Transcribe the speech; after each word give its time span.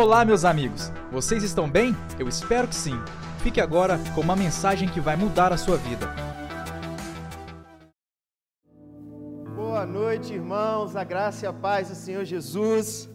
Olá, 0.00 0.24
meus 0.24 0.44
amigos! 0.44 0.92
Vocês 1.10 1.42
estão 1.42 1.68
bem? 1.68 1.92
Eu 2.20 2.28
espero 2.28 2.68
que 2.68 2.74
sim. 2.76 2.94
Fique 3.42 3.60
agora 3.60 3.98
com 4.14 4.20
uma 4.20 4.36
mensagem 4.36 4.88
que 4.88 5.00
vai 5.00 5.16
mudar 5.16 5.52
a 5.52 5.56
sua 5.56 5.76
vida. 5.76 6.06
Boa 9.56 9.84
noite, 9.84 10.32
irmãos, 10.32 10.94
a 10.94 11.02
graça 11.02 11.46
e 11.46 11.48
a 11.48 11.52
paz 11.52 11.88
do 11.88 11.96
Senhor 11.96 12.24
Jesus. 12.24 13.10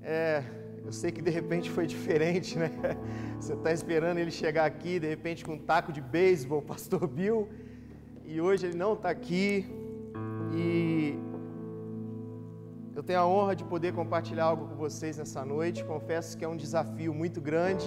É, 0.00 0.42
eu 0.82 0.92
sei 0.92 1.12
que 1.12 1.20
de 1.20 1.30
repente 1.30 1.68
foi 1.68 1.86
diferente, 1.86 2.58
né? 2.58 2.70
Você 3.38 3.52
está 3.52 3.70
esperando 3.70 4.16
ele 4.16 4.30
chegar 4.30 4.64
aqui, 4.64 4.98
de 4.98 5.08
repente 5.08 5.44
com 5.44 5.52
um 5.52 5.58
taco 5.58 5.92
de 5.92 6.00
beisebol, 6.00 6.62
Pastor 6.72 7.06
Bill, 7.06 7.50
e 8.24 8.40
hoje 8.40 8.64
ele 8.64 8.78
não 8.78 8.94
está 8.94 9.10
aqui. 9.10 9.66
E 10.54 11.18
eu 12.94 13.02
tenho 13.04 13.20
a 13.20 13.26
honra 13.26 13.54
de 13.54 13.64
poder 13.64 13.92
compartilhar 13.92 14.44
algo 14.44 14.66
com 14.66 14.74
vocês 14.74 15.16
nessa 15.16 15.44
noite. 15.44 15.84
Confesso 15.84 16.36
que 16.36 16.44
é 16.44 16.48
um 16.48 16.56
desafio 16.56 17.14
muito 17.14 17.40
grande. 17.40 17.86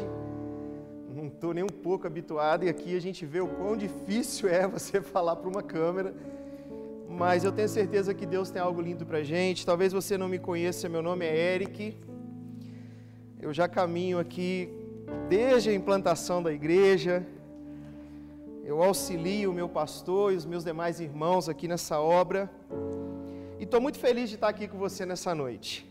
Não 1.14 1.28
estou 1.28 1.54
nem 1.54 1.64
um 1.64 1.68
pouco 1.68 2.08
habituado 2.08 2.64
e 2.64 2.70
aqui 2.70 2.96
a 2.96 3.02
gente 3.02 3.26
vê 3.26 3.42
o 3.42 3.48
quão 3.48 3.76
difícil 3.76 4.48
é 4.50 4.66
você 4.66 5.02
falar 5.16 5.36
para 5.36 5.50
uma 5.50 5.62
câmera. 5.62 6.14
Mas 7.10 7.44
eu 7.44 7.52
tenho 7.52 7.68
certeza 7.68 8.14
que 8.14 8.26
Deus 8.26 8.50
tem 8.50 8.62
algo 8.62 8.82
lindo 8.82 9.06
para 9.06 9.22
gente. 9.22 9.66
Talvez 9.66 9.92
você 9.92 10.18
não 10.18 10.30
me 10.30 10.40
conheça, 10.40 10.88
meu 10.88 11.02
nome 11.02 11.26
é 11.26 11.54
Eric. 11.56 11.98
Eu 13.40 13.54
já 13.54 13.68
caminho 13.68 14.18
aqui 14.20 14.70
desde 15.28 15.70
a 15.70 15.74
implantação 15.74 16.42
da 16.42 16.52
igreja. 16.52 17.28
Eu 18.64 18.82
auxilio 18.82 19.52
o 19.52 19.54
meu 19.54 19.68
pastor 19.68 20.32
e 20.32 20.38
os 20.38 20.46
meus 20.46 20.64
demais 20.64 21.02
irmãos 21.02 21.50
aqui 21.50 21.68
nessa 21.68 22.00
obra. 22.00 22.50
Estou 23.74 23.82
muito 23.82 23.98
feliz 23.98 24.30
de 24.30 24.36
estar 24.36 24.50
aqui 24.50 24.68
com 24.68 24.78
você 24.78 25.04
nessa 25.04 25.34
noite. 25.34 25.84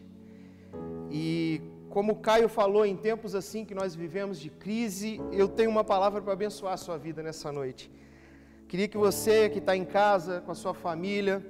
E 1.10 1.60
como 1.90 2.12
o 2.12 2.20
Caio 2.26 2.48
falou, 2.48 2.86
em 2.86 2.96
tempos 2.96 3.34
assim 3.34 3.64
que 3.64 3.74
nós 3.74 3.92
vivemos 3.92 4.38
de 4.38 4.50
crise, 4.50 5.20
eu 5.32 5.48
tenho 5.48 5.68
uma 5.68 5.82
palavra 5.82 6.22
para 6.22 6.32
abençoar 6.32 6.74
a 6.74 6.76
sua 6.76 6.96
vida 6.96 7.24
nessa 7.24 7.50
noite. 7.50 7.90
Queria 8.68 8.86
que 8.86 8.96
você 8.96 9.50
que 9.50 9.58
está 9.58 9.76
em 9.76 9.84
casa, 9.84 10.40
com 10.42 10.52
a 10.52 10.54
sua 10.54 10.72
família, 10.72 11.44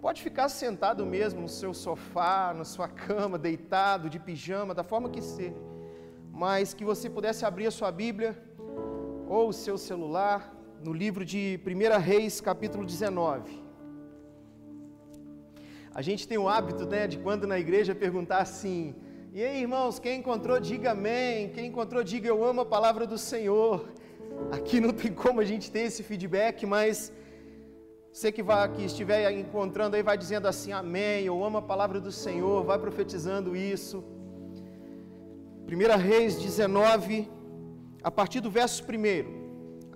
pode 0.00 0.20
ficar 0.20 0.48
sentado 0.48 1.06
mesmo 1.06 1.42
no 1.42 1.48
seu 1.48 1.72
sofá, 1.72 2.52
na 2.52 2.64
sua 2.64 2.88
cama, 3.06 3.38
deitado, 3.38 4.10
de 4.10 4.18
pijama, 4.18 4.74
da 4.74 4.82
forma 4.82 5.08
que 5.08 5.22
seja. 5.22 5.54
Mas 6.32 6.74
que 6.74 6.84
você 6.84 7.08
pudesse 7.08 7.44
abrir 7.44 7.68
a 7.68 7.70
sua 7.70 7.92
Bíblia 7.92 8.36
ou 9.28 9.50
o 9.50 9.52
seu 9.52 9.78
celular 9.78 10.52
no 10.82 10.92
livro 10.92 11.24
de 11.24 11.60
1 11.64 12.00
Reis, 12.00 12.40
capítulo 12.40 12.84
19. 12.84 13.67
A 15.98 16.02
gente 16.06 16.28
tem 16.30 16.38
o 16.38 16.48
hábito, 16.48 16.84
né, 16.86 17.08
de 17.12 17.18
quando 17.18 17.44
na 17.52 17.58
igreja 17.58 17.92
perguntar 18.02 18.38
assim: 18.46 18.94
e 19.36 19.42
aí, 19.44 19.62
irmãos, 19.62 19.98
quem 19.98 20.20
encontrou, 20.20 20.60
diga 20.60 20.92
amém. 20.92 21.48
Quem 21.54 21.66
encontrou, 21.70 22.04
diga 22.04 22.28
eu 22.28 22.44
amo 22.50 22.60
a 22.60 22.66
palavra 22.74 23.04
do 23.12 23.18
Senhor. 23.18 23.76
Aqui 24.56 24.78
não 24.84 24.92
tem 25.00 25.12
como 25.12 25.40
a 25.40 25.44
gente 25.44 25.66
ter 25.72 25.80
esse 25.88 26.04
feedback, 26.04 26.64
mas 26.74 27.12
você 28.12 28.30
que, 28.30 28.44
vai, 28.44 28.70
que 28.74 28.84
estiver 28.84 29.28
encontrando 29.32 29.96
aí, 29.96 30.02
vai 30.10 30.16
dizendo 30.16 30.46
assim: 30.46 30.70
Amém. 30.70 31.24
Eu 31.24 31.42
amo 31.42 31.58
a 31.58 31.62
palavra 31.72 31.98
do 32.00 32.12
Senhor. 32.12 32.62
Vai 32.62 32.78
profetizando 32.78 33.56
isso. 33.56 34.04
1 35.66 35.98
Reis 36.00 36.36
19, 36.36 37.28
a 38.04 38.10
partir 38.20 38.38
do 38.38 38.52
verso 38.52 38.84
1. 38.84 38.86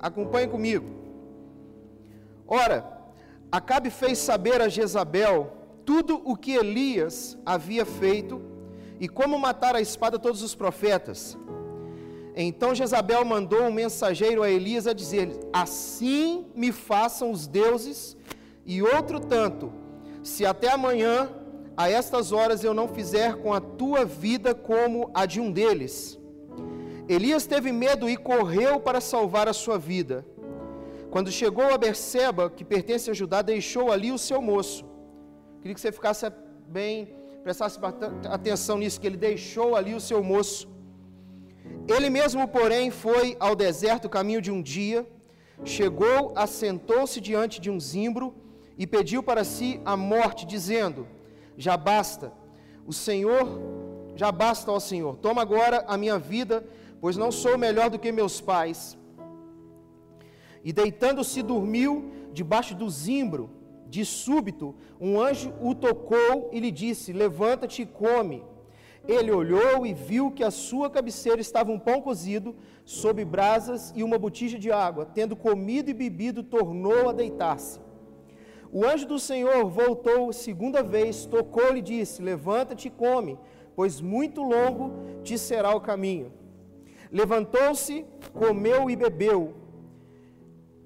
Acompanhe 0.00 0.48
comigo. 0.48 0.90
Ora, 2.48 2.78
Acabe 3.52 3.90
fez 3.90 4.16
saber 4.16 4.62
a 4.62 4.68
Jezabel 4.68 5.61
tudo 5.84 6.20
o 6.24 6.36
que 6.36 6.52
Elias 6.52 7.36
havia 7.44 7.84
feito 7.84 8.40
e 9.00 9.08
como 9.08 9.38
matar 9.38 9.74
a 9.74 9.80
espada 9.80 10.18
todos 10.18 10.42
os 10.42 10.54
profetas. 10.54 11.36
Então 12.34 12.74
Jezabel 12.74 13.24
mandou 13.24 13.62
um 13.62 13.72
mensageiro 13.72 14.42
a 14.42 14.50
Elias 14.50 14.86
a 14.86 14.92
dizer-lhe: 14.92 15.38
Assim 15.52 16.46
me 16.54 16.72
façam 16.72 17.30
os 17.30 17.46
deuses, 17.46 18.16
e 18.64 18.80
outro 18.82 19.20
tanto, 19.20 19.72
se 20.22 20.46
até 20.46 20.70
amanhã, 20.70 21.28
a 21.76 21.90
estas 21.90 22.32
horas, 22.32 22.62
eu 22.62 22.72
não 22.72 22.88
fizer 22.88 23.36
com 23.36 23.52
a 23.52 23.60
tua 23.60 24.04
vida 24.04 24.54
como 24.54 25.10
a 25.12 25.26
de 25.26 25.40
um 25.40 25.50
deles. 25.50 26.18
Elias 27.08 27.44
teve 27.44 27.72
medo 27.72 28.08
e 28.08 28.16
correu 28.16 28.78
para 28.78 29.00
salvar 29.00 29.48
a 29.48 29.52
sua 29.52 29.78
vida. 29.78 30.24
Quando 31.10 31.30
chegou 31.30 31.64
a 31.64 31.76
Berseba, 31.76 32.48
que 32.48 32.64
pertence 32.64 33.10
a 33.10 33.14
Judá, 33.14 33.42
deixou 33.42 33.90
ali 33.90 34.12
o 34.12 34.16
seu 34.18 34.40
moço 34.40 34.91
Queria 35.62 35.76
que 35.76 35.80
você 35.80 35.92
ficasse 35.92 36.26
bem, 36.66 37.14
prestasse 37.44 37.78
atenção 38.28 38.78
nisso, 38.78 39.00
que 39.00 39.06
ele 39.06 39.16
deixou 39.16 39.76
ali 39.76 39.94
o 39.94 40.00
seu 40.00 40.20
moço. 40.20 40.68
Ele 41.86 42.10
mesmo, 42.10 42.48
porém, 42.48 42.90
foi 42.90 43.36
ao 43.38 43.54
deserto 43.54 44.08
caminho 44.08 44.42
de 44.42 44.50
um 44.50 44.60
dia, 44.60 45.06
chegou, 45.64 46.32
assentou-se 46.34 47.20
diante 47.20 47.60
de 47.60 47.70
um 47.70 47.78
zimbro 47.78 48.34
e 48.76 48.88
pediu 48.88 49.22
para 49.22 49.44
si 49.44 49.80
a 49.84 49.96
morte, 49.96 50.44
dizendo: 50.44 51.06
Já 51.56 51.76
basta, 51.76 52.32
o 52.84 52.92
Senhor, 52.92 53.46
já 54.16 54.32
basta 54.32 54.68
ao 54.68 54.80
Senhor, 54.80 55.16
toma 55.18 55.42
agora 55.42 55.84
a 55.86 55.96
minha 55.96 56.18
vida, 56.18 56.66
pois 57.00 57.16
não 57.16 57.30
sou 57.30 57.56
melhor 57.56 57.88
do 57.88 58.00
que 58.00 58.10
meus 58.10 58.40
pais. 58.40 58.98
E 60.64 60.72
deitando-se, 60.72 61.40
dormiu 61.40 62.10
debaixo 62.32 62.74
do 62.74 62.90
zimbro. 62.90 63.61
De 63.94 64.04
súbito, 64.06 64.74
um 64.98 65.20
anjo 65.20 65.52
o 65.60 65.74
tocou 65.74 66.48
e 66.50 66.58
lhe 66.64 66.70
disse: 66.70 67.12
Levanta-te 67.12 67.82
e 67.82 67.86
come. 67.86 68.38
Ele 69.06 69.30
olhou 69.30 69.84
e 69.84 69.92
viu 69.92 70.30
que 70.30 70.42
à 70.42 70.50
sua 70.50 70.88
cabeceira 70.88 71.42
estava 71.42 71.70
um 71.70 71.78
pão 71.78 72.00
cozido, 72.00 72.54
sob 72.86 73.22
brasas 73.22 73.92
e 73.94 74.02
uma 74.02 74.18
botija 74.18 74.58
de 74.58 74.72
água. 74.72 75.04
Tendo 75.04 75.36
comido 75.36 75.90
e 75.90 75.94
bebido, 76.02 76.42
tornou 76.42 77.10
a 77.10 77.12
deitar-se. 77.12 77.78
O 78.72 78.82
anjo 78.86 79.06
do 79.06 79.18
Senhor 79.18 79.68
voltou 79.68 80.32
segunda 80.32 80.82
vez, 80.82 81.26
tocou-lhe 81.26 81.80
e 81.80 81.88
disse: 81.94 82.22
Levanta-te 82.22 82.88
e 82.88 82.96
come, 83.04 83.38
pois 83.76 84.00
muito 84.00 84.40
longo 84.42 84.86
te 85.22 85.36
será 85.36 85.70
o 85.76 85.82
caminho. 85.82 86.32
Levantou-se, 87.20 88.06
comeu 88.32 88.88
e 88.88 88.96
bebeu. 88.96 89.40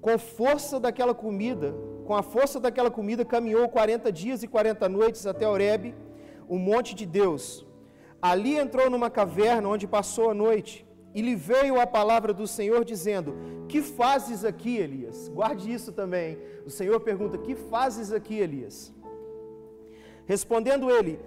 Com 0.01 0.17
força 0.19 0.77
daquela 0.77 1.13
comida, 1.13 1.73
com 2.07 2.15
a 2.15 2.23
força 2.23 2.57
daquela 2.57 2.89
comida, 2.89 3.25
caminhou 3.25 3.67
40 3.67 4.09
dias 4.11 4.41
e 4.41 4.47
40 4.47 4.87
noites 4.87 5.27
até 5.27 5.45
Horebe, 5.45 5.93
o 6.47 6.57
monte 6.57 6.95
de 6.95 7.05
Deus. 7.05 7.65
Ali 8.21 8.53
entrou 8.57 8.89
numa 8.89 9.09
caverna 9.09 9.67
onde 9.67 9.85
passou 9.85 10.29
a 10.29 10.33
noite, 10.33 10.87
e 11.13 11.21
lhe 11.21 11.35
veio 11.35 11.79
a 11.81 11.85
palavra 11.85 12.33
do 12.33 12.47
Senhor 12.47 12.85
dizendo: 12.85 13.35
Que 13.67 13.81
fazes 13.81 14.45
aqui, 14.45 14.77
Elias? 14.77 15.27
Guarde 15.27 15.71
isso 15.77 15.91
também. 15.91 16.37
O 16.65 16.69
Senhor 16.69 16.97
pergunta: 17.01 17.37
Que 17.37 17.55
fazes 17.55 18.13
aqui, 18.13 18.37
Elias? 18.39 18.93
Respondendo 20.25 20.89
ele: 20.89 21.19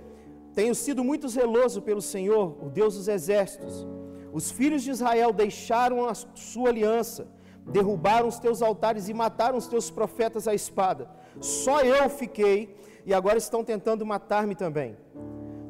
Tenho 0.55 0.75
sido 0.75 1.05
muito 1.05 1.29
zeloso 1.29 1.83
pelo 1.83 2.01
Senhor, 2.01 2.57
o 2.65 2.71
Deus 2.71 2.95
dos 2.97 3.07
exércitos. 3.07 3.87
Os 4.33 4.51
filhos 4.51 4.83
de 4.83 4.91
Israel 4.91 5.31
deixaram 5.33 6.07
a 6.09 6.15
sua 6.15 6.71
aliança 6.71 7.29
derrubaram 7.67 8.29
os 8.29 8.39
teus 8.39 8.63
altares 8.63 9.09
e 9.09 9.15
mataram 9.15 9.59
os 9.59 9.67
teus 9.67 9.91
profetas 9.91 10.49
à 10.49 10.55
espada. 10.55 11.09
Só 11.41 11.81
eu 11.83 12.09
fiquei 12.09 12.77
e 13.05 13.15
agora 13.15 13.39
estão 13.39 13.65
tentando 13.65 14.05
matar-me 14.05 14.55
também. 14.55 14.97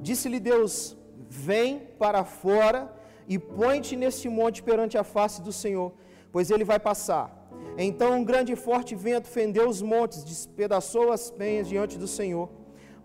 Disse-lhe 0.00 0.40
Deus: 0.40 0.96
Vem 1.28 1.78
para 1.98 2.24
fora 2.24 2.92
e 3.28 3.38
põe-te 3.38 3.96
neste 3.96 4.28
monte 4.28 4.62
perante 4.62 4.98
a 4.98 5.04
face 5.04 5.40
do 5.42 5.52
Senhor, 5.52 5.92
pois 6.32 6.50
ele 6.50 6.64
vai 6.64 6.80
passar. 6.80 7.36
Então 7.76 8.18
um 8.18 8.24
grande 8.24 8.52
e 8.52 8.56
forte 8.56 8.94
vento 8.94 9.28
fendeu 9.28 9.68
os 9.68 9.80
montes, 9.80 10.24
despedaçou 10.24 11.12
as 11.12 11.30
penhas 11.30 11.68
diante 11.68 11.96
do 11.98 12.08
Senhor, 12.08 12.48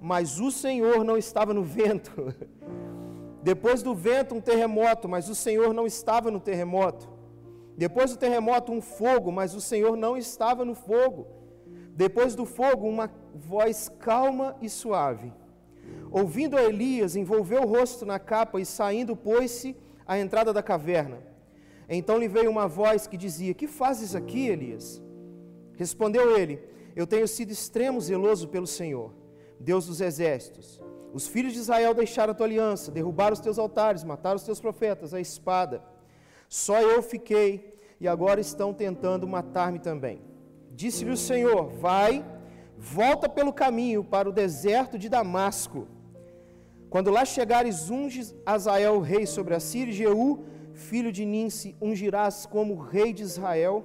mas 0.01 0.39
o 0.39 0.49
Senhor 0.51 1.03
não 1.03 1.17
estava 1.17 1.53
no 1.53 1.63
vento. 1.63 2.11
Depois 3.43 3.83
do 3.83 3.93
vento, 3.93 4.33
um 4.33 4.41
terremoto, 4.41 5.07
mas 5.07 5.29
o 5.29 5.35
Senhor 5.35 5.71
não 5.71 5.85
estava 5.85 6.31
no 6.31 6.39
terremoto. 6.39 7.07
Depois 7.77 8.11
do 8.11 8.17
terremoto, 8.17 8.71
um 8.71 8.81
fogo, 8.81 9.31
mas 9.31 9.53
o 9.53 9.61
Senhor 9.61 9.97
não 9.97 10.15
estava 10.15 10.63
no 10.63 10.75
fogo. 10.75 11.27
Depois 11.91 12.35
do 12.35 12.45
fogo, 12.45 12.87
uma 12.87 13.11
voz 13.33 13.89
calma 13.99 14.55
e 14.61 14.69
suave. 14.69 15.31
Ouvindo 16.11 16.57
a 16.57 16.63
Elias, 16.63 17.15
envolveu 17.15 17.63
o 17.63 17.67
rosto 17.67 18.05
na 18.05 18.19
capa 18.19 18.59
e 18.59 18.65
saindo, 18.65 19.15
pôs-se 19.15 19.75
à 20.05 20.17
entrada 20.17 20.53
da 20.53 20.63
caverna. 20.63 21.17
Então 21.89 22.17
lhe 22.17 22.27
veio 22.27 22.49
uma 22.49 22.67
voz 22.67 23.07
que 23.07 23.17
dizia: 23.17 23.53
Que 23.53 23.67
fazes 23.67 24.15
aqui, 24.15 24.47
Elias? 24.47 25.01
Respondeu 25.77 26.37
ele: 26.37 26.59
Eu 26.95 27.05
tenho 27.05 27.27
sido 27.27 27.51
extremo 27.51 28.01
zeloso 28.01 28.47
pelo 28.47 28.67
Senhor, 28.67 29.13
Deus 29.59 29.87
dos 29.87 30.01
exércitos. 30.01 30.81
Os 31.13 31.27
filhos 31.27 31.53
de 31.53 31.59
Israel 31.59 31.93
deixaram 31.93 32.31
a 32.31 32.35
tua 32.35 32.45
aliança, 32.45 32.91
derrubaram 32.91 33.33
os 33.33 33.39
teus 33.39 33.57
altares, 33.57 34.03
mataram 34.03 34.35
os 34.35 34.43
teus 34.43 34.59
profetas, 34.59 35.13
a 35.13 35.19
espada. 35.19 35.81
Só 36.47 36.81
eu 36.81 37.01
fiquei 37.01 37.75
e 37.99 38.07
agora 38.07 38.39
estão 38.39 38.73
tentando 38.73 39.27
matar-me 39.27 39.79
também. 39.79 40.21
Disse-lhe 40.71 41.11
o 41.11 41.17
Senhor: 41.17 41.67
Vai, 41.67 42.25
volta 42.77 43.27
pelo 43.27 43.53
caminho 43.53 44.03
para 44.03 44.29
o 44.29 44.31
deserto 44.31 44.97
de 44.97 45.09
Damasco. 45.09 45.87
Quando 46.89 47.11
lá 47.11 47.25
chegares, 47.25 47.89
unges 47.89 48.35
Azael, 48.45 48.99
rei 48.99 49.25
sobre 49.25 49.53
a 49.53 49.59
Síria, 49.59 49.91
e 49.91 49.95
Jeú, 49.95 50.45
filho 50.73 51.11
de 51.11 51.25
Ninse, 51.25 51.75
ungirás 51.81 52.45
como 52.45 52.75
rei 52.75 53.11
de 53.13 53.23
Israel, 53.23 53.83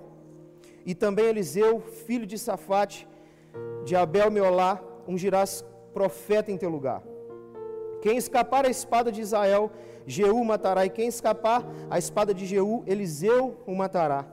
e 0.84 0.94
também 0.94 1.26
Eliseu, 1.26 1.80
filho 1.80 2.26
de 2.26 2.38
Safate, 2.38 3.08
de 3.84 3.96
Abel 3.96 4.30
Meolá, 4.30 4.80
ungirás 5.06 5.64
profeta 5.92 6.52
em 6.52 6.56
teu 6.56 6.70
lugar. 6.70 7.02
Quem 8.02 8.16
escapar 8.16 8.64
a 8.64 8.70
espada 8.70 9.10
de 9.12 9.20
Israel, 9.20 9.70
Jeú 10.06 10.44
matará, 10.44 10.84
e 10.86 10.90
quem 10.90 11.08
escapar 11.08 11.64
a 11.88 11.98
espada 11.98 12.32
de 12.34 12.46
Jeú, 12.46 12.82
Eliseu 12.86 13.62
o 13.66 13.74
matará. 13.74 14.26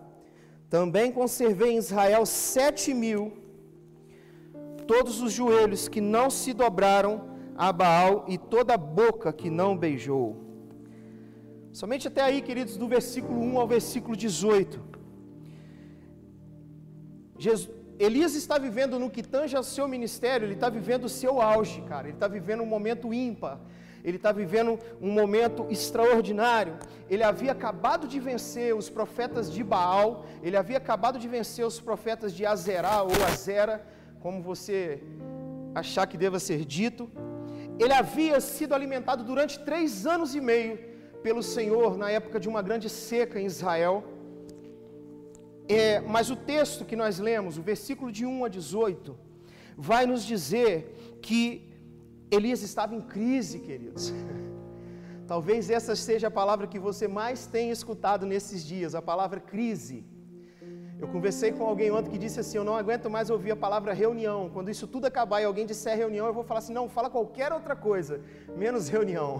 Também 0.70 1.12
conservei 1.12 1.72
em 1.72 1.78
Israel 1.78 2.26
sete 2.26 2.94
mil, 2.94 3.34
todos 4.86 5.22
os 5.22 5.32
joelhos 5.32 5.88
que 5.88 6.02
não 6.02 6.30
se 6.30 6.54
dobraram 6.54 7.38
a 7.58 7.72
Baal 7.72 8.26
e 8.28 8.38
toda 8.38 8.74
a 8.74 8.78
boca 8.78 9.34
que 9.34 9.50
não 9.50 9.78
beijou. 9.78 10.38
Somente 11.72 12.08
até 12.08 12.22
aí, 12.22 12.42
queridos, 12.42 12.76
do 12.78 12.88
versículo 12.88 13.40
1 13.40 13.60
ao 13.60 13.68
versículo 13.68 14.16
18. 14.16 14.82
Jesus, 17.38 17.70
Elias 18.00 18.36
está 18.36 18.58
vivendo 18.58 19.00
no 19.00 19.10
que 19.10 19.24
tange 19.24 19.56
ao 19.56 19.64
seu 19.64 19.88
ministério, 19.88 20.46
ele 20.46 20.54
está 20.54 20.70
vivendo 20.70 21.06
o 21.06 21.10
seu 21.10 21.42
auge, 21.42 21.82
cara. 21.82 22.08
Ele 22.08 22.16
está 22.16 22.28
vivendo 22.28 22.62
um 22.62 22.66
momento 22.66 23.14
ímpar. 23.14 23.60
Ele 24.04 24.18
está 24.18 24.32
vivendo 24.32 24.80
um 25.02 25.12
momento 25.12 25.66
extraordinário. 25.70 26.76
Ele 27.10 27.24
havia 27.24 27.52
acabado 27.52 28.08
de 28.08 28.20
vencer 28.20 28.76
os 28.76 28.90
profetas 28.90 29.52
de 29.52 29.64
Baal, 29.64 30.26
ele 30.44 30.58
havia 30.58 30.78
acabado 30.78 31.18
de 31.20 31.28
vencer 31.28 31.66
os 31.66 31.80
profetas 31.80 32.34
de 32.34 32.46
Azerá 32.46 33.04
ou 33.04 33.12
Azera, 33.26 33.86
como 34.20 34.42
você 34.42 35.02
achar 35.74 36.06
que 36.08 36.18
deva 36.18 36.40
ser 36.40 36.66
dito. 36.66 37.10
Ele 37.80 37.94
havia 37.94 38.40
sido 38.42 38.74
alimentado 38.74 39.24
durante 39.24 39.60
três 39.60 40.06
anos 40.06 40.34
e 40.34 40.42
meio 40.42 40.80
pelo 41.22 41.44
Senhor 41.44 41.98
na 41.98 42.10
época 42.10 42.40
de 42.40 42.50
uma 42.50 42.62
grande 42.62 42.90
seca 42.90 43.40
em 43.40 43.46
Israel. 43.46 44.04
É, 45.68 46.00
mas 46.00 46.30
o 46.30 46.36
texto 46.36 46.86
que 46.86 46.96
nós 46.96 47.20
lemos, 47.20 47.58
o 47.58 47.62
versículo 47.62 48.12
de 48.12 48.26
1 48.26 48.46
a 48.46 48.48
18, 48.48 49.18
vai 49.78 50.06
nos 50.06 50.24
dizer 50.24 51.20
que 51.22 51.68
Elias 52.30 52.62
estava 52.62 52.94
em 52.96 53.02
crise, 53.02 53.60
queridos. 53.60 54.14
Talvez 55.28 55.70
essa 55.70 55.96
seja 55.96 56.28
a 56.28 56.32
palavra 56.32 56.68
que 56.68 56.80
você 56.80 57.08
mais 57.08 57.46
tenha 57.46 57.72
escutado 57.72 58.26
nesses 58.26 58.66
dias, 58.66 58.96
a 58.96 59.02
palavra 59.02 59.40
crise. 59.40 60.06
Eu 61.00 61.08
conversei 61.08 61.52
com 61.52 61.64
alguém 61.64 61.92
ontem 61.92 62.10
que 62.10 62.18
disse 62.18 62.40
assim: 62.40 62.58
Eu 62.58 62.64
não 62.64 62.76
aguento 62.76 63.10
mais 63.10 63.30
ouvir 63.30 63.52
a 63.52 63.56
palavra 63.56 63.94
reunião. 63.94 64.50
Quando 64.54 64.72
isso 64.72 64.88
tudo 64.88 65.06
acabar 65.06 65.42
e 65.42 65.46
alguém 65.46 65.66
disser 65.66 65.96
reunião, 65.96 66.26
eu 66.28 66.34
vou 66.34 66.44
falar 66.44 66.60
assim: 66.60 66.74
Não, 66.74 66.88
fala 66.90 67.10
qualquer 67.10 67.52
outra 67.54 67.76
coisa, 67.76 68.22
menos 68.56 68.88
reunião. 68.98 69.32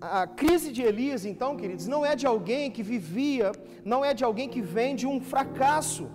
A 0.00 0.26
crise 0.26 0.70
de 0.72 0.82
Elias, 0.82 1.24
então, 1.24 1.56
queridos, 1.56 1.86
não 1.86 2.04
é 2.04 2.14
de 2.14 2.26
alguém 2.26 2.70
que 2.70 2.82
vivia, 2.82 3.50
não 3.84 4.04
é 4.04 4.12
de 4.14 4.24
alguém 4.24 4.48
que 4.48 4.62
vem 4.62 4.94
de 4.94 5.06
um 5.06 5.20
fracasso. 5.20 6.08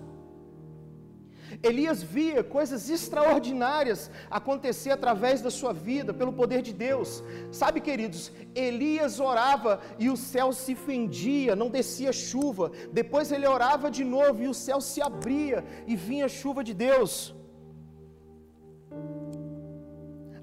Elias 1.62 2.02
via 2.02 2.42
coisas 2.42 2.90
extraordinárias 2.90 4.10
acontecer 4.30 4.90
através 4.90 5.40
da 5.40 5.50
sua 5.50 5.72
vida, 5.72 6.12
pelo 6.12 6.32
poder 6.32 6.60
de 6.62 6.72
Deus. 6.72 7.22
Sabe, 7.50 7.80
queridos, 7.80 8.32
Elias 8.54 9.20
orava 9.20 9.80
e 9.98 10.10
o 10.10 10.16
céu 10.16 10.52
se 10.52 10.74
fendia, 10.74 11.54
não 11.54 11.70
descia 11.70 12.12
chuva. 12.12 12.72
Depois 12.92 13.30
ele 13.30 13.46
orava 13.46 13.90
de 13.90 14.04
novo 14.04 14.42
e 14.42 14.48
o 14.48 14.54
céu 14.54 14.80
se 14.80 15.00
abria 15.00 15.64
e 15.86 15.94
vinha 15.94 16.28
chuva 16.28 16.64
de 16.64 16.74
Deus. 16.74 17.34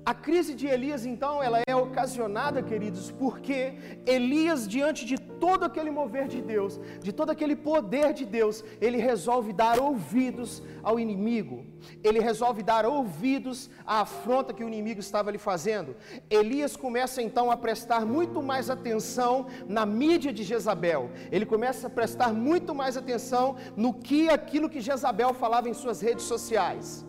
A 0.10 0.14
crise 0.16 0.56
de 0.56 0.66
Elias, 0.66 1.06
então, 1.06 1.34
ela 1.48 1.60
é 1.68 1.76
ocasionada, 1.76 2.64
queridos, 2.64 3.12
porque 3.12 3.76
Elias, 4.08 4.68
diante 4.68 5.06
de 5.06 5.18
todo 5.20 5.64
aquele 5.66 5.92
mover 5.92 6.28
de 6.28 6.42
Deus, 6.42 6.80
de 7.00 7.12
todo 7.14 7.30
aquele 7.30 7.56
poder 7.56 8.12
de 8.12 8.26
Deus, 8.26 8.64
ele 8.82 8.98
resolve 8.98 9.54
dar 9.54 9.80
ouvidos 9.80 10.64
ao 10.82 11.00
inimigo. 11.00 11.64
Ele 12.04 12.20
resolve 12.20 12.64
dar 12.64 12.88
ouvidos 12.88 13.70
à 13.86 14.02
afronta 14.02 14.52
que 14.52 14.64
o 14.64 14.68
inimigo 14.68 15.00
estava 15.00 15.30
lhe 15.30 15.38
fazendo. 15.38 15.96
Elias 16.28 16.76
começa 16.76 17.22
então 17.22 17.52
a 17.52 17.56
prestar 17.56 18.04
muito 18.04 18.42
mais 18.42 18.68
atenção 18.68 19.46
na 19.68 19.86
mídia 19.86 20.34
de 20.34 20.44
Jezabel. 20.44 21.12
Ele 21.32 21.46
começa 21.46 21.86
a 21.86 21.90
prestar 22.00 22.34
muito 22.34 22.74
mais 22.74 22.98
atenção 22.98 23.58
no 23.78 23.94
que 23.94 24.28
aquilo 24.28 24.72
que 24.72 24.82
Jezabel 24.82 25.36
falava 25.36 25.70
em 25.70 25.74
suas 25.76 26.02
redes 26.02 26.26
sociais. 26.26 27.08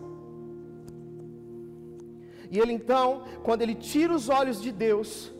E 2.51 2.59
ele 2.59 2.73
então, 2.73 3.23
quando 3.43 3.61
ele 3.61 3.73
tira 3.73 4.13
os 4.13 4.27
olhos 4.27 4.61
de 4.61 4.71
Deus, 4.73 5.33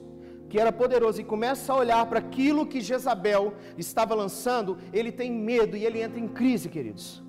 que 0.50 0.60
era 0.60 0.72
poderoso, 0.72 1.20
e 1.20 1.26
começa 1.26 1.72
a 1.72 1.76
olhar 1.76 2.06
para 2.06 2.20
aquilo 2.20 2.66
que 2.66 2.80
Jezabel 2.80 3.54
estava 3.78 4.16
lançando, 4.16 4.78
ele 4.94 5.12
tem 5.12 5.30
medo 5.30 5.76
e 5.76 5.86
ele 5.86 6.02
entra 6.02 6.20
em 6.20 6.28
crise, 6.28 6.70
queridos. 6.70 7.22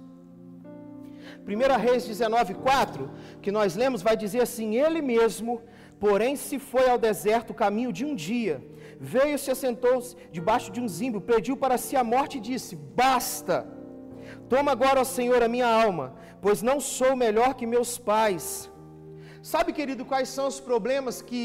1 1.44 1.80
Reis 1.80 2.08
19,4, 2.08 3.08
que 3.42 3.50
nós 3.50 3.74
lemos, 3.74 4.02
vai 4.02 4.16
dizer 4.16 4.42
assim: 4.42 4.76
Ele 4.76 5.02
mesmo, 5.02 5.62
porém, 5.98 6.36
se 6.36 6.60
foi 6.60 6.88
ao 6.88 6.98
deserto 6.98 7.52
caminho 7.52 7.92
de 7.92 8.04
um 8.04 8.14
dia, 8.14 8.64
veio 9.00 9.36
se 9.38 9.50
assentou 9.50 10.00
debaixo 10.30 10.70
de 10.70 10.80
um 10.80 10.86
zimbro, 10.86 11.20
pediu 11.20 11.56
para 11.56 11.76
si 11.76 11.96
a 11.96 12.04
morte 12.04 12.38
e 12.38 12.40
disse: 12.40 12.76
Basta, 12.76 13.66
toma 14.48 14.70
agora, 14.70 15.00
ó 15.00 15.04
Senhor, 15.04 15.42
a 15.42 15.48
minha 15.48 15.66
alma, 15.66 16.14
pois 16.40 16.62
não 16.62 16.78
sou 16.80 17.16
melhor 17.16 17.54
que 17.54 17.66
meus 17.66 17.98
pais 17.98 18.71
Sabe, 19.50 19.72
querido, 19.72 20.04
quais 20.04 20.28
são 20.28 20.46
os 20.46 20.60
problemas 20.60 21.20
que, 21.20 21.42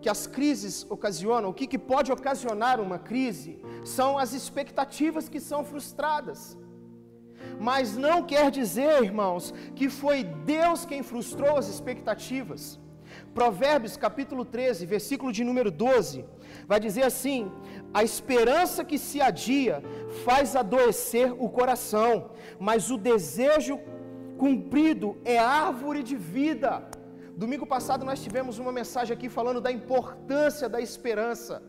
que 0.00 0.08
as 0.08 0.24
crises 0.26 0.86
ocasionam? 0.88 1.50
O 1.50 1.54
que, 1.54 1.66
que 1.66 1.80
pode 1.92 2.12
ocasionar 2.12 2.80
uma 2.80 2.96
crise? 2.96 3.60
São 3.84 4.16
as 4.16 4.32
expectativas 4.32 5.28
que 5.28 5.40
são 5.40 5.64
frustradas. 5.64 6.56
Mas 7.58 7.96
não 7.96 8.22
quer 8.22 8.52
dizer, 8.52 9.02
irmãos, 9.02 9.52
que 9.74 9.88
foi 9.88 10.22
Deus 10.22 10.84
quem 10.84 11.02
frustrou 11.02 11.56
as 11.56 11.68
expectativas. 11.68 12.78
Provérbios 13.34 13.96
capítulo 13.96 14.44
13, 14.44 14.86
versículo 14.86 15.32
de 15.32 15.42
número 15.42 15.70
12, 15.72 16.24
vai 16.68 16.78
dizer 16.78 17.02
assim: 17.02 17.50
A 17.92 18.04
esperança 18.04 18.84
que 18.84 18.98
se 18.98 19.20
adia 19.20 19.82
faz 20.24 20.54
adoecer 20.54 21.32
o 21.32 21.48
coração, 21.48 22.30
mas 22.60 22.90
o 22.90 22.96
desejo 22.96 23.80
cumprido 24.36 25.16
é 25.24 25.36
árvore 25.38 26.02
de 26.04 26.16
vida. 26.16 26.86
Domingo 27.42 27.64
passado 27.64 28.04
nós 28.04 28.20
tivemos 28.20 28.58
uma 28.58 28.72
mensagem 28.72 29.14
aqui 29.16 29.28
falando 29.28 29.60
da 29.60 29.70
importância 29.70 30.68
da 30.68 30.80
esperança. 30.80 31.62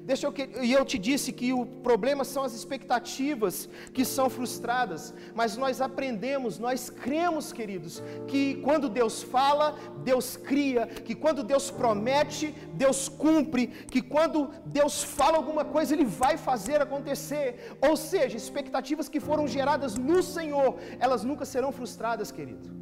Deixa 0.00 0.26
eu 0.26 0.32
e 0.60 0.72
eu 0.72 0.84
te 0.84 0.98
disse 0.98 1.30
que 1.32 1.52
o 1.52 1.64
problema 1.64 2.24
são 2.24 2.42
as 2.42 2.54
expectativas 2.54 3.68
que 3.94 4.04
são 4.04 4.28
frustradas, 4.28 5.14
mas 5.32 5.56
nós 5.56 5.80
aprendemos, 5.80 6.58
nós 6.58 6.90
cremos, 6.90 7.52
queridos, 7.52 8.02
que 8.26 8.56
quando 8.66 8.88
Deus 8.88 9.22
fala, 9.22 9.76
Deus 10.02 10.36
cria, 10.36 10.88
que 10.88 11.14
quando 11.14 11.44
Deus 11.44 11.70
promete, 11.70 12.52
Deus 12.74 13.08
cumpre, 13.08 13.68
que 13.68 14.02
quando 14.02 14.50
Deus 14.66 15.04
fala 15.04 15.36
alguma 15.36 15.64
coisa, 15.64 15.94
Ele 15.94 16.04
vai 16.04 16.36
fazer 16.36 16.82
acontecer. 16.82 17.76
Ou 17.80 17.96
seja, 17.96 18.36
expectativas 18.36 19.08
que 19.08 19.20
foram 19.20 19.46
geradas 19.46 19.94
no 19.94 20.20
Senhor, 20.20 20.78
elas 20.98 21.22
nunca 21.22 21.44
serão 21.44 21.70
frustradas, 21.70 22.32
querido. 22.32 22.81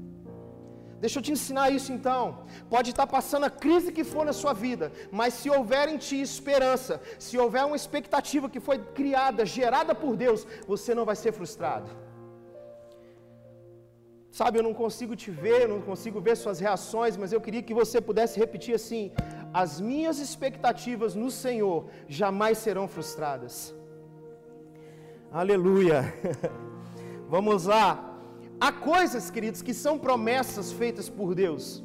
Deixa 1.03 1.19
eu 1.19 1.23
te 1.27 1.33
ensinar 1.37 1.71
isso 1.71 1.91
então. 1.97 2.23
Pode 2.75 2.91
estar 2.91 3.07
passando 3.07 3.47
a 3.47 3.51
crise 3.51 3.95
que 3.97 4.05
for 4.13 4.25
na 4.25 4.35
sua 4.41 4.53
vida, 4.53 4.93
mas 5.11 5.35
se 5.35 5.49
houver 5.49 5.89
em 5.89 5.97
ti 5.97 6.21
esperança, 6.21 7.01
se 7.19 7.39
houver 7.39 7.65
uma 7.65 7.81
expectativa 7.83 8.51
que 8.51 8.61
foi 8.69 8.79
criada, 8.99 9.47
gerada 9.47 9.95
por 9.95 10.15
Deus, 10.25 10.47
você 10.67 10.95
não 10.95 11.07
vai 11.11 11.17
ser 11.17 11.33
frustrado. 11.33 11.91
Sabe, 14.31 14.59
eu 14.59 14.63
não 14.63 14.75
consigo 14.75 15.17
te 15.17 15.31
ver, 15.31 15.69
não 15.69 15.81
consigo 15.81 16.21
ver 16.21 16.37
suas 16.37 16.61
reações, 16.61 17.17
mas 17.17 17.33
eu 17.33 17.41
queria 17.41 17.63
que 17.63 17.75
você 17.75 18.01
pudesse 18.01 18.39
repetir 18.39 18.75
assim: 18.75 19.11
as 19.53 19.81
minhas 19.81 20.19
expectativas 20.19 21.15
no 21.15 21.31
Senhor 21.31 21.87
jamais 22.07 22.59
serão 22.59 22.87
frustradas. 22.87 23.75
Aleluia. 25.33 26.15
Vamos 27.29 27.65
lá. 27.65 28.10
Há 28.67 28.71
coisas, 28.71 29.31
queridos, 29.35 29.63
que 29.67 29.75
são 29.85 29.95
promessas 30.07 30.71
feitas 30.81 31.09
por 31.09 31.35
Deus. 31.35 31.83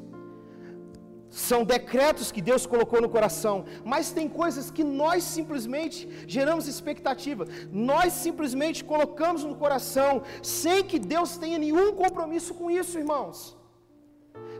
São 1.29 1.59
decretos 1.75 2.31
que 2.35 2.41
Deus 2.49 2.65
colocou 2.73 2.99
no 3.01 3.09
coração, 3.15 3.55
mas 3.91 4.11
tem 4.17 4.27
coisas 4.41 4.69
que 4.75 4.83
nós 4.83 5.23
simplesmente 5.23 5.97
geramos 6.35 6.67
expectativa, 6.73 7.45
nós 7.71 8.13
simplesmente 8.25 8.83
colocamos 8.91 9.43
no 9.43 9.55
coração, 9.63 10.11
sem 10.41 10.83
que 10.83 10.99
Deus 11.15 11.37
tenha 11.43 11.57
nenhum 11.65 11.91
compromisso 12.03 12.53
com 12.53 12.69
isso, 12.79 12.97
irmãos. 13.03 13.37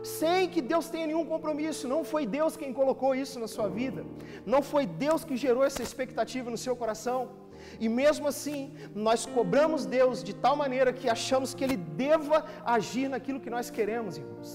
Sem 0.02 0.48
que 0.48 0.62
Deus 0.72 0.88
tenha 0.88 1.06
nenhum 1.06 1.24
compromisso, 1.24 1.88
não 1.94 2.02
foi 2.04 2.24
Deus 2.38 2.56
quem 2.56 2.72
colocou 2.72 3.14
isso 3.14 3.40
na 3.44 3.48
sua 3.48 3.68
vida, 3.68 4.04
não 4.44 4.62
foi 4.62 4.84
Deus 4.86 5.24
que 5.24 5.36
gerou 5.44 5.64
essa 5.64 5.82
expectativa 5.82 6.50
no 6.50 6.58
seu 6.66 6.76
coração. 6.76 7.45
E 7.80 7.88
mesmo 7.88 8.26
assim, 8.32 8.60
nós 8.94 9.24
cobramos 9.26 9.84
Deus 9.86 10.22
de 10.28 10.34
tal 10.34 10.56
maneira 10.56 10.92
que 10.92 11.08
achamos 11.08 11.54
que 11.54 11.64
Ele 11.64 11.76
deva 11.76 12.44
agir 12.76 13.08
naquilo 13.08 13.40
que 13.40 13.50
nós 13.56 13.70
queremos, 13.70 14.16
irmãos. 14.16 14.50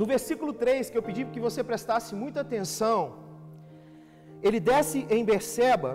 No 0.00 0.04
versículo 0.14 0.52
3, 0.52 0.90
que 0.90 0.98
eu 0.98 1.06
pedi 1.08 1.24
que 1.24 1.40
você 1.40 1.62
prestasse 1.64 2.14
muita 2.14 2.40
atenção, 2.42 3.00
ele 4.46 4.60
desce 4.60 4.98
em 5.08 5.24
Berseba, 5.24 5.92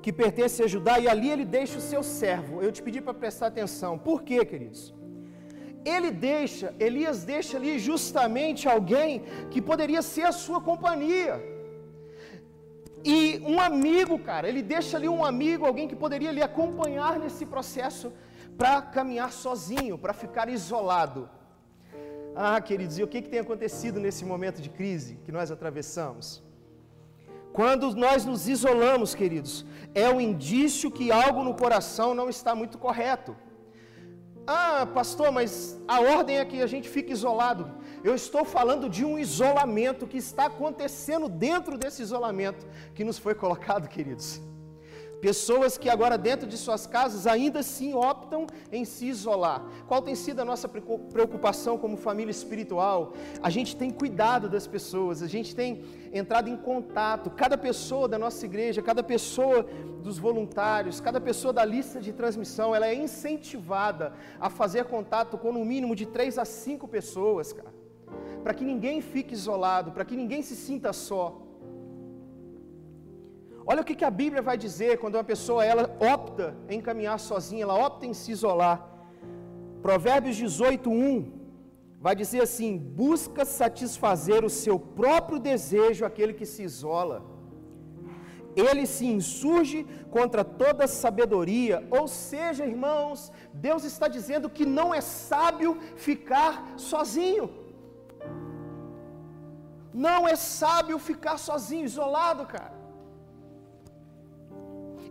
que 0.00 0.12
pertence 0.12 0.62
a 0.62 0.68
Judá, 0.74 0.94
e 1.00 1.08
ali 1.12 1.28
ele 1.34 1.44
deixa 1.44 1.78
o 1.78 1.86
seu 1.92 2.02
servo. 2.02 2.62
Eu 2.62 2.70
te 2.70 2.80
pedi 2.86 3.00
para 3.00 3.14
prestar 3.22 3.48
atenção. 3.48 3.98
Por 3.98 4.22
quê, 4.22 4.44
queridos? 4.44 4.94
Ele 5.84 6.10
deixa, 6.10 6.74
Elias 6.86 7.24
deixa 7.24 7.56
ali 7.56 7.72
justamente 7.78 8.68
alguém 8.68 9.24
que 9.50 9.60
poderia 9.70 10.02
ser 10.02 10.26
a 10.30 10.32
sua 10.44 10.60
companhia. 10.60 11.34
E 13.14 13.18
um 13.52 13.58
amigo, 13.60 14.14
cara, 14.30 14.48
ele 14.50 14.62
deixa 14.74 14.96
ali 14.96 15.08
um 15.16 15.24
amigo, 15.24 15.64
alguém 15.64 15.86
que 15.90 15.98
poderia 16.04 16.32
lhe 16.36 16.42
acompanhar 16.42 17.12
nesse 17.22 17.44
processo 17.54 18.06
para 18.60 18.82
caminhar 18.96 19.30
sozinho, 19.44 19.96
para 20.04 20.14
ficar 20.22 20.48
isolado. 20.48 21.22
Ah, 22.34 22.60
queridos, 22.68 22.98
e 22.98 23.04
o 23.04 23.08
que, 23.12 23.22
que 23.22 23.32
tem 23.34 23.42
acontecido 23.44 24.00
nesse 24.04 24.24
momento 24.32 24.60
de 24.64 24.70
crise 24.78 25.12
que 25.24 25.30
nós 25.36 25.50
atravessamos? 25.56 26.26
Quando 27.58 27.94
nós 28.04 28.24
nos 28.30 28.48
isolamos, 28.56 29.14
queridos, 29.14 29.64
é 29.94 30.08
um 30.10 30.20
indício 30.20 30.90
que 30.90 31.12
algo 31.12 31.42
no 31.48 31.54
coração 31.54 32.08
não 32.20 32.28
está 32.28 32.54
muito 32.54 32.76
correto. 32.76 33.36
Ah, 34.46 34.86
pastor, 34.98 35.30
mas 35.38 35.80
a 35.88 36.00
ordem 36.00 36.38
é 36.38 36.44
que 36.44 36.60
a 36.60 36.66
gente 36.66 36.88
fique 36.88 37.12
isolado. 37.12 37.64
Eu 38.08 38.14
estou 38.14 38.44
falando 38.44 38.88
de 38.88 39.04
um 39.04 39.14
isolamento 39.18 40.06
que 40.06 40.16
está 40.16 40.44
acontecendo 40.46 41.28
dentro 41.28 41.76
desse 41.76 42.00
isolamento 42.02 42.64
que 42.94 43.02
nos 43.02 43.18
foi 43.18 43.34
colocado, 43.34 43.88
queridos. 43.88 44.40
Pessoas 45.20 45.76
que 45.76 45.88
agora 45.88 46.16
dentro 46.16 46.46
de 46.46 46.56
suas 46.56 46.86
casas 46.86 47.26
ainda 47.26 47.58
assim 47.64 47.94
optam 47.94 48.46
em 48.70 48.84
se 48.84 49.06
isolar. 49.06 49.60
Qual 49.88 50.00
tem 50.00 50.14
sido 50.14 50.38
a 50.38 50.44
nossa 50.44 50.68
preocupação 50.68 51.76
como 51.76 51.96
família 51.96 52.30
espiritual? 52.30 53.12
A 53.42 53.50
gente 53.50 53.74
tem 53.74 53.90
cuidado 53.90 54.48
das 54.48 54.68
pessoas, 54.68 55.20
a 55.20 55.26
gente 55.26 55.56
tem 55.60 55.82
entrado 56.12 56.48
em 56.48 56.56
contato. 56.56 57.28
Cada 57.30 57.58
pessoa 57.58 58.06
da 58.06 58.20
nossa 58.24 58.44
igreja, 58.46 58.80
cada 58.82 59.02
pessoa 59.02 59.64
dos 60.00 60.16
voluntários, 60.16 61.00
cada 61.00 61.20
pessoa 61.20 61.52
da 61.52 61.64
lista 61.64 62.00
de 62.00 62.12
transmissão, 62.12 62.72
ela 62.72 62.86
é 62.86 62.94
incentivada 62.94 64.12
a 64.38 64.48
fazer 64.48 64.84
contato 64.84 65.36
com 65.36 65.50
no 65.50 65.64
mínimo 65.64 65.96
de 65.96 66.06
três 66.06 66.38
a 66.38 66.44
cinco 66.44 66.86
pessoas, 66.86 67.52
cara. 67.52 67.85
Para 68.46 68.54
que 68.58 68.66
ninguém 68.72 68.98
fique 69.12 69.34
isolado, 69.34 69.90
para 69.94 70.04
que 70.08 70.16
ninguém 70.18 70.40
se 70.48 70.54
sinta 70.54 70.90
só. 70.92 71.22
Olha 73.70 73.80
o 73.82 73.84
que, 73.84 74.04
a 74.04 74.10
Bíblia 74.20 74.40
vai 74.48 74.56
dizer 74.56 74.98
quando 75.00 75.16
uma 75.16 75.24
pessoa 75.24 75.64
ela 75.64 75.84
opta 76.16 76.46
em 76.68 76.80
caminhar 76.80 77.18
sozinha, 77.18 77.64
ela 77.64 77.74
opta 77.86 78.06
em 78.06 78.14
se 78.14 78.30
isolar. 78.30 78.78
Provérbios 79.82 80.36
18, 80.36 80.88
1 80.88 81.32
vai 82.00 82.14
dizer 82.14 82.40
assim: 82.46 82.78
busca 82.78 83.44
satisfazer 83.44 84.44
o 84.44 84.54
seu 84.62 84.78
próprio 84.78 85.40
desejo 85.40 86.04
aquele 86.04 86.32
que 86.32 86.46
se 86.46 86.62
isola. 86.62 87.18
Ele 88.54 88.86
se 88.86 89.06
insurge 89.18 89.84
contra 90.08 90.44
toda 90.44 90.86
sabedoria, 90.86 91.84
ou 91.90 92.06
seja, 92.06 92.64
irmãos, 92.64 93.32
Deus 93.52 93.82
está 93.82 94.06
dizendo 94.06 94.48
que 94.48 94.64
não 94.64 94.94
é 94.94 95.00
sábio 95.00 95.76
ficar 95.96 96.74
sozinho. 96.76 97.65
Não 100.04 100.20
é 100.32 100.34
sábio 100.36 100.96
ficar 101.10 101.36
sozinho, 101.48 101.84
isolado, 101.90 102.44
cara. 102.54 102.76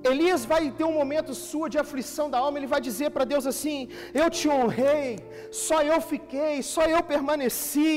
Elias 0.10 0.42
vai 0.52 0.64
ter 0.78 0.86
um 0.88 0.98
momento 1.02 1.32
sua 1.34 1.68
de 1.74 1.80
aflição 1.84 2.26
da 2.34 2.40
alma, 2.44 2.58
ele 2.60 2.74
vai 2.74 2.82
dizer 2.90 3.10
para 3.16 3.30
Deus 3.32 3.46
assim: 3.52 3.78
Eu 4.22 4.28
te 4.38 4.48
honrei, 4.56 5.10
só 5.66 5.78
eu 5.82 6.00
fiquei, 6.12 6.56
só 6.74 6.84
eu 6.96 7.02
permaneci. 7.14 7.96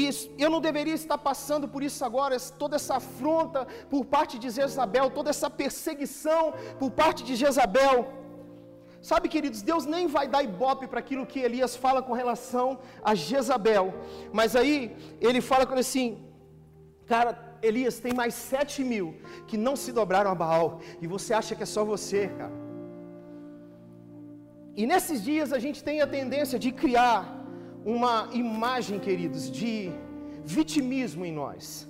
E 0.00 0.04
eu 0.44 0.50
não 0.50 0.60
deveria 0.68 0.94
estar 0.94 1.18
passando 1.18 1.66
por 1.74 1.82
isso 1.88 2.04
agora, 2.08 2.38
toda 2.62 2.76
essa 2.76 2.94
afronta 2.96 3.60
por 3.92 4.04
parte 4.14 4.36
de 4.42 4.50
Jezabel, 4.50 5.08
toda 5.18 5.30
essa 5.30 5.48
perseguição 5.48 6.42
por 6.80 6.90
parte 6.90 7.22
de 7.28 7.36
Jezabel. 7.42 8.17
Sabe, 9.00 9.28
queridos, 9.28 9.62
Deus 9.62 9.86
nem 9.86 10.06
vai 10.06 10.26
dar 10.26 10.42
ibope 10.42 10.86
para 10.86 10.98
aquilo 10.98 11.24
que 11.24 11.38
Elias 11.38 11.76
fala 11.76 12.02
com 12.02 12.12
relação 12.12 12.78
a 13.02 13.14
Jezabel. 13.14 13.94
Mas 14.32 14.56
aí 14.56 14.96
ele 15.20 15.40
fala 15.40 15.66
assim: 15.78 16.24
Cara, 17.06 17.56
Elias, 17.62 17.98
tem 17.98 18.12
mais 18.12 18.34
sete 18.34 18.84
mil 18.84 19.16
que 19.46 19.56
não 19.56 19.74
se 19.76 19.92
dobraram 19.92 20.30
a 20.30 20.34
Baal, 20.34 20.80
e 21.00 21.06
você 21.06 21.32
acha 21.32 21.54
que 21.54 21.62
é 21.62 21.66
só 21.66 21.84
você, 21.84 22.28
cara. 22.28 22.52
E 24.76 24.86
nesses 24.86 25.22
dias 25.22 25.52
a 25.52 25.58
gente 25.58 25.82
tem 25.82 26.00
a 26.00 26.06
tendência 26.06 26.58
de 26.58 26.70
criar 26.70 27.34
uma 27.84 28.28
imagem, 28.32 28.98
queridos, 29.00 29.50
de 29.50 29.90
vitimismo 30.44 31.24
em 31.24 31.32
nós. 31.32 31.87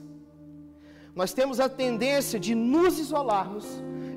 Nós 1.21 1.33
temos 1.39 1.59
a 1.65 1.69
tendência 1.83 2.39
de 2.47 2.53
nos 2.55 2.97
isolarmos 3.05 3.67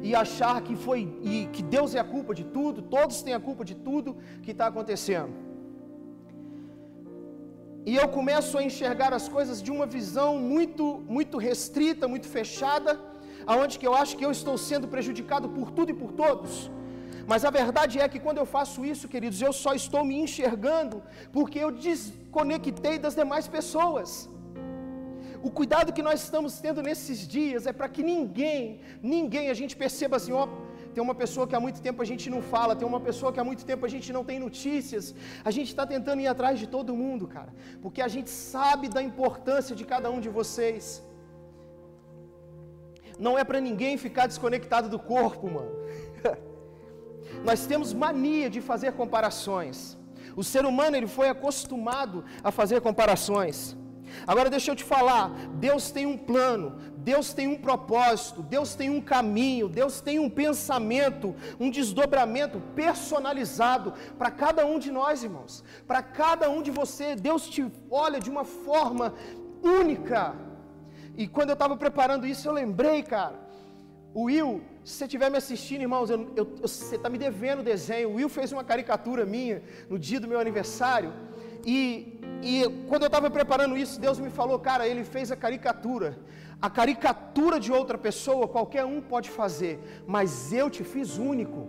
e 0.08 0.10
achar 0.24 0.56
que 0.66 0.76
foi 0.86 1.00
e 1.32 1.36
que 1.54 1.64
Deus 1.76 1.96
é 1.96 2.00
a 2.00 2.08
culpa 2.16 2.34
de 2.40 2.44
tudo, 2.56 2.84
todos 2.96 3.24
têm 3.26 3.34
a 3.38 3.40
culpa 3.48 3.64
de 3.70 3.76
tudo 3.88 4.18
que 4.44 4.52
está 4.56 4.66
acontecendo. 4.68 5.34
E 7.90 7.96
eu 8.02 8.08
começo 8.18 8.56
a 8.60 8.64
enxergar 8.68 9.12
as 9.20 9.28
coisas 9.36 9.58
de 9.66 9.72
uma 9.76 9.88
visão 9.98 10.32
muito, 10.54 10.86
muito 11.18 11.40
restrita, 11.50 12.08
muito 12.14 12.28
fechada, 12.38 12.92
aonde 13.48 13.80
que 13.80 13.88
eu 13.90 13.96
acho 14.02 14.16
que 14.20 14.28
eu 14.28 14.34
estou 14.40 14.56
sendo 14.70 14.88
prejudicado 14.96 15.50
por 15.58 15.72
tudo 15.72 15.90
e 15.94 16.00
por 16.02 16.12
todos. 16.24 16.70
Mas 17.32 17.44
a 17.50 17.50
verdade 17.62 17.98
é 18.00 18.08
que 18.08 18.24
quando 18.26 18.42
eu 18.44 18.46
faço 18.58 18.86
isso, 18.94 19.08
queridos, 19.14 19.42
eu 19.42 19.54
só 19.64 19.74
estou 19.74 20.04
me 20.12 20.20
enxergando 20.26 21.02
porque 21.36 21.58
eu 21.66 21.72
desconectei 21.72 23.00
das 23.00 23.16
demais 23.22 23.48
pessoas. 23.58 24.30
O 25.48 25.50
cuidado 25.60 25.94
que 25.98 26.04
nós 26.08 26.18
estamos 26.26 26.60
tendo 26.66 26.82
nesses 26.88 27.28
dias 27.36 27.66
é 27.66 27.74
para 27.74 27.90
que 27.94 28.04
ninguém, 28.04 28.80
ninguém, 29.02 29.50
a 29.50 29.58
gente 29.60 29.76
perceba 29.76 30.16
assim, 30.18 30.32
ó, 30.32 30.48
tem 30.94 31.02
uma 31.08 31.16
pessoa 31.16 31.48
que 31.48 31.56
há 31.56 31.62
muito 31.66 31.80
tempo 31.88 32.02
a 32.06 32.10
gente 32.12 32.30
não 32.34 32.42
fala, 32.54 32.76
tem 32.76 32.88
uma 32.88 33.00
pessoa 33.00 33.32
que 33.34 33.40
há 33.40 33.44
muito 33.44 33.64
tempo 33.70 33.86
a 33.86 33.92
gente 33.94 34.10
não 34.18 34.24
tem 34.30 34.40
notícias. 34.40 35.16
A 35.50 35.52
gente 35.56 35.70
está 35.74 35.86
tentando 35.94 36.22
ir 36.22 36.28
atrás 36.28 36.60
de 36.60 36.68
todo 36.68 37.00
mundo, 37.04 37.28
cara, 37.28 37.52
porque 37.82 38.02
a 38.08 38.12
gente 38.16 38.30
sabe 38.30 38.88
da 38.98 39.02
importância 39.02 39.76
de 39.76 39.86
cada 39.94 40.12
um 40.12 40.20
de 40.20 40.30
vocês. 40.30 41.04
Não 43.18 43.38
é 43.38 43.44
para 43.44 43.60
ninguém 43.60 43.98
ficar 43.98 44.28
desconectado 44.28 44.90
do 44.90 45.00
corpo, 45.00 45.50
mano. 45.58 45.72
Nós 47.50 47.66
temos 47.66 47.94
mania 47.94 48.50
de 48.50 48.62
fazer 48.62 48.92
comparações. 48.94 49.98
O 50.36 50.44
ser 50.44 50.66
humano 50.66 50.96
ele 50.98 51.08
foi 51.08 51.30
acostumado 51.30 52.24
a 52.44 52.52
fazer 52.52 52.80
comparações. 52.82 53.76
Agora 54.26 54.50
deixa 54.50 54.72
eu 54.72 54.76
te 54.76 54.84
falar, 54.84 55.30
Deus 55.56 55.92
tem 55.92 56.06
um 56.06 56.18
plano, 56.18 56.78
Deus 56.98 57.34
tem 57.34 57.48
um 57.48 57.58
propósito, 57.58 58.42
Deus 58.44 58.76
tem 58.76 58.90
um 58.90 59.02
caminho, 59.02 59.68
Deus 59.68 60.02
tem 60.02 60.20
um 60.20 60.30
pensamento, 60.30 61.36
um 61.60 61.70
desdobramento 61.70 62.60
personalizado 62.76 63.94
para 64.18 64.30
cada 64.30 64.66
um 64.66 64.78
de 64.78 64.92
nós, 64.92 65.24
irmãos. 65.24 65.64
Para 65.88 66.02
cada 66.04 66.50
um 66.50 66.62
de 66.62 66.72
você, 66.72 67.16
Deus 67.16 67.48
te 67.50 67.66
olha 67.90 68.20
de 68.20 68.30
uma 68.30 68.44
forma 68.44 69.14
única. 69.64 70.36
E 71.18 71.28
quando 71.28 71.50
eu 71.50 71.54
estava 71.54 71.76
preparando 71.76 72.26
isso, 72.26 72.48
eu 72.48 72.54
lembrei, 72.54 73.04
cara. 73.04 73.52
O 74.14 74.24
Will, 74.24 74.62
se 74.84 74.94
você 74.94 75.06
estiver 75.06 75.30
me 75.32 75.38
assistindo, 75.38 75.82
irmãos, 75.82 76.10
eu, 76.10 76.32
eu, 76.36 76.46
você 76.62 76.96
está 76.96 77.10
me 77.10 77.18
devendo 77.18 77.60
o 77.60 77.64
desenho. 77.64 78.10
O 78.10 78.16
Will 78.16 78.30
fez 78.30 78.52
uma 78.52 78.64
caricatura 78.64 79.26
minha 79.26 79.64
no 79.90 79.98
dia 79.98 80.20
do 80.20 80.28
meu 80.28 80.40
aniversário. 80.40 81.14
E, 81.66 82.20
e 82.42 82.86
quando 82.88 83.04
eu 83.04 83.08
estava 83.08 83.30
preparando 83.30 83.78
isso, 83.78 84.00
Deus 84.00 84.20
me 84.20 84.30
falou, 84.30 84.60
cara, 84.60 84.88
ele 84.88 85.04
fez 85.04 85.32
a 85.32 85.36
caricatura. 85.36 86.18
A 86.62 86.70
caricatura 86.70 87.60
de 87.60 87.72
outra 87.72 87.98
pessoa 87.98 88.48
qualquer 88.48 88.86
um 88.86 89.02
pode 89.02 89.30
fazer, 89.30 89.80
mas 90.06 90.54
eu 90.54 90.70
te 90.70 90.84
fiz 90.84 91.18
único. 91.18 91.68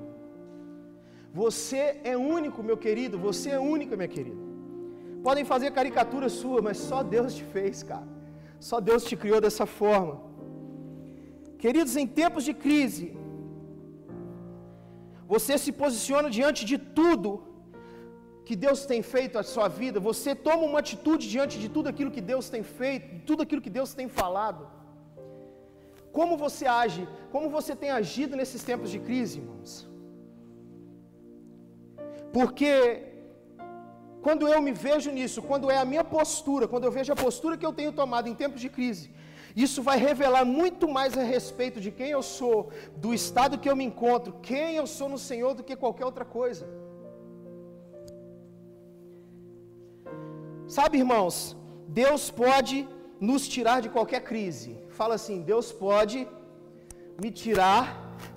Você 1.33 2.01
é 2.05 2.17
único, 2.17 2.63
meu 2.63 2.77
querido, 2.77 3.19
você 3.19 3.51
é 3.51 3.59
única, 3.59 3.97
minha 3.97 4.09
querida. 4.09 4.43
Podem 5.23 5.45
fazer 5.45 5.71
caricatura 5.71 6.29
sua, 6.29 6.61
mas 6.61 6.77
só 6.77 7.03
Deus 7.03 7.35
te 7.35 7.45
fez, 7.45 7.83
cara. 7.83 8.07
Só 8.59 8.81
Deus 8.81 9.05
te 9.05 9.17
criou 9.17 9.41
dessa 9.41 9.65
forma. 9.65 10.21
Queridos, 11.57 11.97
em 11.97 12.07
tempos 12.07 12.45
de 12.45 12.53
crise, 12.53 13.17
você 15.27 15.57
se 15.57 15.73
posiciona 15.73 16.29
diante 16.29 16.65
de 16.65 16.77
tudo 16.77 17.27
que 18.52 18.62
Deus 18.64 18.80
tem 18.90 19.00
feito 19.12 19.37
a 19.40 19.44
sua 19.50 19.66
vida, 19.80 19.99
você 20.09 20.30
toma 20.47 20.64
uma 20.71 20.80
atitude 20.85 21.25
diante 21.35 21.54
de 21.62 21.68
tudo 21.75 21.87
aquilo 21.92 22.14
que 22.16 22.25
Deus 22.30 22.47
tem 22.54 22.62
feito, 22.78 23.06
tudo 23.28 23.42
aquilo 23.44 23.64
que 23.66 23.75
Deus 23.78 23.90
tem 24.00 24.09
falado. 24.21 24.62
Como 26.16 26.37
você 26.42 26.66
age, 26.82 27.02
como 27.35 27.47
você 27.56 27.73
tem 27.82 27.90
agido 28.00 28.37
nesses 28.40 28.62
tempos 28.71 28.90
de 28.94 28.99
crise, 29.06 29.38
irmãos? 29.40 29.73
Porque 32.37 32.68
quando 34.26 34.47
eu 34.54 34.61
me 34.66 34.75
vejo 34.87 35.11
nisso, 35.18 35.40
quando 35.50 35.71
é 35.76 35.78
a 35.78 35.88
minha 35.94 36.04
postura, 36.04 36.68
quando 36.73 36.85
eu 36.88 36.92
vejo 36.99 37.14
a 37.14 37.23
postura 37.25 37.56
que 37.56 37.68
eu 37.71 37.76
tenho 37.80 37.99
tomado 38.02 38.28
em 38.28 38.37
tempos 38.44 38.61
de 38.66 38.68
crise, 38.76 39.06
isso 39.64 39.80
vai 39.88 39.99
revelar 40.11 40.44
muito 40.44 40.87
mais 40.99 41.16
a 41.16 41.25
respeito 41.35 41.80
de 41.87 41.90
quem 41.99 42.11
eu 42.18 42.25
sou, 42.37 42.59
do 43.04 43.12
estado 43.21 43.61
que 43.62 43.71
eu 43.73 43.78
me 43.82 43.88
encontro, 43.90 44.38
quem 44.50 44.76
eu 44.82 44.87
sou 44.99 45.09
no 45.14 45.23
Senhor 45.30 45.54
do 45.54 45.64
que 45.68 45.82
qualquer 45.85 46.04
outra 46.12 46.26
coisa. 46.38 46.66
Sabe, 50.76 50.97
irmãos, 51.02 51.35
Deus 52.02 52.23
pode 52.43 52.76
nos 53.29 53.43
tirar 53.55 53.79
de 53.85 53.88
qualquer 53.97 54.21
crise. 54.29 54.71
Fala 54.99 55.14
assim: 55.19 55.37
Deus 55.50 55.67
pode 55.71 56.19
me 57.23 57.31
tirar 57.31 57.85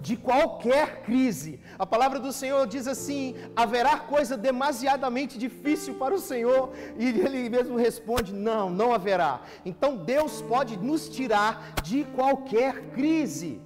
de 0.07 0.15
qualquer 0.17 0.87
crise. 1.05 1.51
A 1.83 1.85
palavra 1.93 2.19
do 2.25 2.33
Senhor 2.39 2.63
diz 2.73 2.87
assim: 2.93 3.35
haverá 3.55 3.93
coisa 4.13 4.35
demasiadamente 4.35 5.37
difícil 5.45 5.93
para 6.01 6.13
o 6.13 6.23
Senhor, 6.31 6.63
e 6.99 7.05
ele 7.25 7.49
mesmo 7.57 7.77
responde: 7.87 8.33
não, 8.33 8.69
não 8.81 8.91
haverá. 8.97 9.33
Então 9.63 9.95
Deus 10.13 10.41
pode 10.41 10.75
nos 10.89 11.07
tirar 11.07 11.73
de 11.89 12.03
qualquer 12.17 12.73
crise. 12.97 13.61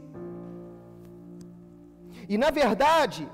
E 2.33 2.37
na 2.37 2.51
verdade, 2.61 3.27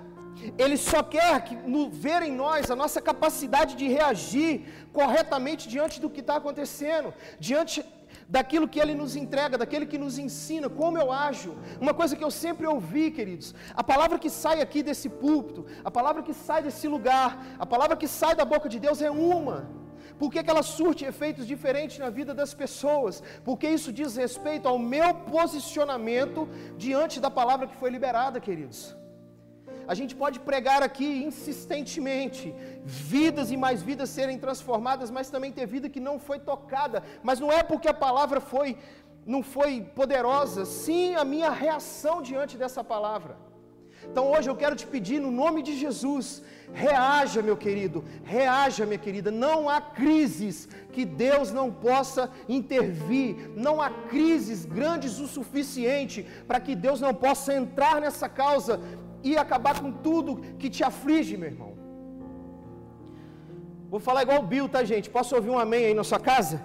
Ele 0.57 0.77
só 0.77 1.01
quer 1.01 1.43
que, 1.43 1.55
no, 1.55 1.89
ver 1.89 2.21
em 2.23 2.31
nós 2.31 2.69
a 2.69 2.75
nossa 2.75 3.01
capacidade 3.01 3.75
de 3.75 3.87
reagir 3.87 4.87
corretamente 4.91 5.67
diante 5.67 5.99
do 5.99 6.09
que 6.09 6.19
está 6.19 6.35
acontecendo, 6.37 7.13
diante 7.39 7.83
daquilo 8.27 8.67
que 8.67 8.79
Ele 8.79 8.95
nos 8.95 9.15
entrega, 9.15 9.57
daquele 9.57 9.85
que 9.85 9.97
nos 9.97 10.17
ensina, 10.17 10.69
como 10.69 10.97
eu 10.97 11.11
ajo. 11.11 11.55
Uma 11.79 11.93
coisa 11.93 12.15
que 12.15 12.23
eu 12.23 12.31
sempre 12.31 12.65
ouvi, 12.65 13.11
queridos, 13.11 13.53
a 13.75 13.83
palavra 13.83 14.19
que 14.19 14.29
sai 14.29 14.61
aqui 14.61 14.81
desse 14.83 15.09
púlpito, 15.09 15.65
a 15.83 15.91
palavra 15.91 16.23
que 16.23 16.33
sai 16.33 16.61
desse 16.63 16.87
lugar, 16.87 17.45
a 17.59 17.65
palavra 17.65 17.95
que 17.95 18.07
sai 18.07 18.35
da 18.35 18.45
boca 18.45 18.69
de 18.69 18.79
Deus 18.79 19.01
é 19.01 19.11
uma. 19.11 19.69
Por 20.17 20.31
que, 20.31 20.41
que 20.41 20.49
ela 20.49 20.63
surte 20.63 21.03
efeitos 21.03 21.45
diferentes 21.45 21.97
na 21.99 22.09
vida 22.09 22.33
das 22.33 22.53
pessoas? 22.53 23.21
Porque 23.43 23.67
isso 23.67 23.91
diz 23.91 24.15
respeito 24.15 24.67
ao 24.67 24.79
meu 24.79 25.13
posicionamento 25.13 26.47
diante 26.77 27.19
da 27.19 27.29
palavra 27.29 27.67
que 27.67 27.75
foi 27.75 27.89
liberada, 27.89 28.39
queridos. 28.39 28.95
A 29.87 29.93
gente 29.93 30.15
pode 30.15 30.39
pregar 30.39 30.81
aqui 30.83 31.23
insistentemente, 31.29 32.53
vidas 32.83 33.51
e 33.51 33.57
mais 33.57 33.81
vidas 33.81 34.09
serem 34.09 34.37
transformadas, 34.37 35.11
mas 35.11 35.29
também 35.29 35.51
ter 35.51 35.65
vida 35.65 35.89
que 35.89 35.99
não 35.99 36.17
foi 36.19 36.39
tocada. 36.39 37.03
Mas 37.23 37.39
não 37.39 37.51
é 37.51 37.61
porque 37.63 37.87
a 37.87 37.93
palavra 37.93 38.39
foi 38.39 38.77
não 39.25 39.41
foi 39.41 39.81
poderosa, 39.81 40.65
sim 40.65 41.15
a 41.15 41.25
minha 41.25 41.49
reação 41.49 42.21
diante 42.21 42.57
dessa 42.57 42.83
palavra. 42.83 43.35
Então 44.09 44.31
hoje 44.31 44.49
eu 44.49 44.55
quero 44.55 44.75
te 44.75 44.85
pedir, 44.85 45.19
no 45.19 45.31
nome 45.31 45.63
de 45.63 45.75
Jesus, 45.75 46.43
reaja, 46.71 47.41
meu 47.41 47.57
querido, 47.57 48.03
reaja, 48.23 48.85
minha 48.85 48.99
querida. 48.99 49.31
Não 49.31 49.67
há 49.67 49.81
crises 49.81 50.69
que 50.91 51.03
Deus 51.05 51.51
não 51.51 51.71
possa 51.71 52.29
intervir, 52.47 53.51
não 53.55 53.81
há 53.81 53.89
crises 53.89 54.63
grandes 54.63 55.19
o 55.19 55.27
suficiente 55.27 56.25
para 56.47 56.59
que 56.59 56.75
Deus 56.75 57.01
não 57.01 57.13
possa 57.13 57.53
entrar 57.53 57.99
nessa 57.99 58.29
causa 58.29 58.79
e 59.29 59.35
acabar 59.43 59.75
com 59.81 59.91
tudo 60.07 60.37
que 60.61 60.69
te 60.75 60.83
aflige, 60.91 61.35
meu 61.41 61.49
irmão. 61.53 61.71
Vou 63.93 63.99
falar 64.07 64.21
igual 64.23 64.39
o 64.41 64.47
Bill, 64.51 64.67
tá, 64.69 64.83
gente? 64.83 65.09
Posso 65.09 65.35
ouvir 65.35 65.49
um 65.49 65.59
amém 65.65 65.85
aí 65.85 65.95
na 65.99 66.03
sua 66.03 66.19
casa? 66.19 66.57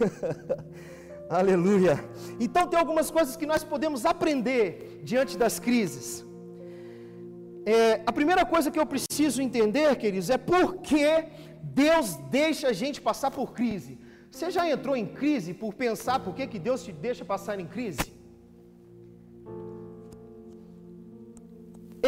Aleluia. 1.40 1.94
Então 2.38 2.66
tem 2.66 2.78
algumas 2.78 3.10
coisas 3.10 3.34
que 3.40 3.46
nós 3.52 3.64
podemos 3.64 4.04
aprender 4.04 5.00
diante 5.02 5.38
das 5.42 5.58
crises. 5.58 6.06
É, 7.64 8.02
a 8.04 8.12
primeira 8.12 8.44
coisa 8.44 8.70
que 8.70 8.78
eu 8.78 8.86
preciso 8.94 9.40
entender, 9.40 9.96
queridos, 9.96 10.28
é 10.28 10.36
por 10.36 10.76
que 10.88 11.06
Deus 11.62 12.16
deixa 12.40 12.68
a 12.68 12.74
gente 12.74 13.00
passar 13.00 13.30
por 13.30 13.52
crise. 13.54 13.98
Você 14.30 14.50
já 14.50 14.68
entrou 14.68 14.94
em 14.94 15.06
crise 15.06 15.54
por 15.54 15.72
pensar 15.72 16.18
por 16.20 16.34
que, 16.34 16.46
que 16.46 16.58
Deus 16.58 16.84
te 16.84 16.92
deixa 16.92 17.24
passar 17.24 17.58
em 17.58 17.66
crise? 17.66 18.13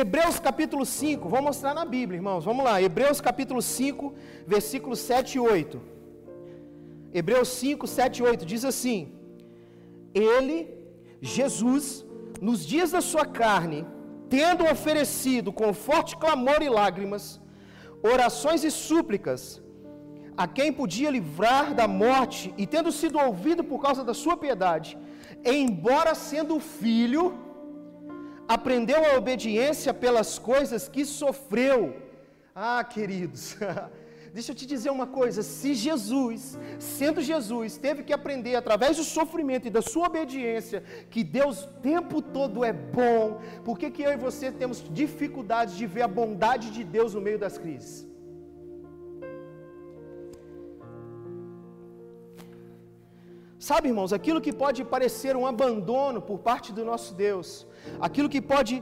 Hebreus 0.00 0.38
capítulo 0.38 0.84
5, 0.84 1.26
vou 1.26 1.40
mostrar 1.40 1.72
na 1.72 1.84
Bíblia, 1.92 2.18
irmãos. 2.18 2.44
Vamos 2.44 2.62
lá, 2.66 2.74
Hebreus 2.86 3.18
capítulo 3.18 3.62
5, 3.62 4.12
versículos 4.46 4.98
7 4.98 5.36
e 5.36 5.40
8. 5.40 5.80
Hebreus 7.14 7.48
5, 7.48 7.86
7 7.86 8.18
e 8.18 8.22
8 8.22 8.44
diz 8.44 8.62
assim: 8.70 8.98
Ele, 10.12 10.58
Jesus, 11.22 12.04
nos 12.42 12.66
dias 12.72 12.90
da 12.90 13.00
sua 13.00 13.24
carne, 13.24 13.87
tendo 14.28 14.64
oferecido 14.64 15.50
com 15.50 15.72
forte 15.72 16.14
clamor 16.18 16.61
e 16.61 16.68
lágrimas, 16.68 17.40
orações 18.02 18.64
e 18.64 18.70
súplicas, 18.70 19.62
a 20.37 20.46
quem 20.46 20.70
podia 20.70 21.11
livrar 21.18 21.72
da 21.72 21.88
morte, 21.88 22.52
e 22.59 22.66
tendo 22.66 22.92
sido 22.92 23.18
ouvido 23.18 23.64
por 23.64 23.80
causa 23.80 24.04
da 24.04 24.12
sua 24.12 24.37
piedade, 24.37 24.98
embora 25.42 26.14
sendo 26.14 26.61
filho, 26.61 27.45
aprendeu 28.48 29.04
a 29.04 29.16
obediência 29.16 29.92
pelas 29.92 30.38
coisas 30.38 30.88
que 30.88 31.04
sofreu. 31.04 31.96
Ah, 32.54 32.82
queridos, 32.85 33.56
deixa 34.32 34.52
eu 34.52 34.56
te 34.56 34.66
dizer 34.66 34.90
uma 34.90 35.06
coisa: 35.06 35.42
se 35.42 35.74
Jesus, 35.74 36.59
sendo 36.78 37.20
Jesus, 37.20 37.76
teve 37.76 38.02
que 38.02 38.12
aprender 38.12 38.56
através 38.56 38.96
do 38.96 39.04
sofrimento 39.04 39.66
e 39.66 39.70
da 39.70 39.82
sua 39.82 40.06
obediência, 40.06 40.82
que 41.11 41.22
Deus 41.22 41.64
o 41.64 41.68
tempo 41.80 42.22
todo 42.22 42.64
é 42.64 42.72
bom, 42.72 43.40
por 43.64 43.78
que, 43.78 43.90
que 43.90 44.02
eu 44.02 44.12
e 44.12 44.16
você 44.16 44.50
temos 44.50 44.82
dificuldade 44.90 45.76
de 45.76 45.87
ver 45.87 46.02
a 46.02 46.09
bondade 46.09 46.70
de 46.70 46.82
Deus 46.82 47.14
no 47.14 47.20
meio 47.20 47.38
das 47.38 47.59
crises? 47.59 48.06
Sabe, 53.68 53.88
irmãos, 53.88 54.12
aquilo 54.12 54.40
que 54.44 54.52
pode 54.64 54.81
parecer 54.94 55.33
um 55.38 55.44
abandono 55.52 56.20
por 56.29 56.38
parte 56.48 56.68
do 56.76 56.85
nosso 56.90 57.11
Deus, 57.26 57.48
aquilo 58.09 58.29
que 58.35 58.40
pode 58.40 58.74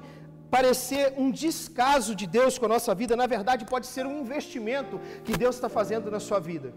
parecer 0.56 1.04
um 1.22 1.28
descaso 1.44 2.12
de 2.20 2.26
Deus 2.26 2.58
com 2.58 2.66
a 2.66 2.72
nossa 2.74 2.92
vida, 3.00 3.16
na 3.20 3.28
verdade 3.34 3.64
pode 3.64 3.86
ser 3.86 4.04
um 4.10 4.18
investimento 4.24 5.00
que 5.24 5.38
Deus 5.42 5.54
está 5.54 5.70
fazendo 5.78 6.10
na 6.10 6.20
sua 6.20 6.38
vida. 6.50 6.68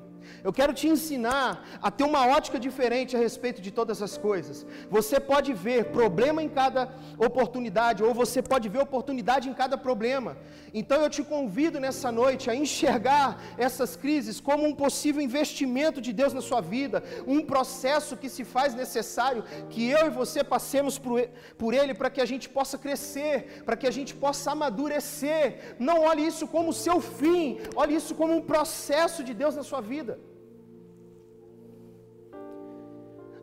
Eu 0.43 0.53
quero 0.53 0.73
te 0.73 0.87
ensinar 0.87 1.65
a 1.81 1.89
ter 1.91 2.03
uma 2.03 2.27
ótica 2.27 2.59
diferente 2.59 3.15
a 3.15 3.19
respeito 3.19 3.61
de 3.61 3.71
todas 3.71 4.01
as 4.01 4.17
coisas. 4.17 4.65
Você 4.89 5.19
pode 5.19 5.53
ver 5.53 5.85
problema 5.85 6.41
em 6.43 6.49
cada 6.49 6.89
oportunidade, 7.17 8.03
ou 8.03 8.13
você 8.13 8.41
pode 8.41 8.69
ver 8.69 8.79
oportunidade 8.79 9.49
em 9.49 9.53
cada 9.53 9.77
problema. 9.77 10.37
Então 10.73 11.01
eu 11.01 11.09
te 11.09 11.23
convido 11.23 11.79
nessa 11.79 12.11
noite 12.11 12.49
a 12.49 12.55
enxergar 12.55 13.41
essas 13.57 13.95
crises 13.95 14.39
como 14.39 14.65
um 14.65 14.75
possível 14.75 15.21
investimento 15.21 15.99
de 16.01 16.11
Deus 16.13 16.33
na 16.33 16.41
sua 16.41 16.61
vida, 16.61 17.03
um 17.25 17.41
processo 17.41 18.17
que 18.17 18.29
se 18.29 18.43
faz 18.43 18.73
necessário 18.75 19.43
que 19.69 19.87
eu 19.89 20.07
e 20.07 20.09
você 20.09 20.43
passemos 20.43 20.99
por 20.99 21.73
ele 21.73 21.93
para 21.93 22.09
que 22.09 22.21
a 22.21 22.25
gente 22.25 22.47
possa 22.49 22.77
crescer, 22.77 23.63
para 23.65 23.77
que 23.77 23.87
a 23.87 23.91
gente 23.91 24.13
possa 24.13 24.51
amadurecer. 24.51 25.75
Não 25.79 26.01
olhe 26.01 26.25
isso 26.25 26.47
como 26.47 26.73
seu 26.73 26.99
fim, 26.99 27.59
olhe 27.75 27.95
isso 27.95 28.13
como 28.13 28.35
um 28.35 28.41
processo 28.41 29.23
de 29.23 29.33
Deus 29.33 29.55
na 29.55 29.63
sua 29.63 29.81
vida. 29.81 30.16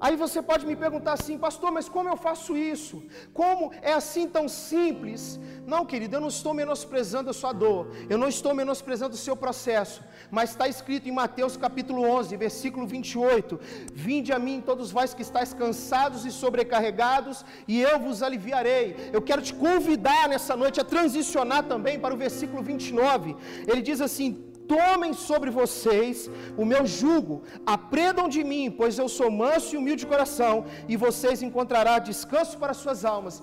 Aí 0.05 0.17
você 0.23 0.40
pode 0.49 0.64
me 0.69 0.77
perguntar 0.77 1.14
assim, 1.14 1.37
pastor, 1.45 1.71
mas 1.77 1.88
como 1.88 2.11
eu 2.11 2.17
faço 2.25 2.55
isso? 2.73 2.97
Como 3.33 3.73
é 3.90 3.95
assim 4.01 4.25
tão 4.29 4.47
simples? 4.47 5.40
Não, 5.67 5.87
querido, 5.90 6.17
eu 6.17 6.21
não 6.21 6.29
estou 6.29 6.53
menosprezando 6.53 7.31
a 7.31 7.33
sua 7.33 7.53
dor, 7.55 7.83
eu 8.11 8.19
não 8.19 8.29
estou 8.29 8.53
menosprezando 8.55 9.14
o 9.14 9.23
seu 9.27 9.35
processo, 9.35 10.03
mas 10.31 10.51
está 10.51 10.69
escrito 10.69 11.09
em 11.09 11.19
Mateus 11.23 11.57
capítulo 11.57 12.03
11, 12.03 12.37
versículo 12.37 12.87
28: 12.87 13.59
Vinde 13.95 14.31
a 14.31 14.38
mim, 14.38 14.62
todos 14.71 14.90
vós 14.90 15.14
que 15.14 15.23
estáis 15.23 15.55
cansados 15.55 16.27
e 16.27 16.31
sobrecarregados, 16.31 17.43
e 17.67 17.81
eu 17.81 17.99
vos 17.99 18.23
aliviarei. 18.23 19.09
Eu 19.11 19.23
quero 19.23 19.40
te 19.40 19.55
convidar 19.55 20.29
nessa 20.29 20.55
noite 20.55 20.83
a 20.83 20.85
transicionar 20.85 21.62
também 21.64 21.99
para 21.99 22.12
o 22.12 22.19
versículo 22.19 22.62
29. 22.62 23.35
Ele 23.67 23.81
diz 23.81 24.03
assim: 24.03 24.53
Tomem 24.68 25.12
sobre 25.12 25.50
vocês 25.50 26.31
o 26.57 26.64
meu 26.64 26.87
jugo, 26.87 27.42
aprendam 27.66 28.29
de 28.29 28.42
mim, 28.42 28.70
pois 28.70 28.98
eu 28.98 29.09
sou 29.09 29.31
manso 29.31 29.74
e 29.74 29.79
humilde 29.79 30.05
de 30.05 30.07
coração, 30.07 30.64
e 30.88 30.96
vocês 30.96 31.42
encontrarão 31.42 32.00
descanso 32.00 32.59
para 32.59 32.74
suas 32.74 33.05
almas. 33.05 33.42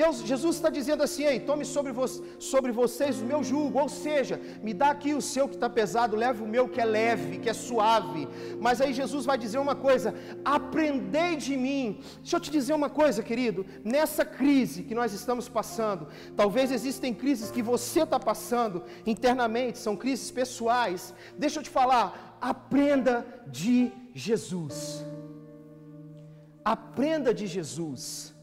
Deus, 0.00 0.16
Jesus 0.30 0.56
está 0.56 0.68
dizendo 0.68 1.02
assim: 1.02 1.24
Ei, 1.24 1.38
tome 1.40 1.64
sobre, 1.64 1.90
vo 1.98 2.06
sobre 2.52 2.70
vocês 2.80 3.20
o 3.20 3.28
meu 3.30 3.40
jugo, 3.50 3.78
ou 3.82 3.88
seja, 3.88 4.38
me 4.66 4.74
dá 4.74 4.88
aqui 4.90 5.14
o 5.14 5.22
seu 5.22 5.48
que 5.48 5.54
está 5.54 5.70
pesado, 5.70 6.20
leve 6.24 6.42
o 6.42 6.50
meu 6.54 6.68
que 6.68 6.82
é 6.82 6.84
leve, 6.84 7.38
que 7.38 7.48
é 7.48 7.54
suave. 7.54 8.28
Mas 8.60 8.82
aí 8.82 8.92
Jesus 8.92 9.24
vai 9.30 9.38
dizer 9.38 9.58
uma 9.58 9.74
coisa: 9.74 10.14
aprendei 10.44 11.32
de 11.36 11.56
mim. 11.56 12.00
Deixa 12.20 12.36
eu 12.36 12.40
te 12.40 12.50
dizer 12.50 12.74
uma 12.74 12.90
coisa, 12.90 13.22
querido, 13.22 13.64
nessa 13.82 14.22
crise 14.22 14.82
que 14.82 14.94
nós 14.94 15.14
estamos 15.14 15.48
passando, 15.48 16.08
talvez 16.36 16.70
existem 16.70 17.14
crises 17.14 17.50
que 17.50 17.62
você 17.62 18.02
está 18.02 18.20
passando 18.20 18.84
internamente, 19.06 19.78
são 19.78 19.96
crises 19.96 20.30
pessoais. 20.30 21.14
Deixa 21.38 21.60
eu 21.60 21.62
te 21.62 21.70
falar, 21.70 22.36
aprenda 22.38 23.26
de 23.46 23.90
Jesus. 24.12 25.02
Aprenda 26.62 27.32
de 27.32 27.46
Jesus. 27.46 28.35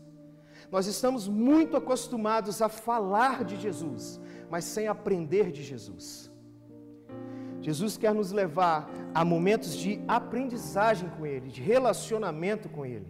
Nós 0.74 0.88
estamos 0.88 1.28
muito 1.28 1.78
acostumados 1.78 2.60
a 2.60 2.68
falar 2.68 3.44
de 3.50 3.56
Jesus, 3.66 4.20
mas 4.50 4.64
sem 4.76 4.88
aprender 4.88 5.52
de 5.52 5.62
Jesus. 5.72 6.06
Jesus 7.62 7.96
quer 7.96 8.14
nos 8.20 8.32
levar 8.32 8.90
a 9.14 9.24
momentos 9.24 9.76
de 9.78 9.92
aprendizagem 10.08 11.08
com 11.16 11.28
Ele, 11.28 11.52
de 11.52 11.62
relacionamento 11.62 12.68
com 12.70 12.84
Ele. 12.88 13.06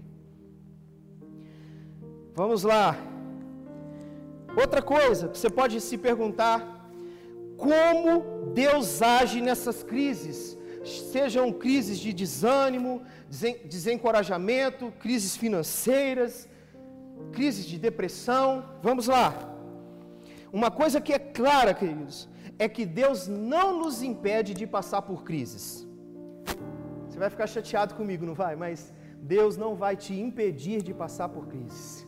Vamos 2.36 2.63
lá. 2.63 2.97
Outra 4.62 4.82
coisa 4.82 5.30
que 5.30 5.38
você 5.38 5.49
pode 5.49 5.80
se 5.80 5.97
perguntar: 5.97 6.60
como 7.56 8.52
Deus 8.54 9.02
age 9.02 9.39
nessas 9.39 9.82
crises? 9.84 10.58
sejam 11.13 11.49
crises 11.49 11.97
de 11.97 12.12
desânimo, 12.12 13.04
desencorajamento, 13.73 14.91
crises 14.99 15.34
financeiras, 15.38 16.49
crises 17.32 17.65
de 17.65 17.78
depressão. 17.78 18.63
Vamos 18.82 19.08
lá. 19.08 19.34
Uma 20.52 20.69
coisa 20.69 21.02
que 21.02 21.13
é 21.13 21.19
clara, 21.19 21.73
queridos, 21.73 22.30
é 22.60 22.67
que 22.69 22.86
Deus 22.86 23.28
não 23.28 23.80
nos 23.82 24.04
impede 24.04 24.54
de 24.54 24.67
passar 24.67 25.02
por 25.02 25.23
crises. 25.23 25.88
Você 27.08 27.17
vai 27.17 27.30
ficar 27.30 27.47
chateado 27.47 27.95
comigo, 27.95 28.26
não 28.26 28.34
vai? 28.34 28.56
Mas 28.56 28.93
Deus 29.36 29.58
não 29.58 29.76
vai 29.76 29.95
te 29.95 30.13
impedir 30.13 30.82
de 30.82 30.93
passar 30.93 31.30
por 31.30 31.47
crises. 31.47 32.08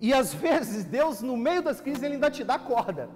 E 0.00 0.12
às 0.12 0.32
vezes 0.46 0.84
Deus, 0.84 1.22
no 1.22 1.36
meio 1.36 1.62
das 1.62 1.80
crises, 1.80 2.02
Ele 2.02 2.14
ainda 2.14 2.30
te 2.30 2.44
dá 2.44 2.58
corda. 2.58 3.08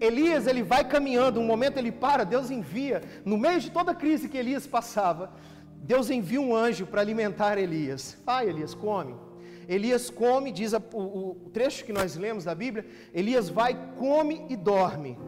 Elias, 0.00 0.46
ele 0.46 0.62
vai 0.62 0.84
caminhando, 0.84 1.40
um 1.40 1.46
momento 1.46 1.78
ele 1.78 1.90
para, 1.90 2.24
Deus 2.24 2.50
envia, 2.50 3.02
no 3.24 3.38
meio 3.38 3.60
de 3.60 3.70
toda 3.70 3.92
a 3.92 3.94
crise 3.94 4.28
que 4.28 4.36
Elias 4.36 4.66
passava, 4.66 5.32
Deus 5.82 6.10
envia 6.10 6.40
um 6.40 6.54
anjo 6.54 6.86
para 6.86 7.00
alimentar 7.00 7.58
Elias. 7.58 8.16
Vai, 8.24 8.48
Elias, 8.48 8.74
come. 8.74 9.14
Elias 9.68 10.08
come, 10.08 10.50
diz 10.50 10.72
a, 10.72 10.82
o, 10.92 11.36
o 11.46 11.50
trecho 11.52 11.84
que 11.84 11.92
nós 11.92 12.16
lemos 12.16 12.44
da 12.44 12.54
Bíblia, 12.54 12.86
Elias 13.12 13.48
vai, 13.48 13.78
come 13.96 14.46
e 14.48 14.56
dorme. 14.56 15.18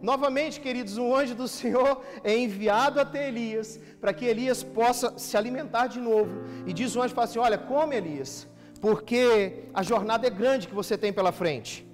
Novamente, 0.00 0.60
queridos, 0.60 0.96
um 0.96 1.14
anjo 1.14 1.34
do 1.34 1.46
Senhor 1.46 2.00
é 2.24 2.36
enviado 2.36 2.98
até 3.00 3.28
Elias, 3.28 3.78
para 4.00 4.14
que 4.14 4.24
Elias 4.24 4.62
possa 4.62 5.18
se 5.18 5.36
alimentar 5.36 5.88
de 5.88 6.00
novo. 6.00 6.42
E 6.66 6.72
diz 6.72 6.96
o 6.96 7.02
anjo, 7.02 7.14
fala 7.14 7.26
assim, 7.26 7.38
olha, 7.38 7.58
come 7.58 7.96
Elias, 7.96 8.48
porque 8.80 9.64
a 9.74 9.82
jornada 9.82 10.26
é 10.26 10.30
grande 10.30 10.68
que 10.68 10.74
você 10.74 10.96
tem 10.96 11.12
pela 11.12 11.32
frente. 11.32 11.86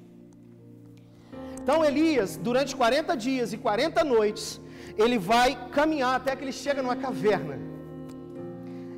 Então 1.60 1.84
Elias, 1.84 2.36
durante 2.36 2.76
40 2.76 3.16
dias 3.16 3.52
e 3.52 3.56
40 3.58 4.04
noites, 4.04 4.60
ele 4.96 5.18
vai 5.18 5.48
caminhar 5.70 6.14
até 6.16 6.34
que 6.34 6.44
ele 6.44 6.52
chega 6.52 6.82
numa 6.82 6.96
caverna. 6.96 7.56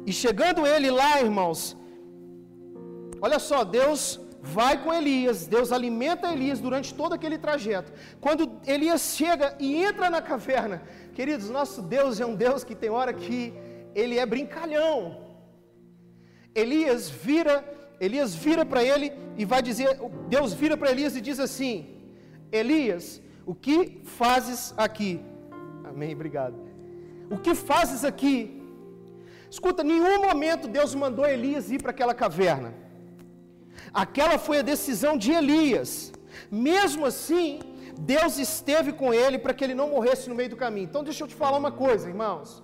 E 0.06 0.12
chegando 0.12 0.66
ele 0.66 0.90
lá, 0.90 1.20
irmãos, 1.20 1.76
olha 3.20 3.38
só, 3.38 3.64
Deus 3.64 4.20
vai 4.40 4.82
com 4.82 4.92
Elias, 4.92 5.46
Deus 5.46 5.72
alimenta 5.72 6.32
Elias 6.32 6.60
durante 6.60 6.94
todo 6.94 7.12
aquele 7.12 7.38
trajeto. 7.38 7.92
Quando 8.20 8.60
Elias 8.66 9.14
chega 9.16 9.56
e 9.58 9.76
entra 9.88 10.08
na 10.08 10.22
caverna, 10.22 10.82
queridos, 11.12 11.50
nosso 11.50 11.82
Deus 11.82 12.20
é 12.20 12.26
um 12.26 12.34
Deus 12.34 12.64
que 12.64 12.74
tem 12.74 12.90
hora 12.90 13.12
que 13.12 13.52
ele 13.94 14.18
é 14.18 14.24
brincalhão. 14.24 15.26
Elias 16.54 17.10
vira 17.10 17.56
Elias 18.00 18.34
vira 18.34 18.64
para 18.64 18.82
ele 18.82 19.12
e 19.36 19.44
vai 19.44 19.60
dizer, 19.60 19.98
Deus 20.28 20.52
vira 20.52 20.76
para 20.76 20.90
Elias 20.90 21.16
e 21.16 21.20
diz 21.20 21.40
assim: 21.40 21.74
Elias, 22.52 23.20
o 23.44 23.54
que 23.54 24.00
fazes 24.04 24.72
aqui? 24.76 25.20
Amém, 25.88 26.12
obrigado. 26.14 26.56
O 27.30 27.38
que 27.38 27.54
fazes 27.54 28.04
aqui? 28.04 28.34
Escuta, 29.50 29.82
nenhum 29.82 30.20
momento 30.28 30.68
Deus 30.68 30.94
mandou 30.94 31.26
Elias 31.26 31.70
ir 31.70 31.80
para 31.82 31.92
aquela 31.96 32.14
caverna. 32.14 32.74
Aquela 33.92 34.38
foi 34.38 34.58
a 34.58 34.68
decisão 34.74 35.16
de 35.16 35.32
Elias. 35.32 36.12
Mesmo 36.50 37.06
assim, 37.06 37.60
Deus 37.98 38.38
esteve 38.38 38.92
com 38.92 39.12
ele 39.12 39.38
para 39.38 39.54
que 39.54 39.64
ele 39.64 39.74
não 39.74 39.90
morresse 39.90 40.28
no 40.28 40.34
meio 40.34 40.50
do 40.50 40.56
caminho. 40.56 40.88
Então, 40.88 41.02
deixa 41.02 41.24
eu 41.24 41.28
te 41.28 41.34
falar 41.34 41.58
uma 41.58 41.72
coisa, 41.72 42.08
irmãos. 42.08 42.62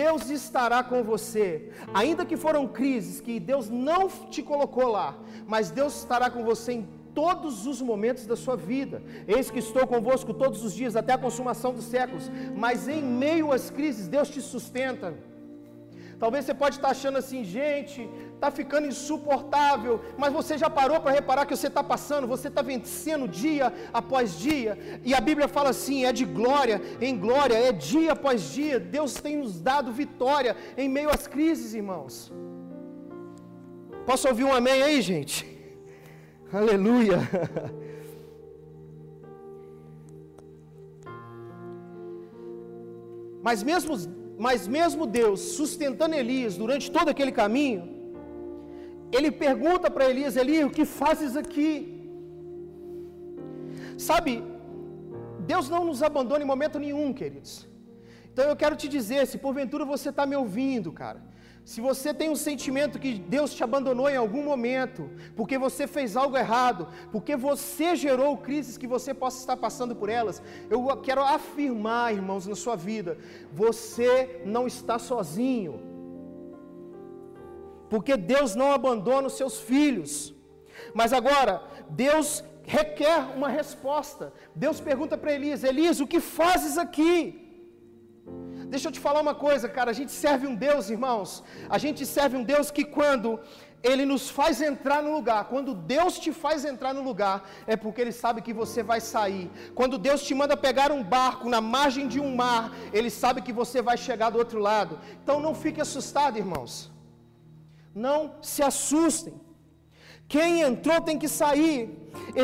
Deus 0.00 0.28
estará 0.28 0.82
com 0.82 1.02
você. 1.02 1.70
Ainda 1.94 2.24
que 2.24 2.36
foram 2.36 2.66
crises 2.66 3.20
que 3.20 3.38
Deus 3.38 3.68
não 3.70 4.08
te 4.08 4.42
colocou 4.42 4.88
lá, 4.88 5.16
mas 5.46 5.70
Deus 5.70 5.96
estará 5.98 6.28
com 6.30 6.42
você 6.44 6.72
em 6.72 6.88
todos 7.14 7.66
os 7.66 7.80
momentos 7.80 8.26
da 8.26 8.36
sua 8.36 8.56
vida. 8.56 9.02
Eis 9.26 9.50
que 9.50 9.58
estou 9.58 9.86
convosco 9.86 10.32
todos 10.34 10.64
os 10.64 10.72
dias 10.72 10.96
até 10.96 11.12
a 11.12 11.18
consumação 11.18 11.72
dos 11.72 11.84
séculos. 11.84 12.30
Mas 12.54 12.88
em 12.88 13.02
meio 13.02 13.52
às 13.52 13.70
crises, 13.70 14.08
Deus 14.08 14.28
te 14.28 14.40
sustenta. 14.40 15.14
Talvez 16.18 16.44
você 16.44 16.54
pode 16.54 16.76
estar 16.76 16.88
achando 16.88 17.16
assim, 17.18 17.44
gente, 17.44 18.10
está 18.34 18.50
ficando 18.50 18.88
insuportável, 18.88 20.00
mas 20.16 20.32
você 20.32 20.58
já 20.58 20.68
parou 20.68 21.00
para 21.00 21.12
reparar 21.12 21.46
que 21.46 21.56
você 21.56 21.68
está 21.68 21.82
passando, 21.82 22.26
você 22.26 22.48
está 22.48 22.60
vencendo 22.60 23.28
dia 23.28 23.72
após 23.92 24.36
dia, 24.36 25.00
e 25.04 25.14
a 25.14 25.20
Bíblia 25.20 25.46
fala 25.46 25.70
assim: 25.70 26.04
é 26.04 26.12
de 26.12 26.24
glória 26.24 26.82
em 27.00 27.16
glória, 27.16 27.54
é 27.54 27.70
dia 27.70 28.12
após 28.12 28.50
dia, 28.52 28.80
Deus 28.80 29.14
tem 29.14 29.36
nos 29.36 29.60
dado 29.60 29.92
vitória 29.92 30.56
em 30.76 30.88
meio 30.88 31.08
às 31.08 31.28
crises, 31.28 31.72
irmãos. 31.72 32.32
Posso 34.04 34.26
ouvir 34.26 34.42
um 34.42 34.52
amém 34.52 34.82
aí, 34.82 35.00
gente? 35.00 35.57
Aleluia. 36.52 37.18
Mas 43.42 43.62
mesmo 43.62 43.94
mas 44.46 44.68
mesmo 44.68 45.04
Deus 45.04 45.40
sustentando 45.58 46.14
Elias 46.14 46.56
durante 46.56 46.86
todo 46.96 47.08
aquele 47.12 47.32
caminho, 47.32 47.82
ele 49.16 49.30
pergunta 49.30 49.90
para 49.90 50.08
Elias: 50.08 50.36
Elias, 50.36 50.66
o 50.68 50.74
que 50.78 50.84
fazes 50.84 51.34
aqui? 51.42 51.70
Sabe, 54.08 54.32
Deus 55.52 55.68
não 55.68 55.84
nos 55.84 56.02
abandona 56.08 56.44
em 56.44 56.46
momento 56.46 56.78
nenhum, 56.78 57.12
queridos. 57.12 57.66
Então 58.30 58.44
eu 58.50 58.56
quero 58.62 58.76
te 58.76 58.88
dizer: 58.96 59.26
se 59.26 59.38
porventura 59.46 59.84
você 59.94 60.10
está 60.10 60.24
me 60.24 60.36
ouvindo, 60.36 60.92
cara, 60.92 61.20
se 61.70 61.82
você 61.82 62.14
tem 62.14 62.30
um 62.30 62.40
sentimento 62.48 62.98
que 62.98 63.12
Deus 63.18 63.52
te 63.52 63.62
abandonou 63.62 64.08
em 64.08 64.16
algum 64.16 64.42
momento, 64.42 65.10
porque 65.36 65.58
você 65.58 65.86
fez 65.86 66.16
algo 66.16 66.34
errado, 66.34 66.88
porque 67.12 67.36
você 67.36 67.94
gerou 67.94 68.38
crises 68.38 68.78
que 68.78 68.86
você 68.86 69.12
possa 69.12 69.38
estar 69.38 69.54
passando 69.54 69.94
por 69.94 70.08
elas, 70.08 70.42
eu 70.70 70.80
quero 71.02 71.22
afirmar, 71.22 72.14
irmãos, 72.14 72.46
na 72.46 72.54
sua 72.54 72.74
vida, 72.74 73.18
você 73.52 74.40
não 74.46 74.66
está 74.66 74.98
sozinho. 74.98 75.74
Porque 77.90 78.16
Deus 78.16 78.54
não 78.54 78.72
abandona 78.72 79.26
os 79.26 79.36
seus 79.36 79.60
filhos. 79.60 80.34
Mas 80.94 81.12
agora, 81.12 81.62
Deus 81.90 82.42
requer 82.64 83.18
uma 83.36 83.50
resposta. 83.50 84.32
Deus 84.54 84.80
pergunta 84.80 85.18
para 85.18 85.34
Elias: 85.34 85.64
Elias, 85.64 86.00
o 86.00 86.06
que 86.06 86.18
fazes 86.18 86.78
aqui? 86.78 87.47
Deixa 88.72 88.86
eu 88.88 88.92
te 88.96 89.00
falar 89.06 89.20
uma 89.26 89.34
coisa, 89.46 89.66
cara. 89.76 89.90
A 89.90 89.98
gente 90.00 90.12
serve 90.24 90.46
um 90.50 90.54
Deus, 90.66 90.90
irmãos. 90.96 91.30
A 91.76 91.78
gente 91.84 92.04
serve 92.16 92.36
um 92.36 92.44
Deus 92.52 92.70
que 92.76 92.84
quando 92.96 93.30
Ele 93.90 94.04
nos 94.10 94.24
faz 94.38 94.60
entrar 94.70 95.00
no 95.06 95.12
lugar, 95.16 95.40
quando 95.52 95.74
Deus 95.96 96.18
te 96.24 96.30
faz 96.42 96.64
entrar 96.72 96.92
no 96.98 97.02
lugar, 97.10 97.36
é 97.66 97.76
porque 97.82 98.00
Ele 98.02 98.14
sabe 98.22 98.42
que 98.46 98.54
você 98.62 98.82
vai 98.90 99.00
sair. 99.00 99.50
Quando 99.78 100.02
Deus 100.08 100.22
te 100.28 100.34
manda 100.40 100.56
pegar 100.68 100.90
um 100.98 101.02
barco 101.16 101.48
na 101.54 101.60
margem 101.76 102.06
de 102.14 102.20
um 102.26 102.30
mar, 102.42 102.62
Ele 102.92 103.10
sabe 103.22 103.42
que 103.46 103.58
você 103.60 103.80
vai 103.80 103.96
chegar 104.06 104.30
do 104.30 104.38
outro 104.44 104.60
lado. 104.70 104.98
Então 105.22 105.38
não 105.40 105.54
fique 105.64 105.80
assustado, 105.80 106.36
irmãos. 106.44 106.72
Não 108.06 108.18
se 108.42 108.62
assustem. 108.62 109.34
Quem 110.34 110.60
entrou 110.60 111.00
tem 111.00 111.18
que 111.18 111.30
sair. 111.42 111.78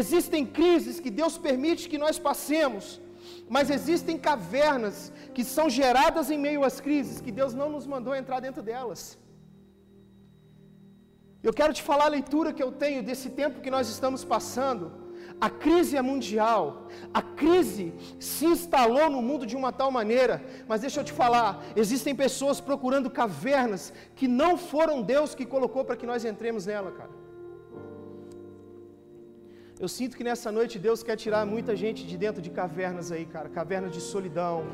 Existem 0.01 0.45
crises 0.59 0.99
que 0.99 1.11
Deus 1.11 1.37
permite 1.37 1.89
que 1.91 1.99
nós 1.99 2.19
passemos, 2.19 2.85
mas 3.55 3.71
existem 3.71 4.17
cavernas 4.31 4.97
que 5.35 5.45
são 5.57 5.67
geradas 5.81 6.29
em 6.35 6.39
meio 6.47 6.65
às 6.69 6.77
crises, 6.87 7.21
que 7.25 7.33
Deus 7.41 7.53
não 7.61 7.69
nos 7.75 7.87
mandou 7.93 8.13
entrar 8.21 8.41
dentro 8.47 8.63
delas. 8.69 9.03
Eu 11.47 11.53
quero 11.59 11.73
te 11.79 11.83
falar 11.89 12.07
a 12.07 12.15
leitura 12.17 12.53
que 12.57 12.65
eu 12.67 12.73
tenho 12.85 13.01
desse 13.09 13.31
tempo 13.41 13.61
que 13.65 13.75
nós 13.77 13.87
estamos 13.95 14.23
passando. 14.35 14.85
A 15.41 15.49
crise 15.65 15.97
é 15.97 16.03
mundial, 16.03 16.89
a 17.21 17.23
crise 17.23 17.87
se 18.19 18.45
instalou 18.55 19.09
no 19.09 19.23
mundo 19.29 19.47
de 19.51 19.57
uma 19.61 19.73
tal 19.81 19.91
maneira, 19.99 20.37
mas 20.67 20.81
deixa 20.81 21.01
eu 21.01 21.05
te 21.05 21.13
falar: 21.13 21.51
existem 21.77 22.15
pessoas 22.25 22.61
procurando 22.61 23.17
cavernas 23.23 23.93
que 24.17 24.27
não 24.27 24.53
foram 24.57 25.01
Deus 25.01 25.33
que 25.33 25.47
colocou 25.55 25.85
para 25.85 25.97
que 26.01 26.11
nós 26.13 26.25
entremos 26.25 26.67
nela, 26.67 26.91
cara. 26.91 27.24
Eu 29.85 29.89
sinto 29.89 30.17
que 30.17 30.25
nessa 30.25 30.51
noite 30.51 30.79
Deus 30.79 31.03
quer 31.03 31.15
tirar 31.15 31.45
muita 31.45 31.77
gente 31.77 32.07
de 32.07 32.17
dentro 32.17 32.41
de 32.41 32.49
cavernas 32.49 33.13
aí, 33.13 33.27
cara, 33.27 33.51
cavernas 33.51 33.93
de 33.93 34.01
solidão, 34.01 34.65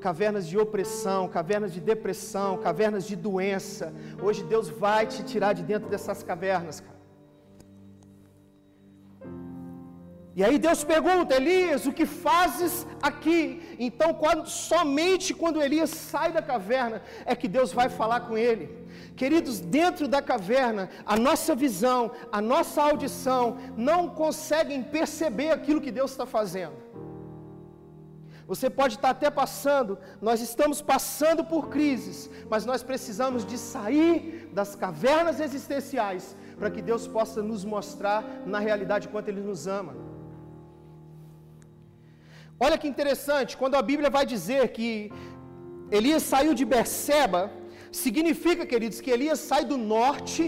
cavernas 0.00 0.46
de 0.46 0.56
opressão, 0.56 1.26
cavernas 1.26 1.72
de 1.72 1.80
depressão, 1.80 2.56
cavernas 2.56 3.04
de 3.04 3.16
doença. 3.16 3.92
Hoje 4.22 4.44
Deus 4.44 4.68
vai 4.68 5.08
te 5.08 5.24
tirar 5.24 5.54
de 5.54 5.64
dentro 5.64 5.88
dessas 5.88 6.22
cavernas, 6.22 6.78
cara. 6.78 6.97
E 10.38 10.44
aí 10.44 10.56
Deus 10.56 10.84
pergunta, 10.84 11.34
Elias, 11.34 11.84
o 11.84 11.92
que 11.92 12.06
fazes 12.06 12.86
aqui? 13.02 13.76
Então, 13.76 14.14
quando, 14.14 14.46
somente 14.48 15.34
quando 15.34 15.60
Elias 15.60 15.90
sai 15.90 16.30
da 16.30 16.40
caverna, 16.40 17.02
é 17.26 17.34
que 17.34 17.48
Deus 17.48 17.72
vai 17.72 17.88
falar 17.88 18.20
com 18.20 18.38
ele. 18.38 18.64
Queridos, 19.16 19.58
dentro 19.58 20.06
da 20.06 20.22
caverna, 20.22 20.90
a 21.04 21.16
nossa 21.16 21.56
visão, 21.56 22.12
a 22.30 22.40
nossa 22.40 22.80
audição 22.80 23.58
não 23.76 24.08
conseguem 24.08 24.80
perceber 24.80 25.50
aquilo 25.50 25.80
que 25.80 25.90
Deus 25.90 26.12
está 26.12 26.24
fazendo. 26.24 26.76
Você 28.46 28.70
pode 28.70 28.94
estar 28.94 29.10
até 29.10 29.28
passando, 29.30 29.98
nós 30.22 30.40
estamos 30.40 30.80
passando 30.80 31.44
por 31.44 31.68
crises, 31.68 32.30
mas 32.48 32.64
nós 32.64 32.84
precisamos 32.84 33.44
de 33.44 33.58
sair 33.58 34.48
das 34.52 34.76
cavernas 34.76 35.40
existenciais 35.40 36.36
para 36.56 36.70
que 36.70 36.80
Deus 36.80 37.08
possa 37.08 37.42
nos 37.42 37.64
mostrar 37.64 38.24
na 38.46 38.60
realidade 38.60 39.08
quanto 39.08 39.30
Ele 39.30 39.40
nos 39.40 39.66
ama. 39.66 40.07
Olha 42.60 42.76
que 42.76 42.88
interessante, 42.92 43.56
quando 43.56 43.76
a 43.76 43.82
Bíblia 43.90 44.10
vai 44.10 44.26
dizer 44.26 44.62
que 44.76 45.12
Elias 45.98 46.24
saiu 46.24 46.54
de 46.60 46.64
Berseba, 46.64 47.52
significa, 47.92 48.66
queridos, 48.66 49.00
que 49.00 49.12
Elias 49.16 49.38
sai 49.50 49.64
do 49.64 49.76
norte 49.76 50.44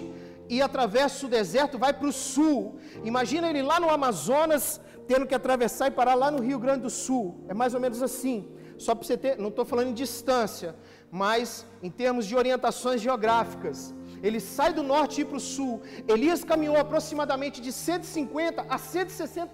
e 0.48 0.60
atravessa 0.60 1.26
o 1.26 1.28
deserto, 1.28 1.78
vai 1.78 1.92
para 1.92 2.08
o 2.08 2.12
sul. 2.12 2.80
Imagina 3.04 3.48
ele 3.48 3.62
lá 3.62 3.78
no 3.78 3.88
Amazonas, 3.88 4.80
tendo 5.06 5.24
que 5.24 5.36
atravessar 5.36 5.86
e 5.86 5.92
parar 5.92 6.16
lá 6.22 6.32
no 6.32 6.42
Rio 6.48 6.58
Grande 6.58 6.82
do 6.82 6.90
Sul. 6.90 7.24
É 7.48 7.54
mais 7.54 7.74
ou 7.74 7.80
menos 7.84 8.02
assim. 8.02 8.38
Só 8.76 8.92
para 8.94 9.06
você 9.06 9.16
ter, 9.16 9.38
não 9.38 9.50
estou 9.50 9.64
falando 9.64 9.90
em 9.90 9.94
distância, 10.04 10.74
mas 11.12 11.66
em 11.80 11.90
termos 11.90 12.26
de 12.26 12.34
orientações 12.34 13.00
geográficas. 13.00 13.94
Ele 14.22 14.40
sai 14.40 14.72
do 14.72 14.82
norte 14.82 15.20
e 15.20 15.24
para 15.24 15.36
o 15.36 15.46
sul. 15.54 15.80
Elias 16.08 16.42
caminhou 16.42 16.76
aproximadamente 16.76 17.60
de 17.60 17.72
150 17.72 18.66
a 18.68 18.78
160, 18.78 19.52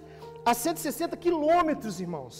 a 0.50 0.54
160 0.54 1.16
quilômetros, 1.24 1.94
irmãos. 2.06 2.36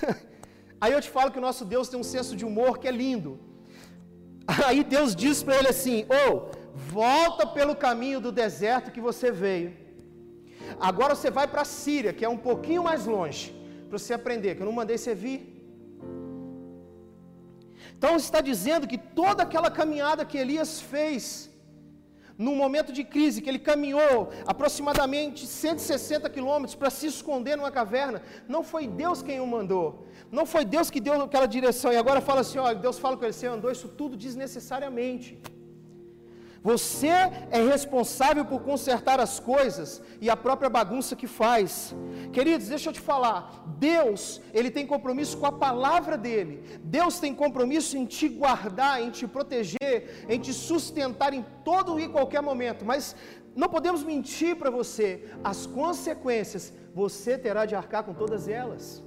Aí 0.80 0.92
eu 0.94 1.02
te 1.04 1.10
falo 1.14 1.32
que 1.32 1.40
o 1.42 1.46
nosso 1.48 1.64
Deus 1.72 1.88
tem 1.90 1.98
um 2.02 2.08
senso 2.14 2.36
de 2.40 2.44
humor 2.48 2.78
que 2.80 2.88
é 2.90 2.94
lindo. 3.04 3.32
Aí 4.66 4.82
Deus 4.94 5.10
diz 5.22 5.42
para 5.42 5.56
ele 5.58 5.70
assim: 5.74 5.98
Ô, 6.04 6.22
oh, 6.28 6.34
volta 6.98 7.44
pelo 7.58 7.74
caminho 7.86 8.20
do 8.26 8.32
deserto 8.42 8.92
que 8.94 9.02
você 9.08 9.30
veio. 9.44 9.70
Agora 10.88 11.14
você 11.14 11.30
vai 11.38 11.46
para 11.52 11.62
a 11.62 11.72
Síria, 11.80 12.12
que 12.12 12.24
é 12.24 12.28
um 12.28 12.42
pouquinho 12.48 12.84
mais 12.84 13.04
longe, 13.14 13.44
para 13.88 13.98
você 13.98 14.14
aprender, 14.14 14.54
que 14.54 14.62
eu 14.62 14.70
não 14.70 14.80
mandei 14.80 14.98
você 14.98 15.14
vir. 15.14 15.40
Então 17.96 18.16
está 18.16 18.40
dizendo 18.40 18.86
que 18.90 18.96
toda 18.96 19.42
aquela 19.42 19.70
caminhada 19.70 20.24
que 20.24 20.38
Elias 20.38 20.80
fez, 20.80 21.49
num 22.44 22.56
momento 22.56 22.90
de 22.90 23.04
crise, 23.04 23.42
que 23.42 23.50
ele 23.50 23.58
caminhou 23.58 24.30
aproximadamente 24.46 25.46
160 25.46 26.30
quilômetros 26.30 26.74
para 26.74 26.88
se 26.88 27.06
esconder 27.06 27.54
numa 27.54 27.70
caverna, 27.70 28.22
não 28.48 28.62
foi 28.64 28.86
Deus 28.86 29.22
quem 29.22 29.40
o 29.40 29.46
mandou, 29.46 30.06
não 30.32 30.46
foi 30.46 30.64
Deus 30.64 30.90
que 30.90 31.02
deu 31.06 31.20
aquela 31.22 31.44
direção. 31.44 31.92
E 31.92 31.96
agora 31.96 32.22
fala 32.22 32.40
assim: 32.40 32.58
olha, 32.58 32.74
Deus 32.86 32.98
fala 32.98 33.14
com 33.14 33.24
ele, 33.24 33.34
você 33.34 33.46
andou 33.46 33.70
isso 33.70 33.88
tudo 33.88 34.16
desnecessariamente. 34.16 35.38
Você 36.62 37.08
é 37.08 37.62
responsável 37.74 38.44
por 38.44 38.60
consertar 38.60 39.18
as 39.18 39.40
coisas 39.40 40.02
e 40.20 40.28
a 40.28 40.36
própria 40.36 40.68
bagunça 40.68 41.16
que 41.16 41.26
faz. 41.26 41.94
Queridos, 42.32 42.68
deixa 42.68 42.90
eu 42.90 42.92
te 42.92 43.00
falar. 43.00 43.64
Deus, 43.78 44.42
ele 44.52 44.70
tem 44.70 44.86
compromisso 44.86 45.38
com 45.38 45.46
a 45.46 45.52
palavra 45.52 46.18
dele. 46.18 46.62
Deus 46.82 47.18
tem 47.18 47.34
compromisso 47.34 47.96
em 47.96 48.04
te 48.04 48.28
guardar, 48.28 49.02
em 49.02 49.10
te 49.10 49.26
proteger, 49.26 50.26
em 50.28 50.38
te 50.38 50.52
sustentar 50.52 51.32
em 51.32 51.44
todo 51.64 51.98
e 51.98 52.06
qualquer 52.08 52.42
momento. 52.42 52.84
Mas 52.84 53.16
não 53.56 53.68
podemos 53.68 54.04
mentir 54.04 54.56
para 54.56 54.70
você. 54.70 55.30
As 55.42 55.64
consequências 55.64 56.74
você 56.94 57.38
terá 57.38 57.64
de 57.64 57.74
arcar 57.74 58.04
com 58.04 58.12
todas 58.12 58.48
elas. 58.48 59.02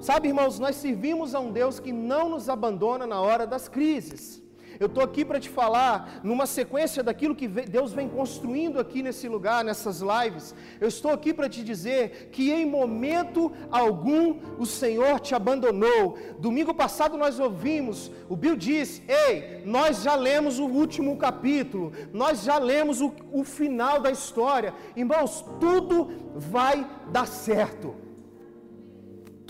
Sabe, 0.00 0.28
irmãos, 0.28 0.58
nós 0.58 0.76
servimos 0.76 1.34
a 1.34 1.40
um 1.40 1.50
Deus 1.50 1.80
que 1.80 1.92
não 1.92 2.28
nos 2.28 2.48
abandona 2.48 3.06
na 3.06 3.20
hora 3.20 3.46
das 3.46 3.68
crises. 3.68 4.42
Eu 4.78 4.86
estou 4.86 5.02
aqui 5.02 5.24
para 5.24 5.40
te 5.40 5.48
falar, 5.48 6.20
numa 6.22 6.46
sequência 6.46 7.02
daquilo 7.02 7.34
que 7.34 7.48
Deus 7.48 7.92
vem 7.92 8.08
construindo 8.08 8.78
aqui 8.78 9.02
nesse 9.02 9.28
lugar, 9.28 9.64
nessas 9.64 10.00
lives. 10.00 10.54
Eu 10.80 10.86
estou 10.86 11.10
aqui 11.10 11.34
para 11.34 11.48
te 11.48 11.64
dizer 11.64 12.28
que 12.30 12.52
em 12.52 12.64
momento 12.64 13.50
algum 13.72 14.38
o 14.56 14.64
Senhor 14.64 15.18
te 15.18 15.34
abandonou. 15.34 16.16
Domingo 16.38 16.72
passado 16.72 17.18
nós 17.18 17.40
ouvimos, 17.40 18.12
o 18.28 18.36
Bill 18.36 18.54
disse: 18.54 19.02
Ei, 19.08 19.62
nós 19.64 20.02
já 20.02 20.14
lemos 20.14 20.60
o 20.60 20.66
último 20.66 21.16
capítulo, 21.16 21.92
nós 22.12 22.44
já 22.44 22.56
lemos 22.58 23.00
o, 23.00 23.12
o 23.32 23.42
final 23.42 24.00
da 24.00 24.12
história. 24.12 24.72
Irmãos, 24.94 25.44
tudo 25.58 26.08
vai 26.36 26.88
dar 27.10 27.26
certo 27.26 28.07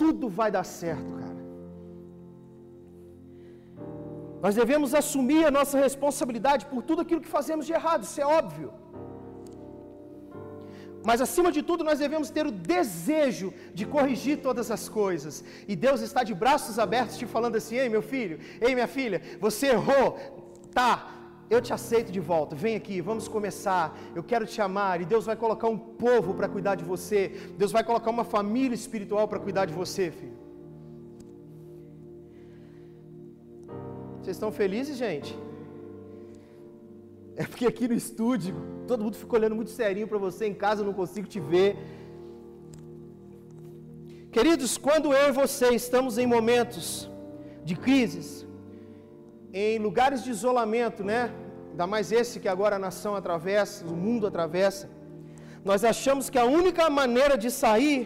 tudo 0.01 0.25
vai 0.39 0.49
dar 0.57 0.65
certo, 0.81 1.11
cara. 1.21 1.39
Nós 4.43 4.55
devemos 4.61 4.91
assumir 5.01 5.41
a 5.45 5.51
nossa 5.59 5.77
responsabilidade 5.87 6.65
por 6.71 6.81
tudo 6.89 7.01
aquilo 7.03 7.23
que 7.25 7.37
fazemos 7.37 7.65
de 7.67 7.73
errado, 7.79 8.03
isso 8.09 8.21
é 8.25 8.27
óbvio. 8.41 8.69
Mas 11.09 11.21
acima 11.25 11.49
de 11.57 11.61
tudo, 11.69 11.83
nós 11.89 11.99
devemos 12.05 12.29
ter 12.37 12.45
o 12.45 12.51
desejo 12.51 13.53
de 13.73 13.85
corrigir 13.85 14.37
todas 14.47 14.69
as 14.77 14.83
coisas. 15.01 15.43
E 15.67 15.75
Deus 15.85 16.01
está 16.07 16.23
de 16.29 16.33
braços 16.43 16.77
abertos 16.85 17.17
te 17.17 17.25
falando 17.35 17.55
assim: 17.59 17.75
"Ei, 17.83 17.89
meu 17.95 18.01
filho, 18.13 18.37
ei, 18.65 18.73
minha 18.77 18.89
filha, 18.97 19.21
você 19.45 19.67
errou. 19.77 20.07
Tá, 20.79 21.18
eu 21.49 21.59
te 21.61 21.71
aceito 21.77 22.11
de 22.11 22.19
volta, 22.19 22.55
vem 22.55 22.75
aqui, 22.75 23.01
vamos 23.01 23.27
começar. 23.27 23.97
Eu 24.17 24.23
quero 24.31 24.45
te 24.45 24.61
amar 24.61 25.01
e 25.01 25.05
Deus 25.13 25.25
vai 25.25 25.35
colocar 25.35 25.67
um 25.67 25.77
povo 25.77 26.33
para 26.33 26.47
cuidar 26.47 26.75
de 26.75 26.83
você. 26.83 27.21
Deus 27.57 27.71
vai 27.71 27.83
colocar 27.83 28.11
uma 28.17 28.23
família 28.23 28.75
espiritual 28.75 29.27
para 29.27 29.39
cuidar 29.39 29.65
de 29.65 29.73
você, 29.73 30.11
filho. 30.11 30.37
Vocês 34.19 34.35
estão 34.37 34.51
felizes, 34.51 34.97
gente? 34.97 35.31
É 37.35 37.45
porque 37.45 37.65
aqui 37.65 37.87
no 37.87 37.95
estúdio 38.03 38.55
todo 38.85 39.03
mundo 39.03 39.15
fica 39.15 39.35
olhando 39.37 39.55
muito 39.55 39.71
serinho 39.71 40.07
para 40.07 40.17
você, 40.17 40.45
em 40.45 40.53
casa 40.53 40.81
eu 40.81 40.85
não 40.85 40.93
consigo 40.93 41.27
te 41.27 41.39
ver. 41.39 41.77
Queridos, 44.31 44.77
quando 44.77 45.13
eu 45.13 45.29
e 45.29 45.31
você 45.31 45.69
estamos 45.69 46.19
em 46.19 46.27
momentos 46.27 47.09
de 47.63 47.75
crises, 47.75 48.45
em 49.53 49.79
lugares 49.79 50.23
de 50.23 50.29
isolamento, 50.29 51.03
né? 51.03 51.31
Ainda 51.71 51.87
mais 51.87 52.11
esse 52.11 52.39
que 52.39 52.47
agora 52.47 52.75
a 52.75 52.79
nação 52.87 53.15
atravessa, 53.15 53.85
o 53.85 53.95
mundo 53.95 54.27
atravessa. 54.27 54.89
Nós 55.63 55.83
achamos 55.83 56.29
que 56.29 56.37
a 56.37 56.45
única 56.45 56.89
maneira 56.89 57.37
de 57.37 57.49
sair 57.51 57.99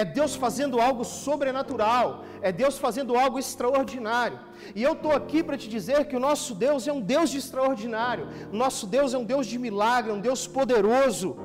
é 0.00 0.04
Deus 0.04 0.32
fazendo 0.44 0.80
algo 0.86 1.04
sobrenatural, 1.04 2.24
é 2.42 2.52
Deus 2.52 2.76
fazendo 2.78 3.16
algo 3.16 3.38
extraordinário. 3.38 4.38
E 4.74 4.82
eu 4.82 4.92
estou 4.92 5.12
aqui 5.12 5.42
para 5.42 5.56
te 5.62 5.68
dizer 5.76 6.00
que 6.08 6.16
o 6.16 6.20
nosso 6.28 6.54
Deus 6.54 6.86
é 6.86 6.92
um 6.92 7.00
Deus 7.14 7.30
de 7.30 7.38
extraordinário, 7.38 8.28
o 8.52 8.56
nosso 8.64 8.86
Deus 8.86 9.14
é 9.14 9.18
um 9.18 9.24
Deus 9.24 9.46
de 9.46 9.58
milagre, 9.58 10.12
um 10.12 10.20
Deus 10.20 10.46
poderoso. 10.46 11.36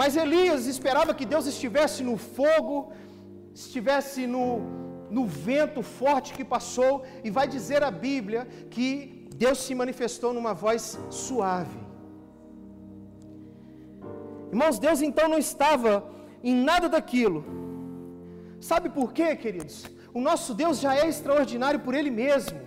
Mas 0.00 0.16
Elias 0.24 0.66
esperava 0.66 1.14
que 1.14 1.24
Deus 1.34 1.46
estivesse 1.46 2.02
no 2.08 2.18
fogo, 2.18 2.92
estivesse 3.54 4.26
no, 4.26 4.44
no 5.10 5.26
vento 5.26 5.82
forte 5.82 6.34
que 6.34 6.44
passou, 6.44 7.04
e 7.22 7.30
vai 7.30 7.46
dizer 7.46 7.82
a 7.82 7.90
Bíblia 7.90 8.46
que 8.70 9.28
Deus 9.34 9.58
se 9.58 9.74
manifestou 9.74 10.32
numa 10.32 10.54
voz 10.54 10.98
suave. 11.10 11.78
Irmãos, 14.50 14.78
Deus 14.78 15.02
então 15.02 15.28
não 15.28 15.38
estava 15.38 16.08
em 16.42 16.54
nada 16.54 16.88
daquilo. 16.88 17.44
Sabe 18.60 18.88
por 18.88 19.12
quê, 19.12 19.36
queridos? 19.36 19.84
O 20.14 20.20
nosso 20.20 20.54
Deus 20.54 20.78
já 20.80 20.96
é 20.96 21.06
extraordinário 21.06 21.80
por 21.80 21.94
Ele 21.94 22.10
mesmo. 22.10 22.58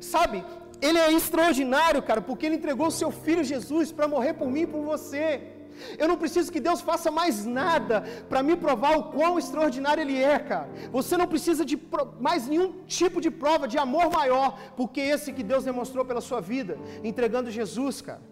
Sabe, 0.00 0.44
Ele 0.80 0.98
é 0.98 1.12
extraordinário, 1.12 2.02
cara, 2.02 2.20
porque 2.20 2.46
Ele 2.46 2.56
entregou 2.56 2.88
o 2.88 2.96
Seu 3.00 3.10
Filho 3.10 3.42
Jesus 3.42 3.90
para 3.90 4.06
morrer 4.06 4.34
por 4.34 4.48
mim 4.50 4.62
e 4.62 4.66
por 4.66 4.82
você. 4.82 5.57
Eu 5.98 6.08
não 6.10 6.16
preciso 6.22 6.52
que 6.54 6.60
Deus 6.68 6.80
faça 6.80 7.10
mais 7.10 7.44
nada 7.44 7.96
para 8.28 8.42
me 8.42 8.56
provar 8.56 8.96
o 8.98 9.04
quão 9.16 9.38
extraordinário 9.38 10.02
Ele 10.02 10.18
é, 10.22 10.38
cara. 10.38 10.68
Você 10.92 11.16
não 11.16 11.26
precisa 11.26 11.64
de 11.64 11.78
mais 12.20 12.48
nenhum 12.48 12.72
tipo 12.86 13.20
de 13.20 13.30
prova 13.30 13.66
de 13.68 13.78
amor 13.78 14.10
maior, 14.10 14.58
porque 14.76 15.00
esse 15.00 15.32
que 15.32 15.42
Deus 15.42 15.64
demonstrou 15.64 16.04
pela 16.04 16.20
sua 16.20 16.40
vida, 16.40 16.78
entregando 17.02 17.50
Jesus, 17.50 18.00
cara. 18.00 18.22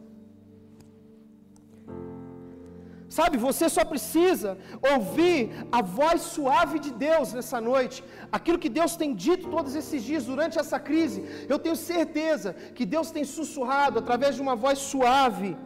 Sabe, 3.16 3.37
você 3.48 3.66
só 3.74 3.82
precisa 3.92 4.50
ouvir 4.92 5.40
a 5.78 5.80
voz 5.98 6.20
suave 6.35 6.76
de 6.87 6.90
Deus 7.06 7.32
nessa 7.37 7.59
noite, 7.61 8.02
aquilo 8.38 8.59
que 8.64 8.72
Deus 8.78 8.96
tem 9.02 9.14
dito 9.26 9.48
todos 9.56 9.74
esses 9.80 10.02
dias 10.09 10.24
durante 10.24 10.59
essa 10.62 10.78
crise. 10.88 11.24
Eu 11.52 11.59
tenho 11.64 11.76
certeza 11.76 12.52
que 12.76 12.85
Deus 12.94 13.11
tem 13.16 13.24
sussurrado 13.37 14.00
através 14.00 14.35
de 14.35 14.42
uma 14.46 14.56
voz 14.64 14.78
suave 14.90 15.56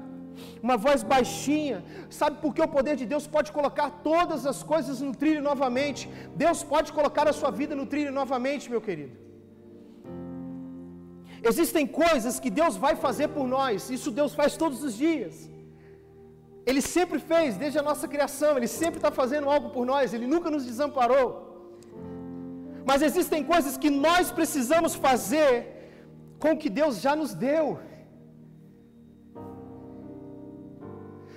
uma 0.62 0.76
voz 0.84 1.02
baixinha. 1.14 1.78
Sabe 2.20 2.36
por 2.42 2.52
que 2.54 2.62
o 2.66 2.74
poder 2.76 2.94
de 3.00 3.06
Deus 3.12 3.26
pode 3.36 3.50
colocar 3.58 3.88
todas 4.10 4.44
as 4.52 4.62
coisas 4.72 5.00
no 5.00 5.14
trilho 5.22 5.42
novamente? 5.50 6.08
Deus 6.44 6.62
pode 6.62 6.92
colocar 6.98 7.26
a 7.28 7.36
sua 7.40 7.50
vida 7.60 7.74
no 7.80 7.86
trilho 7.86 8.12
novamente, 8.20 8.70
meu 8.74 8.82
querido. 8.88 9.16
Existem 11.50 11.86
coisas 11.86 12.38
que 12.38 12.50
Deus 12.60 12.76
vai 12.76 12.94
fazer 13.06 13.28
por 13.36 13.46
nós, 13.56 13.88
isso 13.96 14.10
Deus 14.10 14.34
faz 14.40 14.56
todos 14.62 14.82
os 14.88 14.94
dias. 15.04 15.34
Ele 16.68 16.82
sempre 16.96 17.18
fez, 17.18 17.56
desde 17.62 17.78
a 17.78 17.82
nossa 17.90 18.06
criação, 18.14 18.56
Ele 18.56 18.70
sempre 18.80 18.98
está 18.98 19.10
fazendo 19.10 19.48
algo 19.54 19.70
por 19.76 19.84
nós, 19.92 20.12
Ele 20.12 20.26
nunca 20.26 20.50
nos 20.54 20.64
desamparou. 20.70 21.28
Mas 22.90 23.02
existem 23.08 23.42
coisas 23.52 23.76
que 23.82 23.90
nós 24.06 24.30
precisamos 24.38 24.94
fazer 25.06 25.52
com 26.38 26.52
o 26.52 26.58
que 26.62 26.70
Deus 26.80 27.00
já 27.00 27.14
nos 27.20 27.32
deu. 27.34 27.64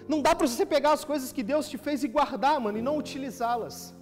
Não 0.08 0.22
dá 0.22 0.34
para 0.36 0.48
você 0.48 0.66
pegar 0.66 0.94
as 0.94 1.06
coisas 1.06 1.32
que 1.32 1.44
Deus 1.52 1.68
te 1.70 1.78
fez 1.78 2.04
e 2.04 2.08
guardar, 2.08 2.60
mano, 2.60 2.78
e 2.78 2.82
não 2.82 2.98
utilizá-las. 2.98 3.94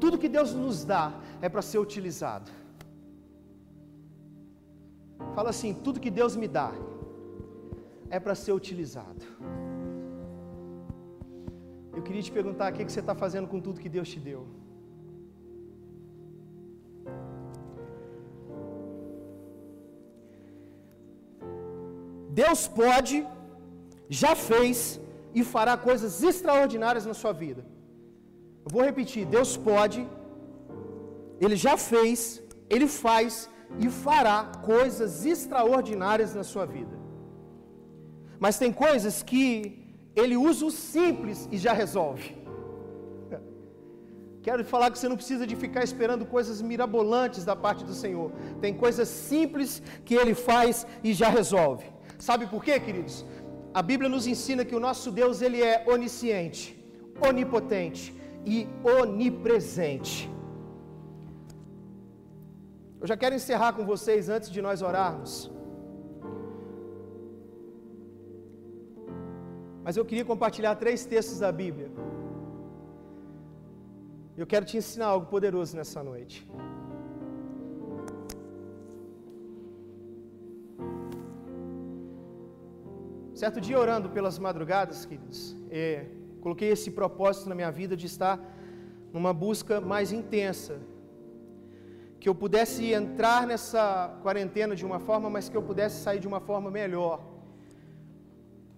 Tudo 0.00 0.18
que 0.18 0.28
Deus 0.28 0.52
nos 0.52 0.84
dá 0.84 1.12
é 1.42 1.48
para 1.48 1.62
ser 1.62 1.78
utilizado. 1.78 2.50
Fala 5.34 5.50
assim: 5.50 5.72
tudo 5.74 6.00
que 6.00 6.10
Deus 6.10 6.34
me 6.36 6.48
dá 6.48 6.72
é 8.08 8.18
para 8.18 8.34
ser 8.34 8.52
utilizado. 8.52 9.24
eu 12.00 12.02
queria 12.06 12.22
te 12.26 12.32
perguntar 12.36 12.66
o 12.72 12.74
que, 12.74 12.84
você 12.92 13.00
está 13.00 13.14
fazendo 13.14 13.46
com 13.52 13.60
tudo 13.66 13.82
que 13.84 13.92
Deus 13.96 14.08
te 14.12 14.20
deu. 14.28 14.42
Deus 22.42 22.60
pode, 22.80 23.14
já 24.10 24.34
fez 24.34 25.00
e 25.38 25.42
fará 25.52 25.74
coisas 25.88 26.22
extraordinárias 26.30 27.06
na 27.10 27.14
sua 27.14 27.32
vida. 27.32 27.62
Eu 28.64 28.70
vou 28.74 28.82
repetir: 28.90 29.24
Deus 29.36 29.56
pode, 29.70 30.00
Ele 31.40 31.56
já 31.66 31.76
fez, 31.76 32.20
Ele 32.68 32.88
faz 32.88 33.48
e 33.78 33.88
fará 33.88 34.38
coisas 34.72 35.24
extraordinárias 35.34 36.34
na 36.34 36.44
sua 36.52 36.66
vida. 36.66 36.96
Mas 38.44 38.58
tem 38.62 38.72
coisas 38.72 39.22
que 39.30 39.44
Ele 40.16 40.36
usa 40.36 40.66
o 40.66 40.70
simples 40.70 41.48
e 41.52 41.56
já 41.56 41.72
resolve. 41.72 42.28
Quero 44.42 44.64
falar 44.64 44.90
que 44.90 44.98
você 44.98 45.08
não 45.08 45.20
precisa 45.22 45.46
de 45.46 45.54
ficar 45.64 45.84
esperando 45.84 46.26
coisas 46.26 46.60
mirabolantes 46.60 47.44
da 47.44 47.54
parte 47.54 47.84
do 47.84 47.94
Senhor. 47.94 48.32
Tem 48.60 48.74
coisas 48.84 49.08
simples 49.08 49.82
que 50.04 50.16
Ele 50.16 50.34
faz 50.34 50.86
e 51.04 51.12
já 51.12 51.28
resolve. 51.28 51.86
Sabe 52.18 52.46
por 52.46 52.62
quê, 52.62 52.78
queridos? 52.78 53.24
A 53.72 53.82
Bíblia 53.90 54.08
nos 54.14 54.26
ensina 54.26 54.64
que 54.64 54.74
o 54.74 54.80
nosso 54.80 55.08
Deus 55.12 55.40
ele 55.46 55.62
é 55.62 55.84
onisciente, 55.86 56.62
onipotente 57.28 58.04
e 58.44 58.66
onipresente. 59.00 60.28
Eu 63.00 63.06
já 63.06 63.16
quero 63.16 63.34
encerrar 63.34 63.72
com 63.72 63.84
vocês 63.92 64.28
antes 64.28 64.50
de 64.50 64.60
nós 64.60 64.82
orarmos. 64.82 65.50
Mas 69.84 69.96
eu 69.96 70.04
queria 70.04 70.24
compartilhar 70.24 70.74
três 70.74 71.06
textos 71.06 71.38
da 71.38 71.52
Bíblia. 71.62 71.90
Eu 74.36 74.46
quero 74.46 74.64
te 74.64 74.76
ensinar 74.76 75.06
algo 75.06 75.26
poderoso 75.26 75.76
nessa 75.76 76.02
noite. 76.02 76.36
Certo 83.40 83.58
dia, 83.66 83.78
orando 83.84 84.08
pelas 84.16 84.38
madrugadas, 84.38 85.06
queridos, 85.06 85.56
é, 85.70 86.04
coloquei 86.42 86.68
esse 86.68 86.90
propósito 86.90 87.48
na 87.48 87.54
minha 87.54 87.70
vida 87.78 87.94
de 87.96 88.04
estar 88.04 88.38
numa 89.14 89.32
busca 89.32 89.80
mais 89.92 90.12
intensa. 90.12 90.74
Que 92.20 92.28
eu 92.28 92.34
pudesse 92.34 92.92
entrar 92.92 93.46
nessa 93.46 93.84
quarentena 94.24 94.76
de 94.80 94.84
uma 94.84 95.00
forma, 95.08 95.30
mas 95.30 95.48
que 95.48 95.56
eu 95.56 95.62
pudesse 95.62 96.02
sair 96.02 96.20
de 96.20 96.28
uma 96.28 96.40
forma 96.48 96.70
melhor. 96.70 97.18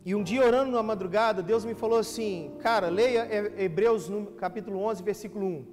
E 0.06 0.14
um 0.14 0.22
dia, 0.22 0.46
orando 0.46 0.70
na 0.70 0.84
madrugada, 0.92 1.42
Deus 1.42 1.64
me 1.64 1.74
falou 1.74 1.98
assim: 1.98 2.52
Cara, 2.60 2.88
leia 2.88 3.22
Hebreus 3.64 4.08
capítulo 4.44 4.78
11, 4.78 5.02
versículo 5.02 5.44
1. 5.44 5.66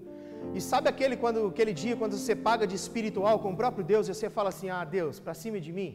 E 0.55 0.59
sabe 0.71 0.89
aquele, 0.89 1.15
quando, 1.15 1.45
aquele 1.45 1.73
dia 1.83 1.95
quando 1.95 2.17
você 2.17 2.35
paga 2.35 2.65
de 2.65 2.75
espiritual 2.83 3.37
com 3.37 3.51
o 3.51 3.55
próprio 3.55 3.83
Deus 3.93 4.07
e 4.07 4.15
você 4.15 4.31
fala 4.31 4.49
assim: 4.49 4.71
Ah, 4.71 4.83
Deus, 4.83 5.19
para 5.19 5.35
cima 5.35 5.59
de 5.67 5.71
mim? 5.71 5.91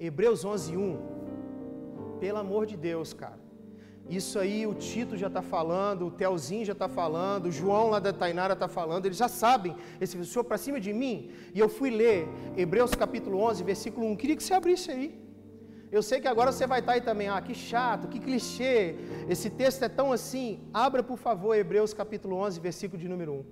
Hebreus 0.00 0.44
11, 0.44 0.76
1. 0.76 1.19
Pelo 2.20 2.38
amor 2.38 2.66
de 2.66 2.76
Deus, 2.76 3.12
cara. 3.12 3.40
Isso 4.18 4.40
aí 4.40 4.66
o 4.66 4.74
Tito 4.74 5.16
já 5.16 5.28
está 5.28 5.40
falando, 5.40 6.06
o 6.06 6.10
Telzinho 6.10 6.64
já 6.64 6.72
está 6.72 6.88
falando, 6.88 7.46
o 7.46 7.52
João 7.52 7.90
lá 7.90 8.00
da 8.00 8.12
Tainara 8.12 8.54
está 8.54 8.66
falando, 8.66 9.06
eles 9.06 9.16
já 9.16 9.28
sabem. 9.28 9.76
Esse 10.00 10.22
senhor 10.24 10.44
para 10.44 10.58
cima 10.58 10.80
de 10.80 10.92
mim. 10.92 11.30
E 11.54 11.60
eu 11.60 11.68
fui 11.68 11.90
ler 11.90 12.28
Hebreus 12.56 12.92
capítulo 12.94 13.38
11, 13.38 13.62
versículo 13.62 14.06
1. 14.08 14.16
Queria 14.16 14.36
que 14.36 14.42
você 14.42 14.52
abrisse 14.52 14.90
aí. 14.90 15.08
Eu 15.92 16.02
sei 16.02 16.20
que 16.20 16.28
agora 16.28 16.50
você 16.50 16.66
vai 16.66 16.80
estar 16.80 16.92
tá 16.92 16.96
aí 16.96 17.00
também. 17.00 17.28
Ah, 17.28 17.40
que 17.40 17.54
chato, 17.54 18.08
que 18.08 18.18
clichê. 18.18 18.96
Esse 19.28 19.48
texto 19.48 19.84
é 19.84 19.88
tão 19.88 20.10
assim. 20.10 20.60
Abra, 20.74 21.04
por 21.04 21.16
favor, 21.16 21.54
Hebreus 21.54 21.94
capítulo 21.94 22.36
11, 22.36 22.58
versículo 22.58 23.00
de 23.00 23.08
número 23.08 23.32
1. 23.32 23.44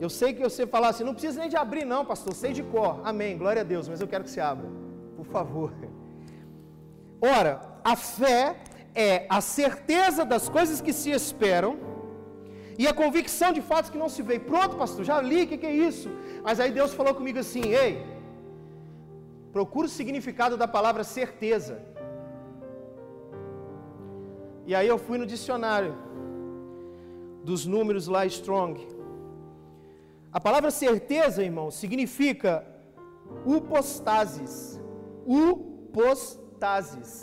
Eu 0.00 0.10
sei 0.10 0.32
que 0.32 0.42
você 0.42 0.66
falar 0.66 0.88
assim, 0.88 1.04
não 1.04 1.12
precisa 1.12 1.38
nem 1.38 1.50
de 1.50 1.56
abrir, 1.56 1.84
não, 1.84 2.04
pastor, 2.04 2.34
sei 2.34 2.52
de 2.52 2.62
cor. 2.62 3.00
Amém, 3.04 3.38
glória 3.38 3.60
a 3.60 3.64
Deus, 3.64 3.88
mas 3.88 4.00
eu 4.00 4.08
quero 4.08 4.24
que 4.24 4.30
você 4.30 4.40
abra 4.40 4.81
por 5.22 5.32
favor. 5.38 5.72
Ora, 7.20 7.52
a 7.92 7.94
fé 7.96 8.56
é 8.94 9.26
a 9.28 9.40
certeza 9.40 10.24
das 10.24 10.48
coisas 10.48 10.80
que 10.80 10.92
se 10.92 11.10
esperam 11.10 11.72
e 12.78 12.86
a 12.86 12.94
convicção 13.02 13.52
de 13.52 13.62
fatos 13.70 13.90
que 13.90 14.02
não 14.02 14.08
se 14.08 14.22
vê. 14.28 14.38
Pronto, 14.38 14.76
pastor, 14.76 15.04
já 15.04 15.20
li, 15.20 15.42
o 15.44 15.46
que, 15.46 15.58
que 15.62 15.66
é 15.66 15.76
isso? 15.88 16.10
Mas 16.42 16.58
aí 16.58 16.72
Deus 16.72 16.92
falou 16.92 17.14
comigo 17.14 17.38
assim: 17.38 17.64
ei, 17.82 18.04
procura 19.52 19.86
o 19.86 19.90
significado 19.90 20.56
da 20.56 20.66
palavra 20.66 21.04
certeza. 21.04 21.80
E 24.66 24.74
aí 24.74 24.88
eu 24.88 24.98
fui 24.98 25.18
no 25.18 25.26
dicionário 25.26 25.94
dos 27.44 27.66
números 27.66 28.06
lá 28.08 28.24
Strong. 28.26 28.76
A 30.32 30.40
palavra 30.40 30.70
certeza, 30.70 31.42
irmão, 31.42 31.70
significa 31.70 32.64
upostasis 33.44 34.81
upostasis. 35.26 37.22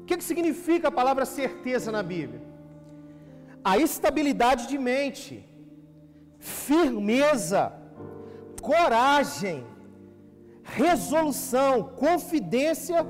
O 0.00 0.04
que, 0.04 0.16
que 0.16 0.24
significa 0.24 0.88
a 0.88 0.92
palavra 0.92 1.24
certeza 1.24 1.92
na 1.92 2.02
Bíblia? 2.02 2.42
A 3.62 3.78
estabilidade 3.78 4.66
de 4.66 4.78
mente, 4.78 5.44
firmeza, 6.38 7.72
coragem, 8.60 9.64
resolução, 10.62 11.82
confidência, 11.82 13.06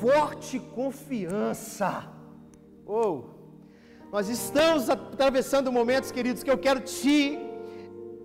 forte 0.00 0.58
confiança. 0.58 2.08
Oh, 2.86 3.24
nós 4.10 4.28
estamos 4.28 4.88
atravessando 4.88 5.70
momentos, 5.70 6.10
queridos, 6.10 6.42
que 6.42 6.50
eu 6.50 6.58
quero 6.58 6.80
te 6.80 7.38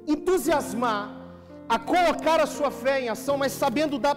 entusiasmar 0.07 1.22
a 1.67 1.79
colocar 1.79 2.39
a 2.39 2.45
sua 2.45 2.71
fé 2.71 3.01
em 3.01 3.09
ação, 3.09 3.37
mas 3.37 3.51
sabendo 3.51 3.97
da 3.97 4.15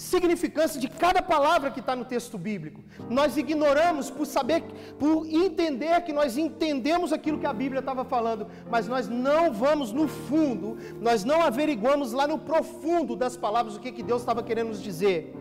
significância 0.00 0.80
de 0.80 0.88
cada 0.88 1.20
palavra 1.20 1.70
que 1.70 1.80
está 1.80 1.94
no 1.94 2.06
texto 2.06 2.38
bíblico. 2.38 2.82
Nós 3.10 3.36
ignoramos 3.36 4.10
por 4.10 4.24
saber, 4.24 4.62
por 4.98 5.26
entender 5.26 6.00
que 6.02 6.12
nós 6.12 6.38
entendemos 6.38 7.12
aquilo 7.12 7.38
que 7.38 7.46
a 7.46 7.52
Bíblia 7.52 7.80
estava 7.80 8.02
falando, 8.02 8.46
mas 8.70 8.88
nós 8.88 9.08
não 9.08 9.52
vamos 9.52 9.92
no 9.92 10.08
fundo, 10.08 10.78
nós 11.00 11.22
não 11.22 11.42
averiguamos 11.42 12.12
lá 12.12 12.26
no 12.26 12.38
profundo 12.38 13.14
das 13.14 13.36
palavras 13.36 13.76
o 13.76 13.80
que, 13.80 13.92
que 13.92 14.02
Deus 14.02 14.22
estava 14.22 14.42
querendo 14.42 14.68
nos 14.68 14.82
dizer. 14.82 15.34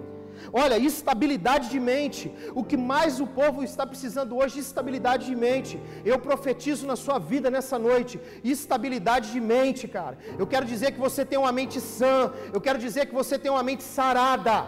Olha, 0.52 0.78
estabilidade 0.78 1.70
de 1.70 1.80
mente. 1.80 2.32
O 2.54 2.64
que 2.64 2.78
mais 2.78 3.20
o 3.20 3.28
povo 3.28 3.64
está 3.64 3.86
precisando 3.86 4.38
hoje 4.38 4.58
é 4.58 4.62
estabilidade 4.62 5.26
de 5.26 5.36
mente. 5.36 5.80
Eu 6.06 6.20
profetizo 6.20 6.88
na 6.88 6.96
sua 6.96 7.20
vida 7.20 7.50
nessa 7.50 7.78
noite, 7.78 8.20
estabilidade 8.44 9.32
de 9.32 9.40
mente, 9.40 9.88
cara. 9.88 10.18
Eu 10.38 10.48
quero 10.48 10.66
dizer 10.66 10.92
que 10.92 11.00
você 11.00 11.26
tem 11.26 11.40
uma 11.40 11.52
mente 11.52 11.80
sã, 11.80 12.32
eu 12.54 12.62
quero 12.62 12.80
dizer 12.80 13.06
que 13.08 13.14
você 13.14 13.38
tem 13.38 13.52
uma 13.52 13.64
mente 13.64 13.84
sarada. 13.84 14.66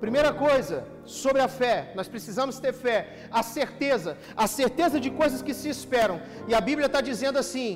Primeira 0.00 0.32
coisa, 0.32 0.86
sobre 1.04 1.42
a 1.42 1.48
fé, 1.48 1.92
nós 1.94 2.08
precisamos 2.08 2.58
ter 2.58 2.72
fé, 2.72 2.98
a 3.30 3.42
certeza, 3.42 4.16
a 4.34 4.46
certeza 4.46 4.98
de 4.98 5.10
coisas 5.10 5.42
que 5.42 5.52
se 5.52 5.68
esperam. 5.68 6.20
E 6.48 6.54
a 6.54 6.60
Bíblia 6.60 6.86
está 6.86 7.02
dizendo 7.02 7.38
assim: 7.38 7.70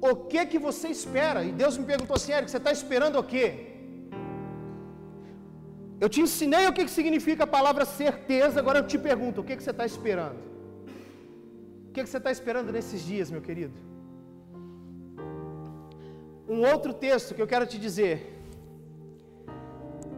o 0.00 0.14
que 0.14 0.44
que 0.44 0.58
você 0.58 0.88
espera? 0.88 1.44
E 1.44 1.52
Deus 1.52 1.78
me 1.78 1.86
perguntou 1.86 2.16
assim, 2.16 2.32
Eric, 2.32 2.50
você 2.50 2.58
está 2.58 2.72
esperando 2.72 3.18
o 3.18 3.24
quê? 3.24 3.71
Eu 6.02 6.08
te 6.14 6.20
ensinei 6.20 6.64
o 6.66 6.72
que 6.76 6.84
significa 6.88 7.42
a 7.44 7.46
palavra 7.56 7.84
certeza, 7.84 8.58
agora 8.58 8.78
eu 8.80 8.86
te 8.92 8.98
pergunto: 9.08 9.40
o 9.40 9.44
que, 9.44 9.54
você 9.54 9.70
está 9.70 9.84
esperando? 9.86 10.40
O 11.88 11.92
que, 11.92 12.02
que 12.02 12.08
você 12.08 12.20
está 12.22 12.32
esperando 12.36 12.72
nesses 12.76 13.02
dias, 13.10 13.30
meu 13.30 13.42
querido? 13.48 13.76
Um 16.54 16.60
outro 16.72 16.92
texto 16.92 17.36
que 17.36 17.42
eu 17.44 17.46
quero 17.52 17.68
te 17.72 17.78
dizer, 17.78 18.16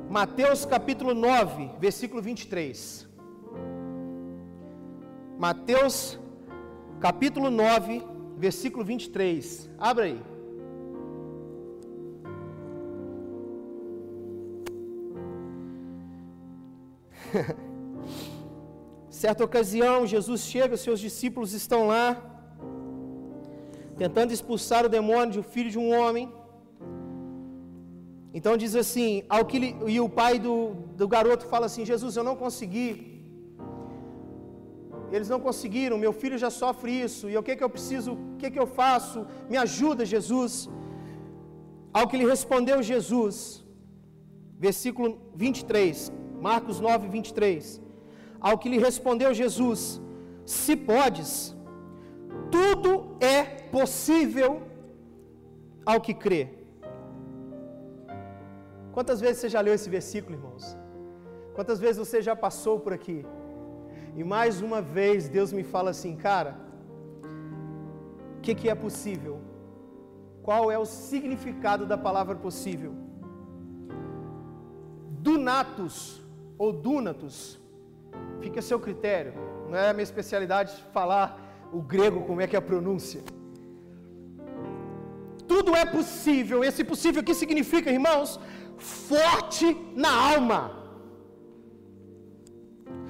Mateus 0.09 0.65
capítulo 0.65 1.13
9, 1.13 1.73
versículo 1.79 2.23
23. 2.23 3.07
Mateus 5.39 6.19
capítulo 6.99 7.51
9, 7.51 8.03
versículo 8.39 8.83
23. 8.87 9.69
Abra 9.79 10.07
aí. 10.07 10.34
Certa 19.23 19.43
ocasião, 19.49 20.07
Jesus 20.15 20.41
chega, 20.53 20.77
seus 20.77 21.01
discípulos 21.07 21.53
estão 21.61 21.81
lá, 21.93 22.07
tentando 24.03 24.33
expulsar 24.37 24.83
o 24.85 24.93
demônio 24.99 25.33
de 25.35 25.41
um 25.43 25.49
filho 25.55 25.71
de 25.75 25.81
um 25.85 25.89
homem. 25.99 26.27
Então 28.39 28.53
diz 28.63 28.75
assim, 28.83 29.11
ao 29.35 29.45
que 29.51 29.59
e 29.95 29.97
o 30.07 30.09
pai 30.21 30.35
do, 30.47 30.55
do 31.01 31.07
garoto 31.15 31.47
fala 31.53 31.67
assim, 31.67 31.85
Jesus, 31.93 32.17
eu 32.17 32.25
não 32.31 32.37
consegui. 32.45 32.89
Eles 35.15 35.29
não 35.33 35.39
conseguiram, 35.49 35.97
meu 36.05 36.13
filho 36.21 36.37
já 36.45 36.51
sofre 36.63 36.93
isso, 37.07 37.25
e 37.31 37.37
o 37.41 37.43
que, 37.47 37.55
que 37.57 37.65
eu 37.67 37.71
preciso, 37.77 38.13
o 38.15 38.37
que, 38.41 38.51
que 38.51 38.63
eu 38.63 38.67
faço? 38.81 39.19
Me 39.49 39.57
ajuda, 39.67 40.05
Jesus. 40.15 40.55
Ao 41.97 42.09
que 42.09 42.19
lhe 42.21 42.27
respondeu 42.35 42.79
Jesus, 42.83 43.37
versículo 44.67 45.09
23, 45.37 46.11
Marcos 46.49 46.79
9, 46.81 47.09
23. 47.09 47.81
Ao 48.49 48.57
que 48.61 48.71
lhe 48.73 48.79
respondeu 48.89 49.39
Jesus: 49.43 49.81
Se 50.59 50.75
podes, 50.91 51.31
tudo 52.57 52.91
é 53.37 53.39
possível 53.77 54.51
ao 55.93 56.01
que 56.07 56.15
crê. 56.25 56.43
Quantas 58.97 59.21
vezes 59.25 59.39
você 59.41 59.49
já 59.55 59.61
leu 59.67 59.75
esse 59.79 59.91
versículo, 59.99 60.37
irmãos? 60.39 60.65
Quantas 61.57 61.79
vezes 61.85 61.99
você 62.05 62.21
já 62.29 62.35
passou 62.47 62.77
por 62.85 62.93
aqui? 62.99 63.19
E 64.19 64.23
mais 64.35 64.61
uma 64.67 64.81
vez 64.97 65.29
Deus 65.37 65.53
me 65.59 65.65
fala 65.75 65.91
assim, 65.95 66.15
cara, 66.27 66.53
o 68.37 68.41
que, 68.45 68.55
que 68.61 68.69
é 68.69 68.77
possível? 68.87 69.37
Qual 70.47 70.71
é 70.71 70.79
o 70.79 70.85
significado 70.85 71.85
da 71.93 71.99
palavra 72.07 72.37
possível? 72.47 72.93
Dunatus 75.27 76.24
ou 76.59 76.73
dunatus, 76.73 77.61
fica 78.41 78.61
a 78.61 78.63
seu 78.63 78.79
critério. 78.79 79.35
Não 79.69 79.77
é 79.77 79.91
a 79.91 79.93
minha 79.93 80.03
especialidade 80.03 80.73
falar 80.93 81.69
o 81.73 81.81
grego, 81.81 82.23
como 82.23 82.41
é 82.41 82.47
que 82.47 82.57
é 82.57 82.59
a 82.59 82.63
pronúncia. 82.63 83.23
Tudo 85.47 85.75
é 85.75 85.85
possível. 85.85 86.63
Esse 86.63 86.85
possível 86.85 87.23
que 87.23 87.35
significa, 87.35 87.91
irmãos, 87.91 88.41
forte 88.77 89.77
na 89.95 90.13
alma. 90.33 90.85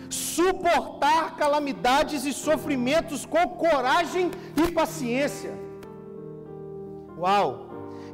Suportar 0.09 1.37
calamidades 1.37 2.25
e 2.25 2.33
sofrimentos 2.33 3.25
com 3.27 3.49
coragem 3.49 4.31
e 4.57 4.71
paciência. 4.73 5.53
Uau! 7.19 7.64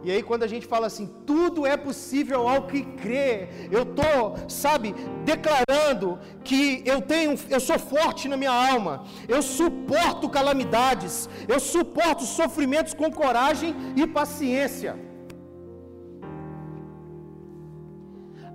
E 0.02 0.10
aí, 0.10 0.22
quando 0.22 0.44
a 0.44 0.46
gente 0.46 0.66
fala 0.66 0.86
assim, 0.86 1.06
tudo 1.26 1.66
é 1.66 1.76
possível 1.76 2.48
ao 2.48 2.66
que 2.66 2.82
crê, 2.82 3.48
eu 3.70 3.82
estou, 3.82 4.36
sabe, 4.48 4.94
declarando 5.24 6.18
que 6.42 6.82
eu 6.86 7.02
tenho, 7.02 7.38
eu 7.50 7.60
sou 7.60 7.78
forte 7.78 8.28
na 8.28 8.36
minha 8.36 8.50
alma, 8.50 9.04
eu 9.28 9.42
suporto 9.42 10.28
calamidades, 10.28 11.28
eu 11.46 11.60
suporto 11.60 12.24
sofrimentos 12.24 12.94
com 12.94 13.10
coragem 13.10 13.74
e 13.94 14.06
paciência. 14.06 15.09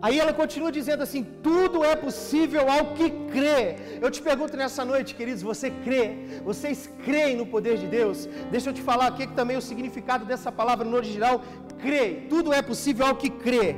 Aí 0.02 0.20
ela 0.20 0.34
continua 0.34 0.72
dizendo 0.72 1.04
assim: 1.04 1.24
tudo 1.42 1.84
é 1.84 1.96
possível 1.96 2.70
ao 2.70 2.94
que 2.94 3.10
crê. 3.34 3.76
Eu 4.02 4.12
te 4.12 4.22
pergunto 4.22 4.58
nessa 4.58 4.84
noite, 4.84 5.16
queridos, 5.16 5.42
você 5.42 5.70
crê? 5.70 6.42
Vocês 6.44 6.90
creem 7.04 7.38
no 7.38 7.46
poder 7.46 7.78
de 7.78 7.88
Deus? 7.88 8.28
Deixa 8.52 8.70
eu 8.70 8.74
te 8.74 8.82
falar 8.82 9.08
aqui 9.08 9.28
que 9.28 9.34
também 9.34 9.58
o 9.58 9.62
significado 9.62 10.26
dessa 10.26 10.52
palavra 10.52 10.86
no 10.86 10.96
original, 10.96 11.42
crê. 11.82 12.28
Tudo 12.30 12.54
é 12.54 12.62
possível 12.62 13.06
ao 13.08 13.16
que 13.16 13.30
crê. 13.30 13.76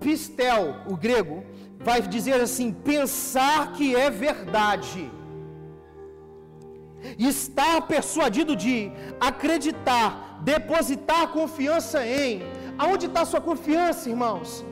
Pistel, 0.00 0.76
o 0.86 0.96
grego, 0.96 1.44
vai 1.78 2.00
dizer 2.02 2.40
assim: 2.40 2.72
pensar 2.72 3.72
que 3.72 3.94
é 3.94 4.10
verdade. 4.10 5.10
Estar 7.18 7.80
persuadido 7.82 8.54
de, 8.54 8.92
acreditar, 9.18 10.40
depositar 10.42 11.28
confiança 11.28 12.06
em. 12.06 12.42
Aonde 12.78 13.06
está 13.06 13.22
a 13.22 13.26
sua 13.26 13.40
confiança, 13.40 14.08
irmãos? 14.08 14.64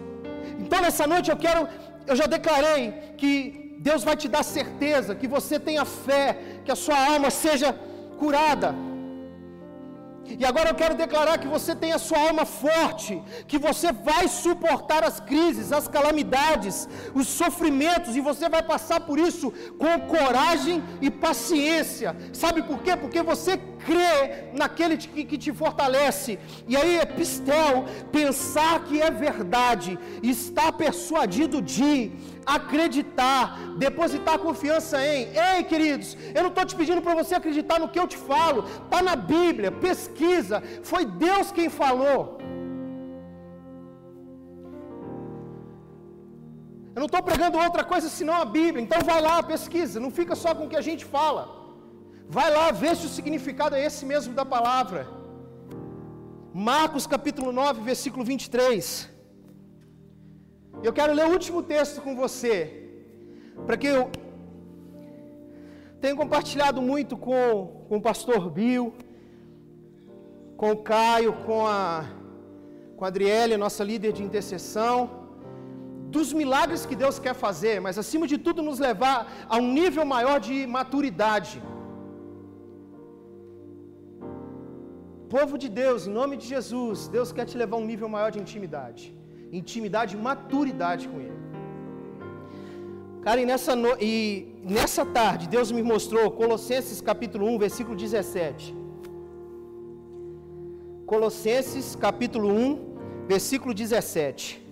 Então 0.58 0.80
nessa 0.80 1.06
noite 1.06 1.30
eu 1.30 1.36
quero, 1.36 1.68
eu 2.06 2.16
já 2.16 2.26
declarei 2.26 2.84
que 3.16 3.32
Deus 3.78 4.02
vai 4.02 4.16
te 4.16 4.28
dar 4.28 4.42
certeza, 4.42 5.14
que 5.14 5.28
você 5.28 5.58
tenha 5.58 5.84
fé, 5.84 6.38
que 6.64 6.72
a 6.72 6.76
sua 6.76 6.98
alma 7.12 7.30
seja 7.30 7.72
curada. 8.18 8.74
E 10.40 10.44
agora 10.44 10.68
eu 10.70 10.74
quero 10.74 10.94
declarar 10.94 11.38
que 11.38 11.46
você 11.46 11.74
tem 11.74 11.92
a 11.92 11.98
sua 11.98 12.18
alma 12.28 12.44
forte, 12.44 13.22
que 13.46 13.56
você 13.56 13.92
vai 13.92 14.28
suportar 14.28 15.02
as 15.02 15.20
crises, 15.20 15.72
as 15.72 15.88
calamidades, 15.88 16.88
os 17.14 17.26
sofrimentos, 17.28 18.14
e 18.14 18.20
você 18.20 18.48
vai 18.48 18.62
passar 18.62 19.00
por 19.00 19.18
isso 19.18 19.50
com 19.78 20.00
coragem 20.00 20.82
e 21.00 21.10
paciência. 21.10 22.14
Sabe 22.32 22.62
por 22.62 22.82
quê? 22.82 22.94
Porque 22.96 23.22
você 23.22 23.58
crê 23.86 24.50
naquele 24.52 24.96
que, 24.96 25.24
que 25.24 25.38
te 25.38 25.52
fortalece. 25.52 26.38
E 26.66 26.76
aí 26.76 26.96
é 26.98 27.04
pistel, 27.04 27.84
pensar 28.12 28.84
que 28.84 29.00
é 29.00 29.10
verdade, 29.10 29.98
estar 30.22 30.72
persuadido 30.72 31.60
de 31.62 32.12
acreditar, 32.44 33.76
depositar 33.76 34.38
confiança 34.38 34.96
em. 35.04 35.28
Ei, 35.48 35.64
queridos, 35.64 36.16
eu 36.34 36.42
não 36.42 36.50
estou 36.50 36.64
te 36.64 36.74
pedindo 36.74 37.02
para 37.02 37.14
você 37.14 37.34
acreditar 37.34 37.78
no 37.78 37.88
que 37.88 37.98
eu 37.98 38.06
te 38.06 38.16
falo, 38.16 38.64
está 38.84 39.02
na 39.02 39.16
Bíblia, 39.16 39.70
pesquisa, 39.70 40.62
foi 40.82 41.04
Deus 41.04 41.52
quem 41.52 41.68
falou. 41.68 42.38
Eu 46.94 47.00
não 47.00 47.06
estou 47.06 47.22
pregando 47.22 47.58
outra 47.58 47.84
coisa 47.84 48.08
senão 48.08 48.34
a 48.34 48.44
Bíblia, 48.44 48.82
então 48.82 49.00
vai 49.10 49.20
lá, 49.20 49.40
pesquisa, 49.42 50.00
não 50.00 50.10
fica 50.10 50.34
só 50.34 50.52
com 50.52 50.64
o 50.64 50.68
que 50.68 50.76
a 50.76 50.80
gente 50.80 51.04
fala. 51.04 51.57
Vai 52.36 52.48
lá, 52.54 52.70
vê 52.70 52.94
se 52.94 53.06
o 53.06 53.08
significado 53.08 53.74
é 53.74 53.82
esse 53.88 54.04
mesmo 54.04 54.34
da 54.38 54.44
palavra. 54.44 55.00
Marcos 56.52 57.06
capítulo 57.06 57.50
9, 57.50 57.80
versículo 57.80 58.22
23. 58.22 59.08
Eu 60.86 60.92
quero 60.92 61.14
ler 61.14 61.26
o 61.26 61.32
último 61.36 61.62
texto 61.62 62.02
com 62.02 62.14
você, 62.14 62.54
para 63.66 63.78
que 63.78 63.86
eu 63.86 64.10
tenho 66.02 66.16
compartilhado 66.22 66.82
muito 66.82 67.16
com, 67.16 67.86
com 67.88 67.96
o 67.96 68.04
pastor 68.08 68.50
Bill, 68.50 68.92
com 70.60 70.70
o 70.72 70.82
Caio, 70.92 71.32
com 71.46 71.66
a, 71.66 72.04
com 72.96 73.06
a 73.06 73.08
Adriele, 73.08 73.56
nossa 73.56 73.82
líder 73.82 74.12
de 74.12 74.22
intercessão, 74.22 74.96
dos 76.16 76.30
milagres 76.34 76.84
que 76.84 76.94
Deus 77.04 77.18
quer 77.18 77.34
fazer, 77.46 77.80
mas 77.80 77.96
acima 77.96 78.26
de 78.26 78.36
tudo 78.36 78.62
nos 78.62 78.78
levar 78.78 79.18
a 79.48 79.56
um 79.56 79.72
nível 79.80 80.04
maior 80.04 80.38
de 80.38 80.66
maturidade. 80.66 81.62
Povo 85.36 85.56
de 85.62 85.68
Deus, 85.82 86.06
em 86.08 86.14
nome 86.20 86.36
de 86.40 86.46
Jesus, 86.54 87.08
Deus 87.16 87.30
quer 87.36 87.46
te 87.50 87.56
levar 87.62 87.76
a 87.78 87.80
um 87.80 87.88
nível 87.92 88.08
maior 88.16 88.30
de 88.34 88.40
intimidade 88.44 89.04
intimidade 89.52 90.14
e 90.16 90.20
maturidade 90.28 91.08
com 91.08 91.18
Ele. 91.20 91.38
Cara, 93.22 93.40
e 93.40 93.46
nessa, 93.46 93.74
no... 93.74 93.96
e 94.00 94.12
nessa 94.62 95.04
tarde, 95.04 95.48
Deus 95.48 95.70
me 95.72 95.82
mostrou 95.82 96.30
Colossenses 96.30 97.00
capítulo 97.00 97.46
1, 97.46 97.58
versículo 97.58 97.96
17. 97.96 98.74
Colossenses 101.06 101.96
capítulo 101.96 102.48
1, 102.48 103.26
versículo 103.26 103.74
17. 103.74 104.64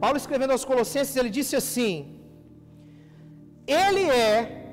Paulo 0.00 0.16
escrevendo 0.16 0.52
aos 0.52 0.64
Colossenses, 0.64 1.16
ele 1.16 1.30
disse 1.30 1.56
assim: 1.56 2.20
Ele 3.66 4.04
é 4.10 4.65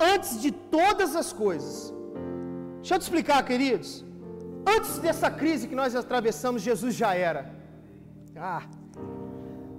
antes 0.00 0.40
de 0.40 0.50
todas 0.50 1.14
as 1.16 1.32
coisas. 1.32 1.94
Deixa 2.76 2.94
eu 2.94 2.98
te 2.98 3.02
explicar, 3.02 3.42
queridos. 3.44 4.04
Antes 4.66 4.98
dessa 4.98 5.30
crise 5.30 5.68
que 5.68 5.74
nós 5.74 5.94
atravessamos, 5.94 6.62
Jesus 6.62 6.94
já 6.94 7.14
era. 7.14 7.52
Ah. 8.36 8.62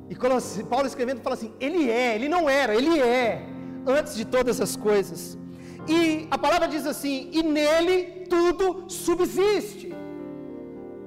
E 0.09 0.15
Paulo 0.63 0.87
escrevendo 0.87 1.21
fala 1.21 1.35
assim: 1.35 1.53
Ele 1.59 1.89
é, 1.89 2.15
ele 2.15 2.27
não 2.27 2.49
era, 2.49 2.75
ele 2.75 2.99
é, 2.99 3.45
antes 3.85 4.15
de 4.15 4.25
todas 4.25 4.59
as 4.59 4.75
coisas. 4.75 5.37
E 5.87 6.27
a 6.29 6.37
palavra 6.37 6.67
diz 6.67 6.85
assim: 6.85 7.29
E 7.31 7.43
nele 7.43 8.25
tudo 8.33 8.89
subsiste. 8.89 9.93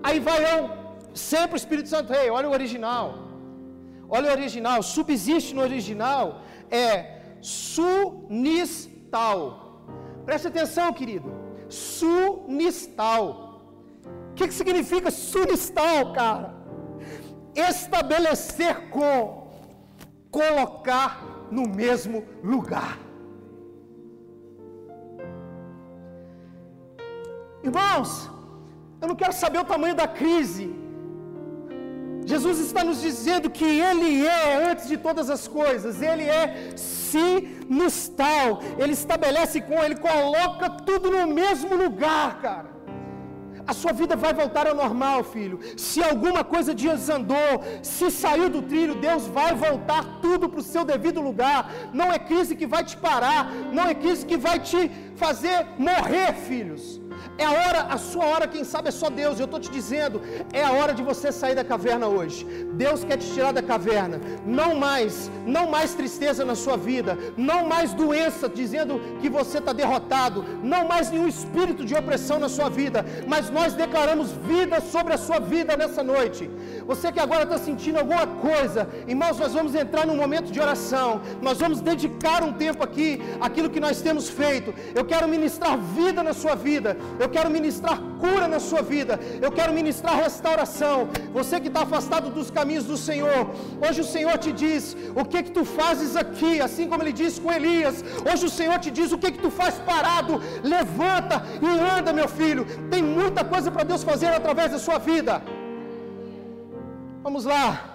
Aí 0.02 0.18
vai 0.18 0.40
eu, 0.52 0.70
sempre 1.14 1.54
o 1.56 1.62
Espírito 1.62 1.88
Santo, 1.88 2.12
ei, 2.12 2.30
olha 2.30 2.48
o 2.48 2.52
original. 2.52 3.06
Olha 4.08 4.30
o 4.30 4.32
original, 4.32 4.82
subsiste 4.82 5.54
no 5.54 5.62
original 5.62 6.42
é 6.70 6.92
sunistal. 9.12 9.84
Preste 10.24 10.48
atenção, 10.48 10.92
querido. 10.92 11.30
Sunistal. 11.68 13.26
O 14.30 14.34
que, 14.34 14.48
que 14.48 14.54
significa 14.54 15.10
sunistal, 15.10 16.12
cara? 16.14 16.54
Estabelecer 17.54 18.88
com, 18.88 19.50
colocar 20.30 21.10
no 21.50 21.68
mesmo 21.68 22.24
lugar. 22.42 22.98
Irmãos, 27.62 28.30
eu 29.00 29.08
não 29.08 29.14
quero 29.14 29.34
saber 29.34 29.58
o 29.58 29.64
tamanho 29.64 29.94
da 29.94 30.08
crise. 30.08 30.74
Jesus 32.24 32.58
está 32.58 32.84
nos 32.84 33.00
dizendo 33.00 33.50
que 33.50 33.64
Ele 33.64 34.26
é 34.26 34.70
antes 34.70 34.88
de 34.88 34.96
todas 34.96 35.28
as 35.28 35.48
coisas, 35.48 36.00
Ele 36.00 36.24
é 36.24 36.72
sinustal, 36.76 38.60
Ele 38.78 38.92
estabelece 38.92 39.60
com, 39.60 39.82
Ele 39.82 39.96
coloca 39.96 40.70
tudo 40.70 41.10
no 41.10 41.26
mesmo 41.26 41.74
lugar, 41.74 42.40
cara. 42.40 42.72
A 43.66 43.72
sua 43.72 43.92
vida 43.92 44.16
vai 44.16 44.32
voltar 44.34 44.66
ao 44.66 44.74
normal, 44.74 45.22
filho. 45.22 45.60
Se 45.76 46.02
alguma 46.02 46.42
coisa 46.42 46.74
desandou, 46.74 47.62
se 47.82 48.10
saiu 48.10 48.48
do 48.48 48.62
trilho, 48.62 48.96
Deus 48.96 49.26
vai 49.26 49.54
voltar 49.54 50.20
tudo 50.20 50.48
para 50.48 50.60
o 50.60 50.64
seu 50.64 50.84
devido 50.84 51.20
lugar. 51.20 51.70
Não 51.92 52.12
é 52.12 52.18
crise 52.18 52.56
que 52.56 52.66
vai 52.66 52.82
te 52.84 52.96
parar, 52.96 53.52
não 53.72 53.84
é 53.84 53.94
crise 53.94 54.26
que 54.26 54.36
vai 54.36 54.58
te 54.58 54.90
fazer 55.16 55.66
morrer, 55.78 56.34
filhos. 56.34 57.00
É 57.38 57.44
a 57.44 57.50
hora, 57.50 57.80
a 57.96 57.98
sua 57.98 58.24
hora, 58.24 58.46
quem 58.46 58.64
sabe 58.64 58.88
é 58.88 58.92
só 58.92 59.08
Deus. 59.10 59.38
Eu 59.38 59.46
estou 59.46 59.60
te 59.60 59.70
dizendo, 59.70 60.20
é 60.52 60.62
a 60.64 60.72
hora 60.72 60.92
de 60.94 61.02
você 61.02 61.30
sair 61.30 61.54
da 61.54 61.64
caverna 61.64 62.06
hoje. 62.06 62.44
Deus 62.74 63.04
quer 63.04 63.16
te 63.16 63.32
tirar 63.32 63.52
da 63.52 63.62
caverna. 63.62 64.20
Não 64.44 64.74
mais, 64.74 65.30
não 65.46 65.70
mais 65.70 65.94
tristeza 65.94 66.44
na 66.44 66.54
sua 66.54 66.76
vida, 66.76 67.18
não 67.36 67.66
mais 67.66 67.92
doença 67.92 68.48
dizendo 68.48 69.00
que 69.20 69.28
você 69.28 69.58
está 69.58 69.72
derrotado, 69.72 70.44
não 70.62 70.86
mais 70.86 71.10
nenhum 71.10 71.28
espírito 71.28 71.84
de 71.84 71.94
opressão 71.94 72.38
na 72.38 72.48
sua 72.48 72.68
vida. 72.68 73.04
Mas 73.26 73.50
nós 73.50 73.74
declaramos 73.74 74.30
vida 74.52 74.80
sobre 74.80 75.14
a 75.14 75.18
sua 75.18 75.38
vida 75.38 75.76
nessa 75.76 76.02
noite. 76.02 76.50
Você 76.86 77.12
que 77.12 77.20
agora 77.20 77.44
está 77.44 77.58
sentindo 77.58 77.98
alguma 77.98 78.26
coisa, 78.26 78.88
irmãos, 79.06 79.38
nós 79.38 79.52
vamos 79.52 79.74
entrar 79.74 80.06
num 80.06 80.16
momento 80.16 80.50
de 80.50 80.60
oração. 80.60 81.20
Nós 81.40 81.58
vamos 81.58 81.80
dedicar 81.80 82.42
um 82.42 82.52
tempo 82.52 82.82
aqui 82.82 83.20
àquilo 83.40 83.70
que 83.70 83.80
nós 83.80 84.00
temos 84.00 84.28
feito. 84.28 84.74
Eu 84.94 85.04
quero 85.04 85.28
ministrar 85.28 85.78
vida 85.78 86.22
na 86.22 86.32
sua 86.32 86.54
vida. 86.54 86.96
Eu 87.22 87.28
quero 87.28 87.50
ministrar 87.50 87.98
cura 88.22 88.46
na 88.54 88.60
sua 88.68 88.82
vida. 88.82 89.18
Eu 89.46 89.50
quero 89.58 89.72
ministrar 89.72 90.16
restauração. 90.16 91.08
Você 91.38 91.60
que 91.60 91.68
está 91.68 91.82
afastado 91.82 92.30
dos 92.30 92.50
caminhos 92.50 92.86
do 92.92 92.96
Senhor, 92.96 93.40
hoje 93.86 94.00
o 94.00 94.08
Senhor 94.14 94.36
te 94.38 94.52
diz 94.64 94.96
o 95.14 95.24
que 95.24 95.42
que 95.42 95.52
tu 95.58 95.64
fazes 95.64 96.16
aqui, 96.24 96.60
assim 96.60 96.88
como 96.88 97.02
ele 97.02 97.14
disse 97.22 97.40
com 97.40 97.52
Elias. 97.52 98.04
Hoje 98.30 98.46
o 98.46 98.54
Senhor 98.58 98.78
te 98.78 98.90
diz 98.90 99.12
o 99.12 99.18
que 99.18 99.32
que 99.32 99.42
tu 99.46 99.50
faz 99.50 99.76
parado. 99.90 100.40
Levanta 100.62 101.38
e 101.68 101.72
anda, 101.96 102.12
meu 102.12 102.28
filho. 102.28 102.64
Tem 102.90 103.02
muita 103.02 103.44
coisa 103.44 103.70
para 103.70 103.84
Deus 103.84 104.04
fazer 104.04 104.28
através 104.28 104.70
da 104.72 104.78
sua 104.78 104.98
vida. 104.98 105.42
Vamos 107.22 107.44
lá. 107.44 107.91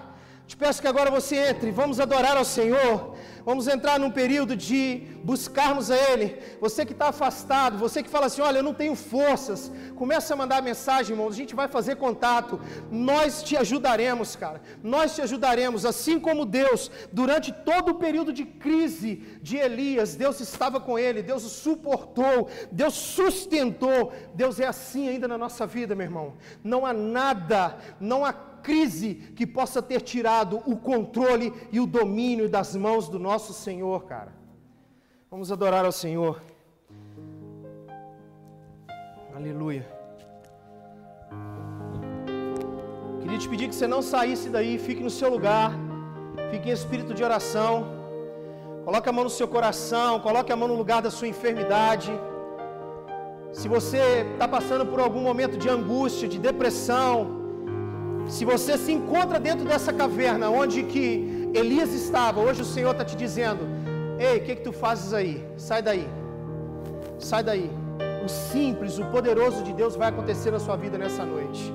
Te 0.47 0.55
peço 0.55 0.81
que 0.81 0.87
agora 0.87 1.11
você 1.11 1.35
entre. 1.49 1.71
Vamos 1.71 1.99
adorar 1.99 2.37
ao 2.37 2.45
Senhor. 2.45 3.15
Vamos 3.43 3.67
entrar 3.67 3.99
num 3.99 4.09
período 4.09 4.55
de 4.55 5.03
buscarmos 5.21 5.91
a 5.91 5.97
Ele. 6.09 6.37
Você 6.61 6.85
que 6.85 6.93
está 6.93 7.09
afastado, 7.09 7.77
você 7.77 8.01
que 8.01 8.09
fala 8.09 8.27
assim: 8.27 8.41
olha, 8.41 8.59
eu 8.59 8.63
não 8.63 8.73
tenho 8.73 8.95
forças. 8.95 9.69
Começa 9.95 10.33
a 10.33 10.37
mandar 10.37 10.61
mensagem, 10.61 11.13
irmãos. 11.13 11.33
A 11.33 11.37
gente 11.37 11.53
vai 11.53 11.67
fazer 11.67 11.95
contato. 11.97 12.61
Nós 12.89 13.43
te 13.43 13.57
ajudaremos, 13.57 14.37
cara. 14.37 14.61
Nós 14.81 15.15
te 15.15 15.21
ajudaremos. 15.21 15.85
Assim 15.85 16.17
como 16.17 16.45
Deus, 16.45 16.89
durante 17.11 17.51
todo 17.51 17.89
o 17.89 17.95
período 17.95 18.31
de 18.31 18.45
crise 18.45 19.23
de 19.41 19.57
Elias, 19.57 20.15
Deus 20.15 20.39
estava 20.39 20.79
com 20.79 20.97
ele, 20.97 21.21
Deus 21.21 21.43
o 21.43 21.49
suportou, 21.49 22.47
Deus 22.71 22.93
sustentou. 22.93 24.13
Deus 24.33 24.61
é 24.61 24.67
assim 24.67 25.09
ainda 25.09 25.27
na 25.27 25.37
nossa 25.37 25.67
vida, 25.67 25.93
meu 25.93 26.05
irmão. 26.05 26.35
Não 26.63 26.85
há 26.85 26.93
nada, 26.93 27.77
não 27.99 28.23
há 28.25 28.31
crise 28.67 29.09
que 29.37 29.45
possa 29.57 29.81
ter 29.89 30.01
tirado 30.11 30.55
o 30.71 30.75
controle 30.89 31.47
e 31.75 31.79
o 31.79 31.87
domínio 31.99 32.47
das 32.55 32.69
mãos 32.85 33.07
do 33.13 33.19
nosso 33.27 33.53
Senhor, 33.65 33.99
cara. 34.13 34.31
Vamos 35.31 35.49
adorar 35.55 35.85
ao 35.85 35.93
Senhor. 36.03 36.33
Aleluia. 39.37 39.85
Queria 43.21 43.39
te 43.43 43.47
pedir 43.53 43.69
que 43.69 43.75
você 43.75 43.87
não 43.95 44.01
saísse 44.01 44.49
daí, 44.49 44.73
fique 44.87 45.01
no 45.07 45.13
seu 45.19 45.29
lugar, 45.35 45.71
fique 46.51 46.67
em 46.69 46.73
espírito 46.73 47.13
de 47.13 47.23
oração. 47.29 47.73
Coloque 48.83 49.07
a 49.09 49.15
mão 49.17 49.23
no 49.29 49.33
seu 49.39 49.47
coração, 49.47 50.19
coloque 50.27 50.51
a 50.51 50.59
mão 50.61 50.67
no 50.73 50.77
lugar 50.83 51.01
da 51.07 51.11
sua 51.17 51.29
enfermidade. 51.33 52.11
Se 53.59 53.67
você 53.69 54.03
está 54.33 54.47
passando 54.57 54.85
por 54.91 54.99
algum 54.99 55.23
momento 55.31 55.57
de 55.57 55.69
angústia, 55.69 56.27
de 56.27 56.39
depressão, 56.49 57.46
se 58.27 58.43
você 58.43 58.77
se 58.77 58.91
encontra 58.91 59.39
dentro 59.39 59.65
dessa 59.65 59.93
caverna 59.93 60.49
onde 60.49 60.83
que 60.83 61.49
Elias 61.53 61.93
estava, 61.93 62.39
hoje 62.41 62.61
o 62.61 62.65
Senhor 62.65 62.91
está 62.91 63.05
te 63.05 63.15
dizendo: 63.15 63.67
Ei, 64.19 64.37
o 64.37 64.43
que, 64.43 64.55
que 64.55 64.61
tu 64.61 64.73
fazes 64.73 65.13
aí? 65.13 65.45
Sai 65.57 65.81
daí. 65.81 66.07
Sai 67.19 67.43
daí. 67.43 67.71
O 68.23 68.27
simples, 68.27 68.99
o 68.99 69.05
poderoso 69.05 69.63
de 69.63 69.73
Deus 69.73 69.95
vai 69.95 70.09
acontecer 70.09 70.51
na 70.51 70.59
sua 70.59 70.75
vida 70.75 70.97
nessa 70.97 71.25
noite. 71.25 71.73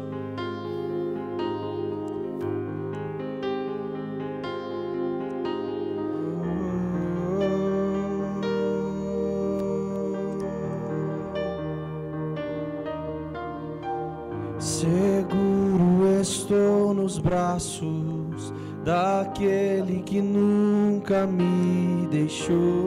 Daquele 18.85 20.03
que 20.03 20.21
nunca 20.21 21.27
me 21.27 22.07
deixou. 22.09 22.87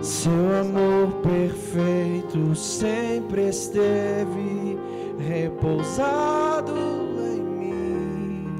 Seu 0.00 0.60
amor 0.60 1.12
perfeito 1.22 2.54
sempre 2.54 3.48
esteve 3.48 4.78
repousado 5.18 6.72
em 7.20 7.42
mim. 7.42 8.56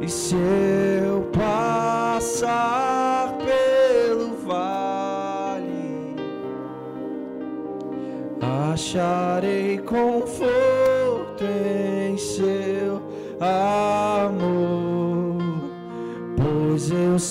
E 0.00 0.08
se 0.08 0.34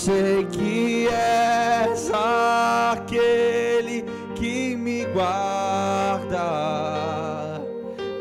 sei 0.01 0.45
que 0.45 1.07
és 1.09 2.09
aquele 2.91 4.03
que 4.33 4.75
me 4.75 5.05
guarda, 5.13 6.41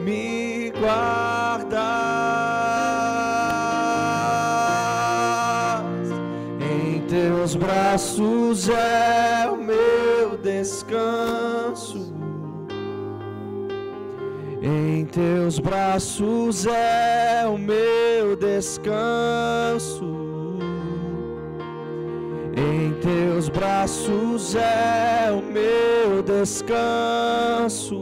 me 0.03 0.71
guarda. 0.79 1.89
teus 7.09 7.57
braços 7.57 8.69
é 8.69 9.49
o 9.51 9.57
meu 9.57 10.37
descanso. 10.37 12.15
Em 14.63 15.07
teus 15.07 15.59
braços 15.59 16.67
é 16.67 17.47
o 17.49 17.59
meu 17.59 18.37
descanso. 18.37 20.30
Teus 23.03 23.49
braços 23.49 24.55
é 24.55 25.31
o 25.33 25.41
meu 25.41 26.23
descanso. 26.23 27.99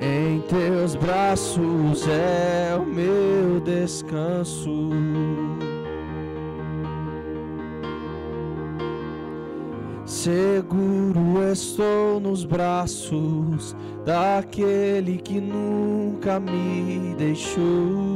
Em 0.00 0.40
teus 0.42 0.94
braços 0.94 2.06
é 2.06 2.76
o 2.76 2.86
meu 2.86 3.58
descanso. 3.60 4.90
Seguro 10.04 11.42
estou 11.50 12.20
nos 12.20 12.44
braços 12.44 13.74
daquele 14.04 15.18
que 15.18 15.40
nunca 15.40 16.38
me 16.38 17.14
deixou. 17.18 18.13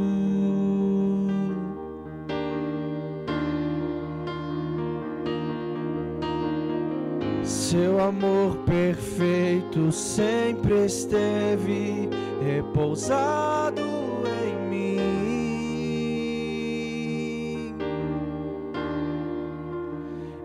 Seu 7.70 8.00
amor 8.00 8.56
perfeito 8.64 9.92
sempre 9.92 10.86
esteve 10.86 12.08
repousado 12.42 13.82
em 14.24 14.54
mim. 14.70 14.96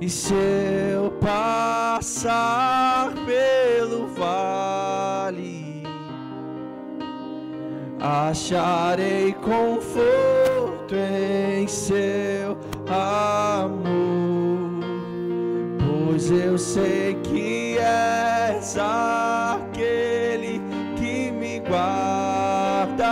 E 0.01 0.09
se 0.09 0.33
eu 0.33 1.11
passar 1.21 3.13
pelo 3.25 4.07
vale, 4.07 5.83
acharei 8.01 9.31
conforto 9.35 10.93
em 10.93 11.65
seu 11.69 12.57
amor, 12.85 13.82
pois 16.23 16.31
eu 16.31 16.57
sei 16.57 17.15
que 17.15 17.77
és 17.77 18.77
aquele 18.77 20.61
que 20.95 21.31
me 21.31 21.59
guarda, 21.59 23.05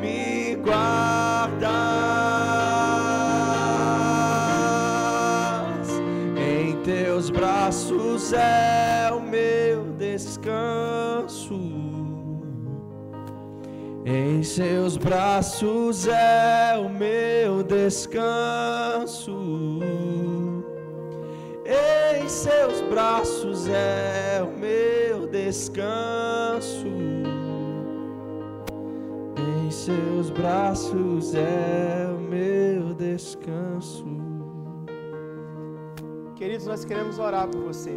me 0.00 0.54
guarda. 0.56 1.82
teus 6.84 7.30
braços 7.30 8.32
é 8.32 9.08
o 9.12 9.20
meu 9.20 9.92
descanso. 9.92 11.60
Em 14.04 14.42
seus 14.42 14.96
braços 14.96 16.08
é 16.08 16.74
o 16.76 16.88
meu 16.88 17.62
descanso. 17.62 19.32
Em 21.64 22.28
seus 22.28 22.80
braços 22.82 23.68
é 23.68 24.42
o 24.42 24.58
meu 24.58 25.28
descanso. 25.28 26.88
Em 29.38 29.70
seus 29.70 30.30
braços 30.30 31.34
é 31.36 32.08
o 32.12 32.18
meu 32.18 32.94
descanso. 32.94 34.04
Queridos, 36.34 36.66
nós 36.66 36.84
queremos 36.84 37.20
orar 37.20 37.46
por 37.46 37.62
você. 37.62 37.96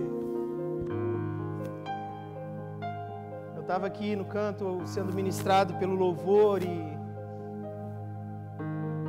Eu 3.55 3.61
estava 3.61 3.87
aqui 3.87 4.15
no 4.15 4.25
canto 4.25 4.81
sendo 4.85 5.11
ministrado 5.11 5.73
pelo 5.79 5.95
louvor 5.95 6.61
e 6.61 6.95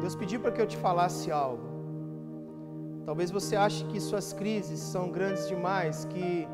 Deus 0.01 0.17
pediu 0.17 0.41
para 0.41 0.51
que 0.53 0.63
eu 0.63 0.67
te 0.67 0.79
falasse 0.79 1.31
algo. 1.31 1.66
Talvez 3.07 3.31
você 3.31 3.55
ache 3.55 3.85
que 3.85 4.01
suas 4.01 4.33
crises 4.33 4.81
são 4.81 5.13
grandes 5.13 5.47
demais, 5.47 6.05
que 6.07 6.49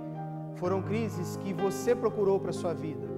foram 0.57 0.83
crises 0.83 1.39
que 1.39 1.51
você 1.55 1.97
procurou 1.97 2.39
para 2.39 2.53
sua 2.53 2.75
vida. 2.75 3.09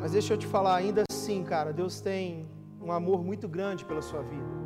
Mas 0.00 0.10
deixa 0.10 0.34
eu 0.34 0.36
te 0.36 0.48
falar, 0.48 0.74
ainda 0.74 1.04
assim, 1.08 1.44
cara, 1.44 1.72
Deus 1.72 2.00
tem 2.00 2.48
um 2.82 2.90
amor 2.90 3.22
muito 3.22 3.46
grande 3.46 3.84
pela 3.84 4.02
sua 4.02 4.20
vida. 4.20 4.56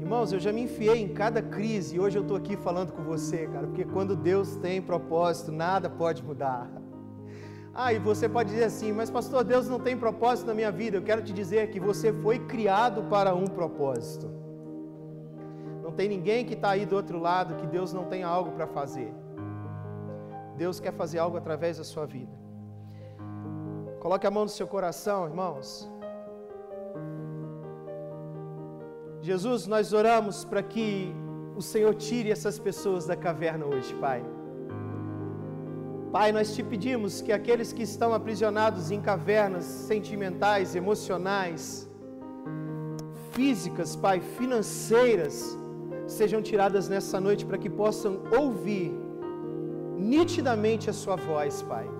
Irmãos, 0.00 0.32
eu 0.32 0.38
já 0.38 0.52
me 0.52 0.62
enfiei 0.62 1.02
em 1.02 1.12
cada 1.12 1.42
crise 1.42 1.96
e 1.96 2.00
hoje 2.00 2.16
eu 2.16 2.22
estou 2.22 2.36
aqui 2.36 2.56
falando 2.56 2.92
com 2.92 3.02
você, 3.02 3.48
cara, 3.48 3.66
porque 3.66 3.84
quando 3.84 4.14
Deus 4.14 4.54
tem 4.56 4.80
propósito, 4.80 5.50
nada 5.50 5.90
pode 5.90 6.22
mudar. 6.22 6.70
Ah, 7.74 7.92
e 7.92 7.98
você 7.98 8.28
pode 8.28 8.50
dizer 8.50 8.64
assim, 8.64 8.92
mas 8.92 9.10
pastor, 9.10 9.42
Deus 9.42 9.68
não 9.68 9.80
tem 9.80 9.96
propósito 9.96 10.46
na 10.46 10.54
minha 10.54 10.70
vida. 10.70 10.96
Eu 10.96 11.02
quero 11.02 11.22
te 11.22 11.32
dizer 11.32 11.70
que 11.70 11.80
você 11.80 12.12
foi 12.12 12.38
criado 12.38 13.02
para 13.04 13.34
um 13.34 13.46
propósito. 13.46 14.30
Não 15.82 15.90
tem 15.90 16.08
ninguém 16.08 16.44
que 16.44 16.54
está 16.54 16.70
aí 16.70 16.86
do 16.86 16.94
outro 16.94 17.18
lado 17.18 17.56
que 17.56 17.66
Deus 17.66 17.92
não 17.92 18.04
tenha 18.04 18.28
algo 18.28 18.52
para 18.52 18.68
fazer. 18.68 19.12
Deus 20.56 20.78
quer 20.78 20.92
fazer 20.92 21.18
algo 21.18 21.36
através 21.36 21.78
da 21.78 21.84
sua 21.84 22.06
vida. 22.06 22.32
Coloque 23.98 24.26
a 24.26 24.30
mão 24.30 24.44
no 24.44 24.50
seu 24.50 24.68
coração, 24.68 25.26
irmãos. 25.26 25.90
Jesus, 29.20 29.66
nós 29.66 29.92
oramos 29.92 30.44
para 30.44 30.62
que 30.62 31.12
o 31.56 31.62
Senhor 31.62 31.94
tire 31.94 32.30
essas 32.30 32.58
pessoas 32.58 33.06
da 33.06 33.16
caverna 33.16 33.64
hoje, 33.64 33.94
Pai. 33.94 34.22
Pai, 36.14 36.30
nós 36.30 36.54
te 36.54 36.62
pedimos 36.62 37.20
que 37.20 37.32
aqueles 37.32 37.72
que 37.72 37.82
estão 37.82 38.14
aprisionados 38.14 38.92
em 38.92 39.00
cavernas 39.00 39.64
sentimentais, 39.64 40.76
emocionais, 40.76 41.90
físicas, 43.32 43.96
Pai, 43.96 44.20
financeiras, 44.20 45.58
sejam 46.06 46.40
tiradas 46.40 46.88
nessa 46.88 47.20
noite 47.20 47.44
para 47.44 47.58
que 47.58 47.68
possam 47.68 48.20
ouvir 48.30 48.94
nitidamente 49.98 50.88
a 50.88 50.92
Sua 50.92 51.16
voz, 51.16 51.62
Pai. 51.62 51.90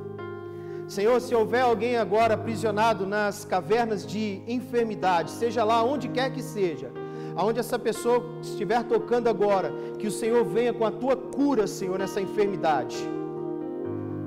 Senhor, 0.87 1.21
se 1.21 1.35
houver 1.35 1.63
alguém 1.63 1.97
agora 1.97 2.35
aprisionado 2.35 3.05
nas 3.05 3.45
cavernas 3.45 4.07
de 4.07 4.41
enfermidade, 4.47 5.33
seja 5.33 5.65
lá 5.65 5.83
onde 5.83 6.07
quer 6.07 6.31
que 6.31 6.41
seja, 6.41 6.93
aonde 7.35 7.59
essa 7.59 7.81
pessoa 7.81 8.25
estiver 8.41 8.85
tocando 8.85 9.27
agora, 9.27 9.73
que 9.99 10.07
o 10.07 10.13
Senhor 10.13 10.45
venha 10.45 10.73
com 10.73 10.87
a 10.87 10.93
tua 10.93 11.17
cura, 11.17 11.67
Senhor, 11.67 11.99
nessa 11.99 12.21
enfermidade. 12.21 13.24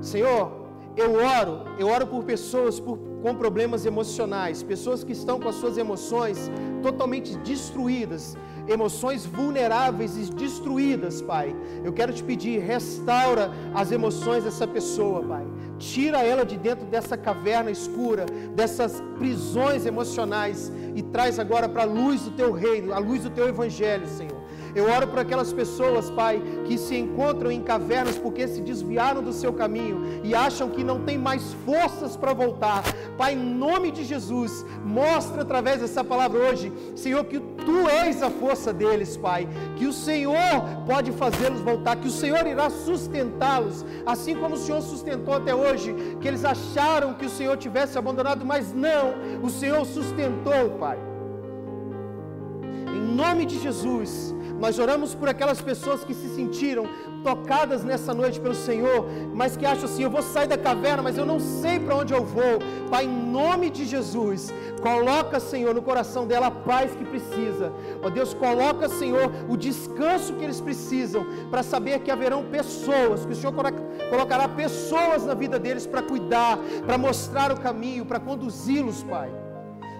Senhor, 0.00 0.68
eu 0.96 1.14
oro, 1.14 1.64
eu 1.78 1.86
oro 1.86 2.06
por 2.06 2.24
pessoas 2.24 2.80
por, 2.80 2.98
com 3.22 3.34
problemas 3.34 3.86
emocionais, 3.86 4.62
pessoas 4.62 5.04
que 5.04 5.12
estão 5.12 5.38
com 5.38 5.48
as 5.48 5.54
suas 5.54 5.78
emoções 5.78 6.50
totalmente 6.82 7.36
destruídas, 7.38 8.36
emoções 8.66 9.24
vulneráveis 9.24 10.16
e 10.16 10.32
destruídas, 10.32 11.22
Pai. 11.22 11.54
Eu 11.84 11.92
quero 11.92 12.12
te 12.12 12.22
pedir, 12.22 12.58
restaura 12.58 13.52
as 13.74 13.92
emoções 13.92 14.44
dessa 14.44 14.66
pessoa, 14.66 15.22
Pai. 15.22 15.46
Tira 15.78 16.24
ela 16.24 16.44
de 16.44 16.56
dentro 16.56 16.86
dessa 16.86 17.16
caverna 17.16 17.70
escura, 17.70 18.26
dessas 18.54 19.00
prisões 19.18 19.86
emocionais 19.86 20.72
e 20.94 21.02
traz 21.02 21.38
agora 21.38 21.68
para 21.68 21.82
a 21.82 21.86
luz 21.86 22.22
do 22.22 22.32
teu 22.32 22.52
reino, 22.52 22.92
a 22.92 22.98
luz 22.98 23.22
do 23.22 23.30
teu 23.30 23.48
evangelho, 23.48 24.06
Senhor. 24.08 24.37
Eu 24.74 24.90
oro 24.90 25.06
por 25.08 25.18
aquelas 25.18 25.52
pessoas, 25.52 26.10
Pai, 26.10 26.42
que 26.66 26.76
se 26.78 26.96
encontram 26.96 27.50
em 27.50 27.62
cavernas 27.62 28.18
porque 28.18 28.46
se 28.46 28.60
desviaram 28.60 29.22
do 29.22 29.32
seu 29.32 29.52
caminho 29.52 30.20
e 30.22 30.34
acham 30.34 30.70
que 30.70 30.84
não 30.84 31.00
tem 31.00 31.18
mais 31.18 31.52
forças 31.64 32.16
para 32.16 32.32
voltar. 32.32 32.82
Pai, 33.16 33.34
em 33.34 33.36
nome 33.36 33.90
de 33.90 34.04
Jesus, 34.04 34.64
mostra 34.84 35.42
através 35.42 35.80
dessa 35.80 36.04
palavra 36.04 36.38
hoje, 36.38 36.72
Senhor, 36.94 37.24
que 37.24 37.40
tu 37.40 37.88
és 37.88 38.22
a 38.22 38.30
força 38.30 38.72
deles, 38.72 39.16
Pai, 39.16 39.48
que 39.76 39.86
o 39.86 39.92
Senhor 39.92 40.36
pode 40.86 41.12
fazê-los 41.12 41.60
voltar, 41.60 41.96
que 41.96 42.08
o 42.08 42.10
Senhor 42.10 42.46
irá 42.46 42.70
sustentá-los, 42.70 43.84
assim 44.06 44.36
como 44.36 44.54
o 44.54 44.58
Senhor 44.58 44.80
sustentou 44.82 45.34
até 45.34 45.54
hoje, 45.54 45.94
que 46.20 46.28
eles 46.28 46.44
acharam 46.44 47.14
que 47.14 47.26
o 47.26 47.30
Senhor 47.30 47.56
tivesse 47.56 47.98
abandonado, 47.98 48.44
mas 48.44 48.72
não, 48.72 49.14
o 49.42 49.50
Senhor 49.50 49.84
sustentou, 49.84 50.70
Pai. 50.78 50.98
Em 52.94 53.00
nome 53.00 53.44
de 53.44 53.58
Jesus, 53.58 54.34
nós 54.58 54.78
oramos 54.78 55.14
por 55.14 55.28
aquelas 55.28 55.60
pessoas 55.60 56.02
que 56.04 56.12
se 56.12 56.28
sentiram 56.34 56.84
tocadas 57.22 57.84
nessa 57.84 58.12
noite 58.12 58.40
pelo 58.40 58.54
Senhor, 58.54 59.06
mas 59.34 59.56
que 59.56 59.64
acham 59.64 59.84
assim: 59.84 60.02
eu 60.02 60.10
vou 60.10 60.22
sair 60.22 60.48
da 60.48 60.58
caverna, 60.58 61.02
mas 61.02 61.16
eu 61.16 61.24
não 61.24 61.38
sei 61.38 61.78
para 61.78 61.94
onde 61.94 62.12
eu 62.12 62.24
vou. 62.24 62.58
Pai, 62.90 63.04
em 63.04 63.30
nome 63.30 63.70
de 63.70 63.84
Jesus, 63.84 64.52
coloca, 64.82 65.38
Senhor, 65.38 65.74
no 65.74 65.82
coração 65.82 66.26
dela 66.26 66.48
a 66.48 66.50
paz 66.50 66.94
que 66.94 67.04
precisa. 67.04 67.72
Ó 68.02 68.10
Deus, 68.10 68.34
coloca, 68.34 68.88
Senhor, 68.88 69.30
o 69.48 69.56
descanso 69.56 70.34
que 70.34 70.44
eles 70.44 70.60
precisam 70.60 71.26
para 71.50 71.62
saber 71.62 72.00
que 72.00 72.10
haverão 72.10 72.44
pessoas, 72.44 73.24
que 73.24 73.32
o 73.32 73.36
Senhor 73.36 73.54
colocará 74.10 74.48
pessoas 74.48 75.24
na 75.24 75.34
vida 75.34 75.58
deles 75.58 75.86
para 75.86 76.02
cuidar, 76.02 76.58
para 76.86 76.98
mostrar 76.98 77.52
o 77.52 77.60
caminho, 77.60 78.04
para 78.04 78.18
conduzi-los, 78.18 79.02
Pai. 79.04 79.30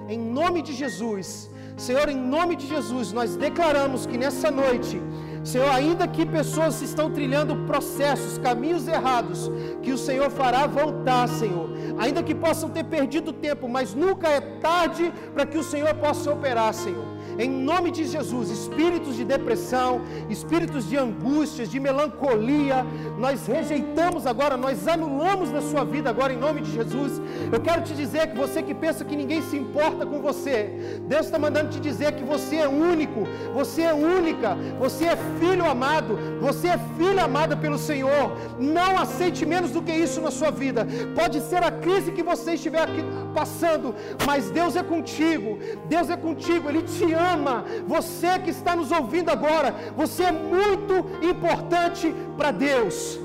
Em 0.08 0.18
nome 0.18 0.62
de 0.62 0.72
Jesus, 0.72 1.50
Senhor, 1.78 2.08
em 2.08 2.16
nome 2.16 2.56
de 2.56 2.66
Jesus, 2.66 3.12
nós 3.12 3.36
declaramos 3.36 4.04
que 4.04 4.18
nessa 4.18 4.50
noite, 4.50 5.00
Senhor, 5.44 5.70
ainda 5.70 6.08
que 6.08 6.26
pessoas 6.26 6.82
estão 6.82 7.10
trilhando 7.10 7.54
processos, 7.66 8.36
caminhos 8.36 8.88
errados, 8.88 9.48
que 9.80 9.92
o 9.92 9.96
Senhor 9.96 10.28
fará 10.28 10.66
voltar, 10.66 11.28
Senhor. 11.28 11.70
Ainda 11.98 12.22
que 12.22 12.34
possam 12.34 12.68
ter 12.68 12.84
perdido 12.84 13.32
tempo, 13.32 13.68
mas 13.68 13.94
nunca 13.94 14.28
é 14.28 14.40
tarde 14.40 15.12
para 15.32 15.46
que 15.46 15.56
o 15.56 15.62
Senhor 15.62 15.94
possa 15.94 16.32
operar, 16.32 16.74
Senhor. 16.74 17.06
Em 17.38 17.50
nome 17.50 17.90
de 17.90 18.04
Jesus, 18.04 18.50
espíritos 18.50 19.16
de 19.16 19.24
depressão, 19.24 20.02
espíritos 20.28 20.88
de 20.88 20.96
angústias, 20.96 21.70
de 21.70 21.78
melancolia, 21.78 22.84
nós 23.18 23.46
rejeitamos 23.46 24.26
agora, 24.26 24.56
nós 24.56 24.86
anulamos 24.86 25.50
na 25.50 25.60
sua 25.60 25.84
vida 25.84 26.10
agora 26.10 26.32
em 26.32 26.38
nome 26.38 26.60
de 26.60 26.72
Jesus. 26.72 27.20
Eu 27.52 27.60
quero 27.60 27.82
te 27.82 27.94
dizer 27.94 28.28
que 28.28 28.36
você 28.36 28.62
que 28.62 28.74
pensa 28.74 29.04
que 29.04 29.16
ninguém 29.16 29.42
se 29.42 29.56
importa 29.56 30.06
com 30.06 30.20
você, 30.20 31.00
Deus 31.06 31.26
está 31.26 31.38
mandando 31.38 31.70
te 31.70 31.80
dizer 31.80 32.12
que 32.12 32.24
você 32.24 32.56
é 32.56 32.68
único, 32.68 33.26
você 33.54 33.82
é 33.82 33.92
única, 33.92 34.56
você 34.78 35.06
é 35.06 35.16
filho 35.38 35.68
amado, 35.68 36.18
você 36.40 36.68
é 36.68 36.78
filha 36.96 37.24
amada 37.24 37.56
pelo 37.56 37.78
Senhor. 37.78 38.32
Não 38.58 38.98
aceite 38.98 39.44
menos 39.44 39.70
do 39.70 39.82
que 39.82 39.92
isso 39.92 40.20
na 40.20 40.30
sua 40.30 40.50
vida. 40.50 40.86
Pode 41.14 41.40
ser 41.40 41.62
a 41.62 41.70
crise 41.70 42.12
que 42.12 42.22
você 42.22 42.54
estiver 42.54 42.82
aqui 42.82 43.02
passando, 43.34 43.94
mas 44.26 44.50
Deus 44.50 44.76
é 44.76 44.82
contigo. 44.82 45.58
Deus 45.86 46.10
é 46.10 46.16
contigo, 46.16 46.68
Ele 46.68 46.82
te 46.82 47.12
ama. 47.12 47.64
Você 47.86 48.38
que 48.38 48.50
está 48.50 48.74
nos 48.74 48.90
ouvindo 48.90 49.30
agora, 49.30 49.74
você 49.96 50.24
é 50.24 50.32
muito 50.32 50.94
importante 51.32 52.14
para 52.36 52.50
Deus. 52.50 53.18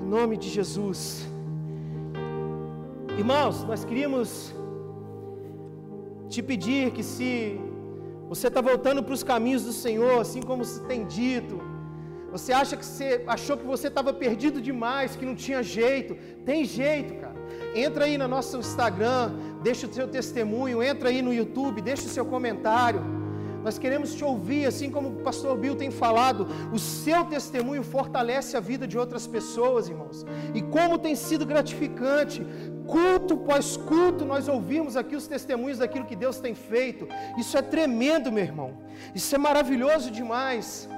Em 0.00 0.08
nome 0.08 0.36
de 0.36 0.48
Jesus. 0.48 1.26
Irmãos, 3.16 3.64
nós 3.64 3.84
queríamos 3.84 4.54
te 6.28 6.42
pedir 6.42 6.92
que 6.92 7.02
se 7.02 7.58
você 8.28 8.48
está 8.48 8.60
voltando 8.60 9.02
para 9.02 9.14
os 9.14 9.22
caminhos 9.22 9.64
do 9.64 9.72
Senhor, 9.72 10.20
assim 10.20 10.42
como 10.42 10.64
se 10.64 10.80
tem 10.82 11.04
dito, 11.06 11.60
você 12.30 12.52
acha 12.52 12.76
que 12.76 12.84
você 12.84 13.24
achou 13.26 13.56
que 13.56 13.64
você 13.64 13.88
estava 13.88 14.12
perdido 14.12 14.60
demais, 14.60 15.16
que 15.16 15.24
não 15.24 15.34
tinha 15.34 15.62
jeito, 15.62 16.14
tem 16.44 16.64
jeito, 16.64 17.14
cara. 17.14 17.27
Entra 17.84 18.04
aí 18.06 18.16
no 18.18 18.28
nosso 18.28 18.56
Instagram, 18.56 19.32
deixa 19.62 19.86
o 19.86 19.92
seu 19.92 20.08
testemunho, 20.08 20.82
entra 20.82 21.08
aí 21.10 21.20
no 21.22 21.32
YouTube, 21.32 21.80
deixa 21.80 22.06
o 22.06 22.14
seu 22.16 22.24
comentário. 22.24 23.00
Nós 23.62 23.76
queremos 23.78 24.14
te 24.14 24.24
ouvir, 24.24 24.64
assim 24.66 24.88
como 24.90 25.08
o 25.08 25.16
pastor 25.28 25.56
Bill 25.62 25.74
tem 25.74 25.90
falado, 25.90 26.46
o 26.72 26.78
seu 26.78 27.24
testemunho 27.24 27.82
fortalece 27.82 28.56
a 28.56 28.60
vida 28.60 28.86
de 28.86 28.96
outras 28.96 29.26
pessoas, 29.26 29.88
irmãos. 29.88 30.24
E 30.54 30.62
como 30.62 30.96
tem 30.96 31.14
sido 31.14 31.44
gratificante, 31.44 32.46
culto 32.86 33.34
após 33.34 33.76
culto, 33.76 34.24
nós 34.24 34.48
ouvimos 34.48 34.96
aqui 34.96 35.14
os 35.16 35.26
testemunhos 35.26 35.78
daquilo 35.78 36.06
que 36.06 36.16
Deus 36.16 36.38
tem 36.38 36.54
feito. 36.54 37.08
Isso 37.36 37.58
é 37.58 37.62
tremendo, 37.62 38.32
meu 38.32 38.44
irmão. 38.44 38.70
Isso 39.14 39.34
é 39.34 39.38
maravilhoso 39.38 40.10
demais. 40.10 40.88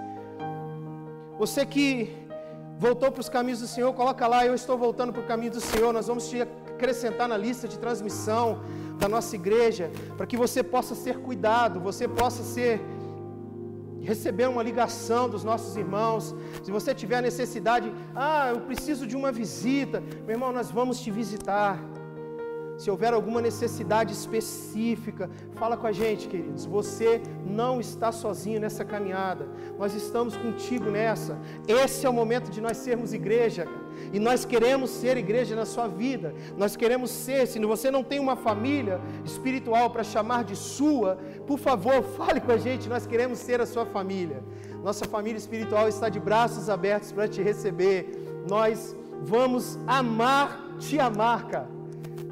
Você 1.38 1.64
que 1.64 2.14
voltou 2.78 3.10
para 3.10 3.20
os 3.20 3.28
caminhos 3.28 3.60
do 3.60 3.66
Senhor, 3.66 3.92
coloca 3.94 4.26
lá, 4.26 4.46
eu 4.46 4.54
estou 4.54 4.76
voltando 4.78 5.12
para 5.12 5.22
o 5.22 5.26
caminho 5.26 5.52
do 5.52 5.60
Senhor. 5.60 5.92
Nós 5.92 6.06
vamos 6.06 6.28
te 6.28 6.46
acrescentar 6.80 7.28
na 7.28 7.36
lista 7.46 7.68
de 7.72 7.78
transmissão 7.84 8.46
da 9.02 9.08
nossa 9.14 9.34
igreja, 9.40 9.90
para 10.16 10.26
que 10.30 10.36
você 10.44 10.62
possa 10.62 10.94
ser 10.94 11.16
cuidado, 11.28 11.84
você 11.90 12.06
possa 12.20 12.42
ser 12.42 12.80
receber 14.10 14.48
uma 14.48 14.62
ligação 14.62 15.28
dos 15.34 15.44
nossos 15.50 15.76
irmãos. 15.76 16.34
Se 16.64 16.70
você 16.76 16.94
tiver 16.94 17.20
necessidade, 17.30 17.92
ah, 18.14 18.48
eu 18.54 18.60
preciso 18.62 19.06
de 19.06 19.16
uma 19.20 19.30
visita, 19.30 20.00
meu 20.26 20.34
irmão, 20.36 20.52
nós 20.52 20.70
vamos 20.70 21.00
te 21.00 21.10
visitar. 21.10 21.78
Se 22.78 22.90
houver 22.90 23.12
alguma 23.12 23.42
necessidade 23.42 24.10
específica, 24.14 25.28
fala 25.60 25.76
com 25.76 25.86
a 25.86 25.92
gente, 25.92 26.26
queridos. 26.28 26.64
Você 26.64 27.20
não 27.46 27.78
está 27.78 28.10
sozinho 28.10 28.58
nessa 28.58 28.86
caminhada. 28.86 29.46
Nós 29.78 29.92
estamos 29.94 30.34
contigo 30.34 30.88
nessa. 30.90 31.38
Esse 31.68 32.06
é 32.06 32.08
o 32.08 32.12
momento 32.12 32.50
de 32.50 32.58
nós 32.58 32.78
sermos 32.78 33.12
igreja. 33.12 33.68
E 34.12 34.18
nós 34.18 34.44
queremos 34.44 34.90
ser 34.90 35.16
igreja 35.16 35.54
na 35.54 35.64
sua 35.64 35.86
vida. 35.88 36.34
Nós 36.56 36.76
queremos 36.76 37.10
ser. 37.10 37.46
Se 37.46 37.58
você 37.58 37.90
não 37.90 38.02
tem 38.02 38.18
uma 38.18 38.36
família 38.36 39.00
espiritual 39.24 39.90
para 39.90 40.02
chamar 40.02 40.44
de 40.44 40.56
sua, 40.56 41.18
por 41.46 41.58
favor, 41.58 42.02
fale 42.16 42.40
com 42.40 42.52
a 42.52 42.58
gente. 42.58 42.88
Nós 42.88 43.06
queremos 43.06 43.38
ser 43.38 43.60
a 43.60 43.66
sua 43.66 43.86
família. 43.86 44.42
Nossa 44.82 45.04
família 45.04 45.38
espiritual 45.38 45.88
está 45.88 46.08
de 46.08 46.18
braços 46.18 46.68
abertos 46.70 47.12
para 47.12 47.28
te 47.28 47.42
receber. 47.42 48.44
Nós 48.48 48.96
vamos 49.22 49.78
amar 49.86 50.70
te 50.80 50.98
amar, 50.98 51.46
cara. 51.46 51.79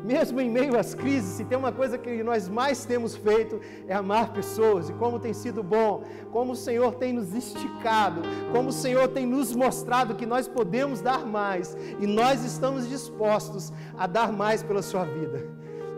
Mesmo 0.08 0.40
em 0.40 0.48
meio 0.48 0.78
às 0.78 0.94
crises, 0.94 1.34
se 1.34 1.44
tem 1.44 1.58
uma 1.58 1.70
coisa 1.70 1.98
que 1.98 2.22
nós 2.22 2.48
mais 2.48 2.86
temos 2.86 3.14
feito 3.14 3.60
é 3.86 3.92
amar 3.92 4.32
pessoas, 4.32 4.88
e 4.88 4.94
como 4.94 5.18
tem 5.18 5.34
sido 5.34 5.62
bom, 5.62 6.02
como 6.32 6.52
o 6.52 6.56
Senhor 6.56 6.94
tem 6.94 7.12
nos 7.12 7.34
esticado, 7.34 8.22
como 8.50 8.70
o 8.70 8.72
Senhor 8.72 9.06
tem 9.08 9.26
nos 9.26 9.54
mostrado 9.54 10.14
que 10.14 10.24
nós 10.24 10.48
podemos 10.48 11.02
dar 11.02 11.26
mais, 11.26 11.76
e 12.00 12.06
nós 12.06 12.42
estamos 12.42 12.88
dispostos 12.88 13.70
a 13.98 14.06
dar 14.06 14.32
mais 14.32 14.62
pela 14.62 14.80
sua 14.80 15.04
vida. 15.04 15.44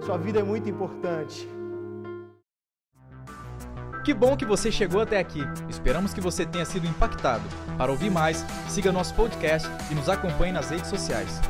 Sua 0.04 0.18
vida 0.18 0.40
é 0.40 0.42
muito 0.42 0.68
importante. 0.68 1.48
Que 4.04 4.12
bom 4.12 4.36
que 4.36 4.44
você 4.44 4.72
chegou 4.72 5.00
até 5.02 5.20
aqui. 5.20 5.42
Esperamos 5.68 6.12
que 6.12 6.20
você 6.20 6.44
tenha 6.44 6.64
sido 6.64 6.84
impactado. 6.84 7.44
Para 7.78 7.92
ouvir 7.92 8.10
mais, 8.10 8.44
siga 8.68 8.90
nosso 8.90 9.14
podcast 9.14 9.68
e 9.88 9.94
nos 9.94 10.08
acompanhe 10.08 10.52
nas 10.52 10.68
redes 10.68 10.88
sociais. 10.88 11.40